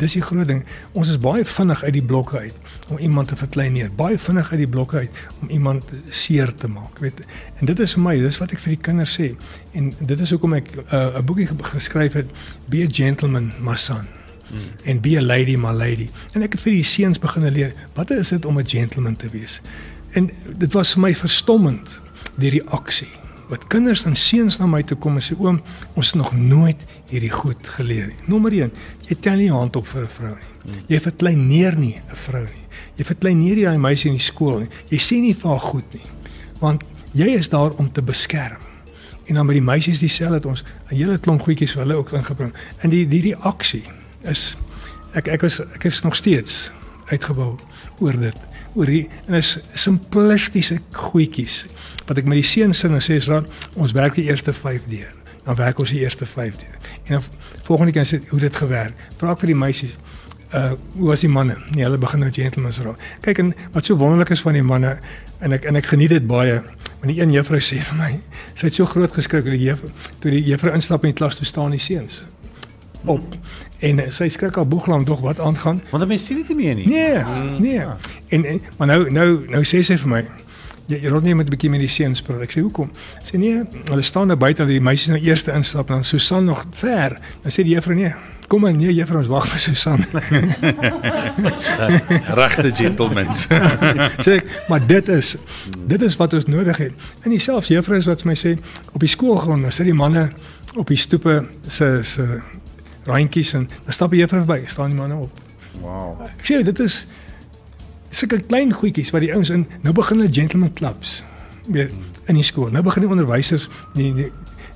Dis 0.00 0.16
die 0.16 0.22
groot 0.22 0.48
ding. 0.48 0.62
Ons 0.92 1.10
is 1.12 1.18
baie 1.20 1.44
vinnig 1.44 1.82
uit 1.84 1.92
die 1.92 2.04
blokke 2.04 2.38
uit 2.38 2.54
om 2.88 2.98
iemand 2.98 3.28
te 3.28 3.36
verkleineer. 3.36 3.90
Baie 3.96 4.18
vinnig 4.18 4.50
uit 4.50 4.60
die 4.62 4.68
blokke 4.68 4.96
uit 4.96 5.20
om 5.40 5.50
iemand 5.50 5.84
seer 6.10 6.54
te 6.54 6.68
maak, 6.68 6.98
weet. 6.98 7.20
En 7.60 7.66
dit 7.66 7.80
is 7.80 7.94
vir 7.96 8.02
my, 8.02 8.16
dis 8.20 8.38
wat 8.42 8.52
ek 8.52 8.62
vir 8.64 8.76
die 8.76 8.82
kinders 8.88 9.18
sê. 9.18 9.32
En 9.78 9.92
dit 9.98 10.20
is 10.20 10.32
hoekom 10.34 10.56
ek 10.58 10.72
uh, 10.76 10.82
'n 10.82 11.20
uh, 11.20 11.24
boekie 11.24 11.48
geskryf 11.74 12.12
het, 12.12 12.28
Be 12.68 12.84
a 12.84 12.88
gentleman, 12.88 13.52
my 13.60 13.76
son. 13.76 14.08
Hmm. 14.48 14.68
En 14.84 15.00
be 15.00 15.16
a 15.16 15.22
lady, 15.22 15.56
my 15.56 15.72
lady. 15.72 16.10
En 16.32 16.42
ek 16.42 16.52
het 16.52 16.60
vir 16.60 16.72
die 16.72 16.84
seuns 16.84 17.18
begin 17.18 17.48
leer, 17.48 17.72
wat 17.94 18.10
is 18.10 18.28
dit 18.28 18.44
om 18.44 18.58
'n 18.58 18.68
gentleman 18.68 19.16
te 19.16 19.28
wees? 19.28 19.60
En 20.12 20.30
dit 20.58 20.72
was 20.72 20.92
vir 20.92 21.00
my 21.00 21.14
verstommend 21.14 22.00
die 22.36 22.50
reaksie 22.50 23.08
wat 23.52 23.66
kinders 23.68 24.06
en 24.08 24.16
seuns 24.16 24.56
na 24.60 24.66
my 24.70 24.80
toe 24.86 24.96
kom 24.96 25.18
en 25.20 25.24
sê 25.24 25.36
oom, 25.36 25.58
ons 25.98 26.12
het 26.12 26.16
nog 26.16 26.32
nooit 26.32 26.80
hierdie 27.10 27.32
goed 27.32 27.66
geleer 27.76 28.08
nie. 28.08 28.16
Nommer 28.32 28.54
1, 28.56 28.72
jy 29.10 29.16
tel 29.20 29.42
nie 29.42 29.50
hand 29.52 29.76
op 29.76 29.86
vir 29.92 30.06
'n 30.06 30.14
vrou 30.16 30.34
nie. 30.34 30.80
Jy 30.88 31.00
verklein 31.00 31.48
neer 31.48 31.76
nie 31.76 31.96
'n 31.96 32.16
vrou 32.26 32.44
nie. 32.44 32.66
Jy 32.96 33.04
verklein 33.04 33.38
neer 33.38 33.56
nie 33.56 33.66
'n 33.66 33.80
meisie 33.80 34.10
in 34.10 34.16
die 34.16 34.24
skool 34.24 34.60
nie. 34.60 34.68
Jy 34.88 34.98
sê 34.98 35.20
nie 35.20 35.34
vir 35.34 35.50
haar 35.50 35.60
goed 35.60 35.92
nie. 35.92 36.08
Want 36.60 36.84
jy 37.12 37.28
is 37.36 37.48
daar 37.48 37.70
om 37.76 37.92
te 37.92 38.02
beskerm. 38.02 38.60
En 39.26 39.34
dan 39.34 39.46
by 39.46 39.52
die 39.52 39.62
meisies 39.62 39.98
dieselfde 39.98 40.34
het 40.34 40.46
ons 40.46 40.64
'n 40.90 40.94
hele 40.94 41.18
klomp 41.18 41.42
goedjies 41.42 41.72
vir 41.72 41.82
hulle 41.82 41.96
ook 41.96 42.12
ingebring. 42.12 42.54
En 42.80 42.90
die 42.90 43.06
die 43.06 43.22
reaksie 43.22 43.84
is 44.22 44.56
ek 45.12 45.28
ek 45.28 45.42
was 45.42 45.60
ek 45.60 45.84
is 45.84 46.02
nog 46.02 46.16
steeds 46.16 46.70
uitgebou 47.10 47.56
oor 48.00 48.18
dit 48.18 48.36
oor 48.74 48.88
die 48.88 49.02
en 49.26 49.36
is 49.38 49.56
simplistiese 49.74 50.78
goedjies 50.96 51.64
wat 52.06 52.18
ek 52.18 52.28
met 52.28 52.40
die 52.40 52.46
seuns 52.46 52.80
sê 52.82 52.90
en 52.90 53.02
sê 53.04 53.18
is 53.20 53.28
raad 53.30 53.50
ons 53.76 53.94
werk 53.96 54.16
die 54.18 54.28
eerste 54.30 54.52
5 54.52 54.88
deur. 54.90 55.10
Dan 55.42 55.58
werk 55.58 55.80
ons 55.82 55.90
die 55.90 56.02
eerste 56.04 56.26
5 56.26 56.56
deur. 56.56 56.78
En 57.04 57.18
dan 57.18 57.24
volgende 57.66 57.92
keer 57.92 58.06
sê 58.06 58.20
hoe 58.30 58.40
dit 58.40 58.56
gewerk? 58.56 59.06
Vra 59.20 59.34
ek 59.34 59.42
vir 59.42 59.54
die 59.54 59.58
meisies 59.58 59.96
uh 60.52 60.72
hoe 60.98 61.08
was 61.08 61.22
die 61.24 61.30
manne? 61.32 61.56
Nee 61.72 61.86
hulle 61.86 61.98
begin 61.98 62.20
nou 62.20 62.30
gentlemen 62.32 62.72
raak 62.84 63.04
kyk 63.24 63.38
en 63.40 63.54
wat 63.72 63.84
so 63.84 63.96
wonderlik 63.96 64.34
is 64.34 64.42
van 64.44 64.52
die 64.58 64.62
manne 64.62 64.98
en 65.40 65.56
ek 65.56 65.64
en 65.64 65.76
ek 65.80 65.88
geniet 65.94 66.12
dit 66.12 66.26
baie 66.28 66.58
want 66.60 67.08
die 67.08 67.20
een 67.20 67.32
juffrou 67.32 67.60
sê 67.60 67.80
vir 67.82 67.96
my 67.98 68.10
sy 68.52 68.66
het 68.68 68.76
so 68.76 68.86
groot 68.86 69.12
geskrik 69.16 69.46
dat 69.46 69.56
die 69.56 69.64
juffrou 69.64 69.90
toe 70.20 70.34
die 70.34 70.42
juffrou 70.50 70.74
instap 70.76 71.06
in 71.06 71.14
die 71.14 71.18
klas 71.18 71.40
toe 71.40 71.48
staan 71.48 71.72
die 71.72 71.80
seuns 71.80 72.20
op. 73.04 73.36
En 73.78 73.98
uh, 73.98 74.10
sy 74.10 74.28
skrik 74.28 74.56
al 74.56 74.68
boeglang 74.68 75.06
dog 75.06 75.20
wat 75.20 75.40
aangaan. 75.40 75.82
Want 75.90 76.06
mense 76.06 76.24
sien 76.24 76.36
dit 76.42 76.48
nie 76.48 76.56
meer 76.56 76.74
nie 76.74 76.86
nee 76.86 77.18
mm. 77.18 77.60
nee. 77.60 77.86
En, 78.28 78.44
en 78.44 78.60
maar 78.78 78.86
nou 78.86 79.10
nou 79.10 79.28
nou 79.50 79.62
sê 79.64 79.82
sy 79.82 79.98
vir 80.04 80.08
my 80.08 80.22
jy, 80.86 80.98
jy 80.98 81.08
rond 81.12 81.24
nie 81.26 81.34
met 81.34 81.46
'n 81.46 81.54
bietjie 81.54 81.70
met 81.70 81.82
die 81.82 81.90
seuns 81.90 82.22
praat 82.22 82.44
ek 82.46 82.54
sê 82.54 82.62
hoekom? 82.62 82.90
Sê 83.24 83.38
nee 83.38 83.62
hulle 83.90 84.02
staan 84.02 84.28
daar 84.28 84.38
buite 84.38 84.66
die 84.66 84.80
meisies 84.80 85.12
nou 85.14 85.20
eers 85.22 85.46
instap 85.48 85.88
dan 85.88 86.04
Susan 86.04 86.44
nog 86.44 86.64
ver. 86.72 87.18
Dan 87.42 87.52
sê 87.52 87.64
die 87.66 87.74
juffrou 87.74 87.96
nee 87.96 88.14
kom 88.52 88.60
maar 88.60 88.74
nee 88.76 88.92
juffrou 88.92 89.22
ons 89.22 89.30
wag 89.32 89.46
vir 89.48 89.60
Susan. 89.60 90.04
Regte 92.40 92.72
gentlemen 92.76 93.30
sê 94.20 94.38
ek 94.38 94.50
maar 94.68 94.86
dit 94.86 95.08
is 95.08 95.36
dit 95.88 96.02
is 96.02 96.16
wat 96.20 96.34
ons 96.36 96.46
nodig 96.46 96.76
het. 96.76 96.92
En 97.24 97.30
dieselfde 97.30 97.74
juffrou 97.74 97.98
is 97.98 98.08
wat 98.10 98.24
vir 98.24 98.32
my 98.32 98.36
sê 98.36 98.56
op 98.92 99.00
die 99.00 99.10
skoolgrond 99.10 99.72
sit 99.72 99.88
die 99.88 99.96
manne 99.96 100.30
op 100.76 100.88
die 100.88 101.00
stoepe 101.00 101.42
se 101.68 102.00
se 102.04 102.40
randjies 103.04 103.52
en 103.52 103.68
dan 103.84 103.94
stap 103.94 104.12
jy 104.12 104.28
verby, 104.28 104.62
staan 104.66 104.94
die 104.94 104.98
manne 104.98 105.16
op. 105.16 105.40
Wow. 105.80 106.20
Ek 106.28 106.46
sê 106.46 106.62
dit 106.62 106.78
is 106.84 107.06
sulke 108.12 108.40
klein 108.46 108.72
goedjies 108.72 109.10
wat 109.10 109.24
die 109.24 109.32
ouens 109.32 109.50
in 109.50 109.66
nou 109.82 109.94
begin 109.96 110.20
hulle 110.20 110.32
gentleman 110.32 110.72
clubs 110.76 111.22
weer 111.66 111.90
in 112.28 112.34
die 112.34 112.46
skool. 112.46 112.70
Nou 112.70 112.82
begin 112.84 113.06
die 113.06 113.10
onderwysers 113.10 113.68
die, 113.96 114.12
die 114.14 114.30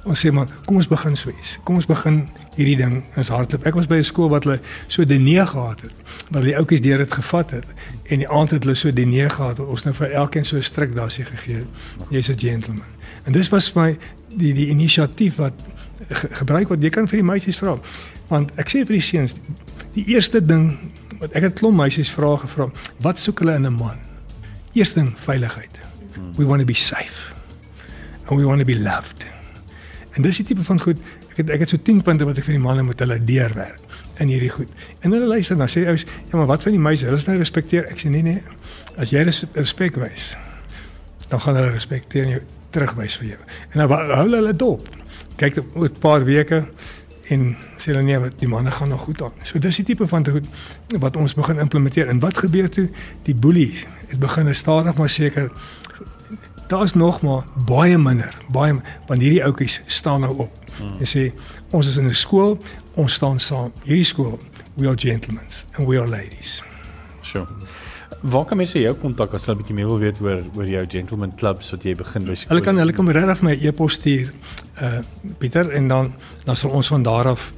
ons 0.07 0.23
sê 0.23 0.31
maar 0.31 0.47
kom 0.67 0.79
ons 0.79 0.89
begin 0.89 1.17
so 1.19 1.33
iets. 1.35 1.57
Kom 1.67 1.81
ons 1.81 1.89
begin 1.91 2.23
hierdie 2.55 2.77
ding 2.79 3.01
ons 3.19 3.31
hardloop. 3.33 3.67
Ek 3.67 3.75
was 3.75 3.89
by 3.91 3.99
'n 3.99 4.07
skool 4.07 4.31
wat 4.31 4.45
hulle 4.45 4.61
so 4.89 5.05
denee 5.05 5.47
gehad 5.47 5.81
het. 5.83 5.93
Wat 6.31 6.43
die 6.43 6.57
ouetjies 6.57 6.81
deur 6.81 6.99
dit 6.99 7.13
gevat 7.13 7.51
het 7.51 7.67
en 8.05 8.19
die 8.19 8.29
aand 8.29 8.51
het 8.51 8.65
hulle 8.65 8.75
so 8.75 8.91
denee 8.91 9.29
gehad. 9.29 9.59
Ons 9.59 9.85
nou 9.85 9.95
vir 9.95 10.11
elkeen 10.11 10.45
so 10.45 10.57
'n 10.57 10.63
stryk 10.63 10.95
daarsie 10.95 11.25
gegee. 11.25 11.67
Jy's 12.11 12.31
'n 12.31 12.39
gentleman. 12.39 12.91
En 13.25 13.33
dis 13.33 13.49
was 13.49 13.73
my 13.73 13.99
die 14.29 14.55
die 14.55 14.69
inisiatief 14.69 15.37
wat 15.37 15.53
ge, 16.09 16.29
gebruik 16.31 16.69
wat 16.69 16.83
jy 16.83 16.91
kan 16.91 17.09
vir 17.09 17.17
die 17.17 17.27
meisies 17.27 17.59
vra. 17.59 17.79
Want 18.29 18.53
ek 18.61 18.73
sê 18.73 18.83
vir 18.87 18.99
die 18.99 19.05
seuns, 19.05 19.37
die 19.95 20.05
eerste 20.15 20.43
ding 20.43 20.73
wat 21.21 21.37
ek 21.39 21.49
het 21.49 21.59
klomp 21.61 21.79
meisies 21.79 22.11
vra 22.13 22.35
gevra, 22.43 22.69
wat 23.05 23.19
soek 23.23 23.41
hulle 23.41 23.55
in 23.55 23.67
'n 23.67 23.73
man? 23.73 23.99
Eerste 24.75 25.01
ding, 25.01 25.15
veiligheid. 25.19 25.81
We 26.37 26.45
want 26.45 26.61
to 26.61 26.67
be 26.67 26.75
safe. 26.75 27.33
And 28.29 28.39
we 28.39 28.45
want 28.45 28.61
to 28.61 28.67
be 28.67 28.79
loved. 28.79 29.27
En 30.17 30.23
dis 30.23 30.37
die 30.37 30.45
tipe 30.45 30.65
van 30.65 30.81
goed. 30.81 30.99
Ek 31.31 31.37
het 31.37 31.51
ek 31.51 31.61
het 31.61 31.69
so 31.69 31.77
10 31.77 32.03
punte 32.03 32.25
wat 32.25 32.39
ek 32.39 32.45
vir 32.45 32.57
die 32.57 32.63
manne 32.63 32.83
moet 32.83 33.01
hulle 33.01 33.19
deurwerk 33.25 33.81
in 34.19 34.29
hierdie 34.29 34.51
goed. 34.51 34.69
En 35.05 35.13
hulle 35.13 35.27
luister 35.29 35.57
dan 35.57 35.69
sê 35.69 35.85
ou, 35.85 35.97
ja, 35.97 36.37
maar 36.37 36.47
wat 36.47 36.63
van 36.63 36.73
die 36.73 36.81
meisies? 36.81 37.05
Hulle 37.05 37.21
is 37.21 37.27
nou 37.29 37.37
respekteer. 37.37 37.85
Ek 37.93 38.01
sê 38.01 38.09
nee 38.09 38.25
nee. 38.25 38.43
As 38.97 39.13
jy 39.13 39.25
res, 39.29 39.43
respek 39.53 39.99
wys, 40.01 40.31
dan 41.29 41.41
gaan 41.41 41.59
hulle 41.61 41.75
respekteer 41.75 42.31
jou 42.33 42.41
terugwys 42.73 43.19
vir 43.21 43.35
jou. 43.35 43.41
En 43.75 43.83
dan 43.83 43.93
hou 43.93 44.23
hulle 44.25 44.41
hulle 44.41 44.57
dop. 44.57 44.89
Kyk 45.37 45.61
oor 45.75 45.91
'n 45.91 46.01
paar 46.01 46.25
weke 46.25 46.65
en 47.29 47.57
sê 47.77 47.93
hulle 47.93 48.03
nee, 48.03 48.31
die 48.39 48.49
manne 48.49 48.71
gaan 48.71 48.89
nog 48.89 49.01
goed 49.01 49.23
aan. 49.23 49.33
So 49.43 49.59
dis 49.59 49.77
die 49.77 49.85
tipe 49.85 50.07
van 50.07 50.27
goed 50.27 50.47
wat 50.99 51.17
ons 51.17 51.35
begin 51.35 51.59
implementeer. 51.59 52.09
En 52.09 52.21
wat 52.21 52.39
gebeur 52.39 52.69
toe? 52.71 52.89
Die 53.23 53.35
boelie 53.35 53.73
het 54.07 54.19
begin 54.19 54.55
stadig 54.55 54.97
maar 54.97 55.11
seker 55.11 55.51
daar's 56.67 56.95
nog 56.95 57.21
maar 57.21 57.45
baie 57.67 57.99
minder, 57.99 58.35
baie 58.51 58.75
van 59.07 59.19
hierdie 59.19 59.45
ouetjies 59.45 59.81
staan 59.87 60.21
nou 60.21 60.37
op. 60.47 60.59
Hmm. 60.77 60.95
Jy 61.01 61.07
sê 61.07 61.25
ons 61.71 61.87
is 61.87 61.97
in 61.97 62.07
'n 62.07 62.15
skool, 62.15 62.59
ons 62.95 63.13
staan 63.13 63.41
saam. 63.41 63.73
Hierdie 63.83 64.05
skool, 64.05 64.39
we 64.75 64.87
are 64.87 64.99
gentlemen 64.99 65.45
and 65.73 65.87
we 65.87 65.99
are 65.99 66.09
ladies. 66.09 66.63
Sure. 67.21 67.47
Waar 68.21 68.45
kan 68.45 68.57
mense 68.57 68.81
jou 68.81 68.95
kontak 68.95 69.35
as 69.35 69.45
hulle 69.47 69.57
'n 69.57 69.61
bietjie 69.61 69.75
meer 69.75 69.87
wil 69.87 69.99
weet 69.99 70.21
oor 70.21 70.43
oor 70.57 70.67
jou 70.67 70.85
gentleman 70.89 71.35
clubs 71.37 71.71
wat 71.71 71.83
jy 71.83 71.95
begin 71.95 72.25
by 72.25 72.35
skool? 72.35 72.49
Hulle 72.49 72.65
kan 72.65 72.79
hulle 72.79 72.93
kan 72.93 73.09
regtig 73.09 73.43
my 73.43 73.53
e-pos 73.53 73.93
stuur 73.93 74.33
uh 74.83 75.01
Pieter 75.39 75.71
en 75.71 75.89
dan 75.89 76.15
dan 76.45 76.57
sal 76.57 76.71
ons 76.71 76.87
van 76.87 77.03
daar 77.03 77.29
af 77.29 77.53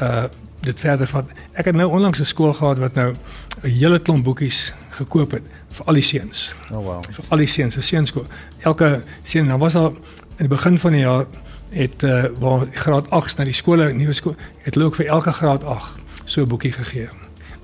uh 0.00 0.24
dit 0.62 0.80
verder 0.80 1.06
vat. 1.06 1.24
Ek 1.52 1.64
het 1.64 1.74
nou 1.74 1.90
onlangs 1.90 2.20
'n 2.20 2.24
skool 2.24 2.52
gehad 2.52 2.78
wat 2.78 2.94
nou 2.94 3.14
'n 3.62 3.68
hele 3.68 3.98
klomp 3.98 4.24
boekies 4.24 4.74
gekoop 4.90 5.30
het 5.30 5.42
vir 5.68 5.86
al 5.86 5.94
die 5.94 6.02
seuns. 6.02 6.54
Oh 6.70 6.84
wow. 6.84 7.04
Vir 7.04 7.24
al 7.28 7.38
die 7.38 7.46
seuns, 7.46 7.76
'n 7.76 7.82
seunskool. 7.82 8.26
Elke 8.60 9.02
seun, 9.22 9.48
dan 9.48 9.58
was 9.58 9.72
daar 9.72 9.90
in 10.36 10.48
die 10.48 10.48
begin 10.48 10.78
van 10.78 10.92
die 10.92 11.00
jaar 11.00 11.26
het 11.70 12.02
uh 12.02 12.24
waar 12.38 12.66
graad 12.70 13.10
8 13.10 13.38
na 13.38 13.44
die 13.44 13.52
skole, 13.52 13.92
nuwe 13.92 14.12
skool, 14.12 14.36
het 14.62 14.74
hulle 14.74 14.86
ook 14.86 14.94
vir 14.94 15.06
elke 15.06 15.32
graad 15.32 15.64
8 15.64 16.00
so 16.24 16.42
'n 16.42 16.48
boekie 16.48 16.72
gegee 16.72 17.08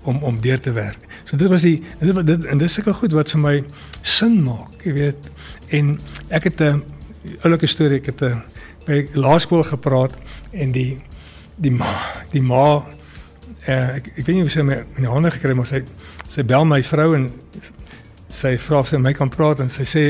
om 0.03 0.22
om 0.22 0.40
deur 0.40 0.61
te 0.61 0.72
werk. 0.72 0.99
So 1.28 1.36
dit 1.36 1.48
was 1.48 1.62
die 1.62 1.82
dit, 2.00 2.26
dit 2.26 2.44
en 2.44 2.58
dis 2.58 2.72
seker 2.72 2.94
goed 2.94 3.12
wat 3.12 3.30
vir 3.30 3.40
my 3.40 3.56
sin 4.02 4.42
maak, 4.42 4.80
jy 4.84 4.92
weet. 4.96 5.30
En 5.76 5.98
ek 6.28 6.44
het 6.44 6.60
'n 6.60 6.82
oulike 7.44 7.66
storie, 7.66 7.98
ek 8.00 8.06
het 8.06 8.22
'n 8.22 8.42
by 8.86 9.06
laerskool 9.12 9.64
gepraat 9.68 10.16
en 10.52 10.72
die 10.72 10.98
die 11.56 11.72
ma, 11.74 11.90
die 12.32 12.42
ma 12.42 12.86
uh, 13.68 13.96
ek 13.98 14.12
ek 14.14 14.26
weet 14.26 14.34
nie 14.36 14.44
hoe 14.46 14.52
sy 14.52 14.62
my 14.62 14.78
in 14.96 15.04
die 15.04 15.10
hande 15.10 15.32
gekry 15.34 15.56
maar 15.58 15.68
sy 15.68 15.82
sy 16.30 16.44
bel 16.46 16.64
my 16.68 16.80
vrou 16.86 17.14
en 17.16 17.28
sy 18.32 18.56
vra 18.68 18.78
of 18.84 18.88
sy 18.88 19.00
my 19.02 19.12
kan 19.16 19.32
praat 19.32 19.60
en 19.64 19.68
sy 19.72 19.84
sê 19.88 20.04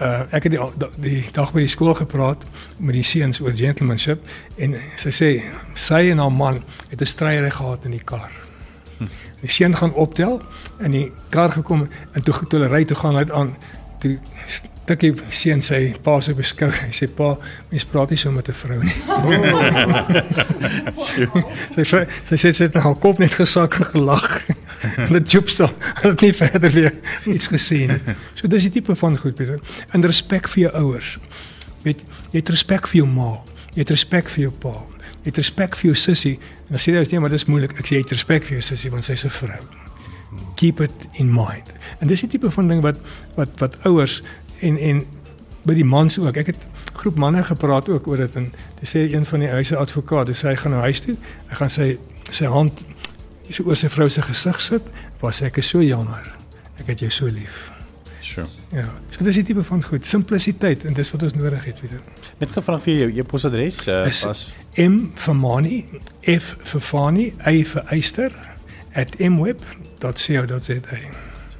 uh, 0.00 0.22
ek 0.30 0.46
het 0.46 0.54
die, 0.54 0.60
die 1.02 1.24
dag 1.34 1.52
by 1.52 1.66
die 1.66 1.72
skool 1.72 1.94
gepraat 1.98 2.46
met 2.78 2.94
die 2.94 3.04
seuns 3.06 3.42
oor 3.42 3.56
gentlemanship 3.58 4.22
en 4.56 4.78
sy 5.02 5.12
sê 5.18 5.32
sy 5.74 6.04
en 6.14 6.22
haar 6.22 6.32
man 6.32 6.62
het 6.90 7.00
'n 7.00 7.12
stryery 7.16 7.50
gehad 7.50 7.84
in 7.84 7.98
die 7.98 8.06
kar 8.12 8.30
die 9.42 9.50
seun 9.50 9.76
gaan 9.76 9.94
optel 9.94 10.40
en 10.78 10.90
die 10.94 11.08
kar 11.34 11.50
gekom 11.50 11.88
en 12.12 12.22
toe 12.22 12.34
toe 12.46 12.58
hulle 12.58 12.70
ry 12.72 12.84
toe 12.84 12.98
gaan 12.98 13.18
hy 13.18 13.26
aan. 13.34 13.56
Toe 14.02 14.18
tikkie 14.86 15.14
seun 15.30 15.62
sy 15.64 15.94
pa 16.02 16.20
se 16.22 16.34
beskou. 16.36 16.70
Hy 16.70 16.90
sê 16.94 17.08
pa 17.10 17.36
mens 17.70 17.86
praat 17.90 18.10
nie 18.12 18.18
so 18.18 18.30
met 18.34 18.48
'n 18.48 18.54
vrou 18.54 18.82
nie. 18.82 19.02
Sy 21.74 21.82
sê 21.86 22.06
sy 22.28 22.36
sê 22.36 22.52
sy 22.52 22.64
het 22.64 22.74
haar 22.74 22.98
kop 22.98 23.18
net 23.18 23.34
gesak 23.34 23.74
en 23.78 23.84
gelag. 23.94 24.42
En 24.82 25.12
dit 25.12 25.30
joep 25.30 25.48
so 25.48 25.68
het 26.02 26.20
nie 26.20 26.32
verder 26.32 26.70
weer 26.70 26.92
iets 27.26 27.46
gesien 27.46 28.00
so 28.34 28.48
dis 28.48 28.62
die 28.66 28.72
tipe 28.80 28.96
van 28.96 29.18
goed 29.18 29.34
Pieter. 29.34 29.60
En 29.92 30.02
respek 30.02 30.48
vir 30.48 30.62
jou 30.66 30.72
ouers. 30.74 31.18
Weet 31.82 31.98
jy 32.32 32.40
het 32.40 32.48
respek 32.48 32.88
vir 32.88 33.04
jou 33.04 33.08
ma. 33.08 33.42
Jy 33.74 33.80
het 33.86 33.90
respek 33.90 34.28
vir 34.28 34.48
jou 34.48 34.52
pa 34.52 34.91
het 35.22 35.36
respek 35.36 35.76
vir 35.76 35.92
jou 35.92 35.96
sussie. 35.98 36.38
En 36.70 36.78
sê 36.80 36.96
jy, 36.96 37.04
nee, 37.10 37.20
maar 37.20 37.32
dis 37.32 37.46
moeilik. 37.50 37.74
Ek 37.78 37.86
sê 37.86 37.96
jy 37.96 38.02
het 38.04 38.14
respek 38.16 38.46
vir 38.48 38.58
jou 38.58 38.66
sussie 38.66 38.90
want 38.90 39.04
sy's 39.04 39.24
'n 39.24 39.30
vrou. 39.30 39.62
Keep 40.56 40.80
it 40.80 41.08
in 41.12 41.32
mind. 41.32 41.72
En 42.00 42.08
dis 42.08 42.20
die 42.20 42.28
tipe 42.28 42.50
van 42.50 42.68
ding 42.68 42.82
wat 42.82 42.98
wat 43.36 43.48
wat 43.58 43.76
ouers 43.84 44.22
en 44.60 44.76
en 44.76 45.04
by 45.64 45.74
die 45.74 45.84
mans 45.84 46.18
ook. 46.18 46.36
Ek 46.36 46.46
het 46.46 46.66
groep 46.94 47.16
manne 47.16 47.42
gepraat 47.42 47.88
ook 47.88 48.06
oor 48.06 48.16
dit 48.16 48.36
en 48.36 48.52
dis 48.80 48.90
sê 48.90 49.12
een 49.12 49.26
van 49.26 49.40
die 49.40 49.48
huise 49.48 49.76
advokate, 49.76 50.34
sê 50.34 50.48
hy 50.48 50.56
gaan 50.56 50.72
na 50.72 50.80
huis 50.80 51.00
toe. 51.00 51.16
Hy 51.48 51.54
gaan 51.54 51.70
sy 51.70 51.98
sy 52.30 52.46
hand 52.46 52.84
so 53.50 53.64
oor 53.64 53.76
sy 53.76 53.88
vrou 53.88 54.08
se 54.08 54.22
gesig 54.22 54.60
sit. 54.60 54.82
Was 55.20 55.42
ek 55.42 55.58
is 55.58 55.68
so 55.68 55.82
jammer. 55.82 56.34
Ek 56.80 56.86
het 56.86 57.00
jou 57.00 57.10
so 57.10 57.26
lief. 57.26 57.81
Sure. 58.22 58.46
Ja. 58.70 58.86
So 59.10 59.26
dis 59.26 59.40
die 59.40 59.48
tipe 59.50 59.64
van 59.66 59.82
goed, 59.82 60.06
simplisiteit 60.06 60.84
en 60.86 60.94
dis 60.94 61.10
wat 61.10 61.24
ons 61.26 61.34
nodig 61.34 61.64
het, 61.66 61.80
weet 61.82 61.96
jy. 61.96 61.98
Net 62.38 62.52
gevra 62.54 62.78
vir 62.84 62.94
jou 62.94 63.08
e-posadres 63.18 63.80
uh, 63.90 64.04
was 64.06 64.44
M 64.78 65.10
vir 65.18 65.36
Mani, 65.36 65.80
F 66.30 66.54
vir 66.70 66.84
Fani, 66.86 67.32
A 67.42 67.50
vir 67.50 67.82
Eyster 67.90 68.30
@mweb.co.za. 69.18 70.74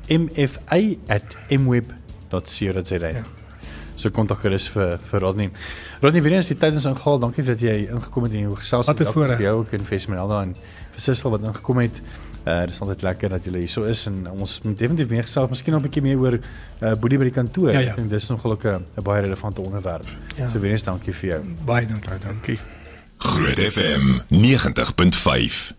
mfa@mweb.co.za. 0.08 3.08
Ja. 3.08 3.22
So 3.94 4.10
kontak 4.10 4.40
gerus 4.40 4.68
vir 4.72 4.98
vir 5.10 5.20
Rodney. 5.20 5.50
Rodney, 6.00 6.22
weer 6.22 6.32
eens 6.38 6.46
die 6.50 6.58
tyd 6.58 6.74
is 6.74 6.84
ingehaal. 6.88 7.18
Dankie 7.22 7.44
dat 7.44 7.60
jy 7.60 7.88
ingekom 7.90 8.22
het 8.26 8.32
en 8.32 8.38
jy 8.46 8.54
gesels 8.62 8.86
het 8.86 9.08
vir 9.12 9.40
jou 9.40 9.54
ook 9.60 9.72
in 9.76 9.84
Fesmelda 9.86 10.42
en 10.42 10.56
vir 10.92 11.00
Sissel 11.00 11.30
wat 11.30 11.40
ingekom 11.46 11.78
het. 11.84 12.02
Uh 12.44 12.66
dis 12.66 12.80
altyd 12.80 13.02
lekker 13.02 13.28
dat 13.28 13.44
julle 13.44 13.58
hier 13.58 13.68
so 13.68 13.84
is 13.84 14.06
en 14.06 14.26
ons 14.30 14.60
moet 14.62 14.78
definitief 14.78 15.08
meer 15.08 15.22
gesels, 15.22 15.48
miskien 15.48 15.72
nog 15.72 15.82
'n 15.82 15.86
bietjie 15.86 16.02
meer 16.02 16.18
oor 16.18 16.38
uh 16.38 16.94
boedie 16.94 17.18
by 17.18 17.24
die 17.24 17.36
kantoor. 17.38 17.72
Ja, 17.72 17.78
ja. 17.78 17.90
Ek 17.90 17.96
dink 17.96 18.10
dis 18.10 18.28
nogal 18.28 18.58
'n 18.58 19.02
baie 19.02 19.22
relevante 19.22 19.60
onderwerp. 19.60 20.06
Ja. 20.36 20.50
So 20.50 20.58
weer 20.58 20.72
eens 20.72 20.82
dankie 20.84 21.12
vir 21.12 21.28
jou. 21.28 21.42
Baie 21.64 21.86
dankie. 21.86 22.18
Dankie. 22.18 22.58
Groot 23.18 23.58
FM 23.58 24.20
90.5 24.28 25.72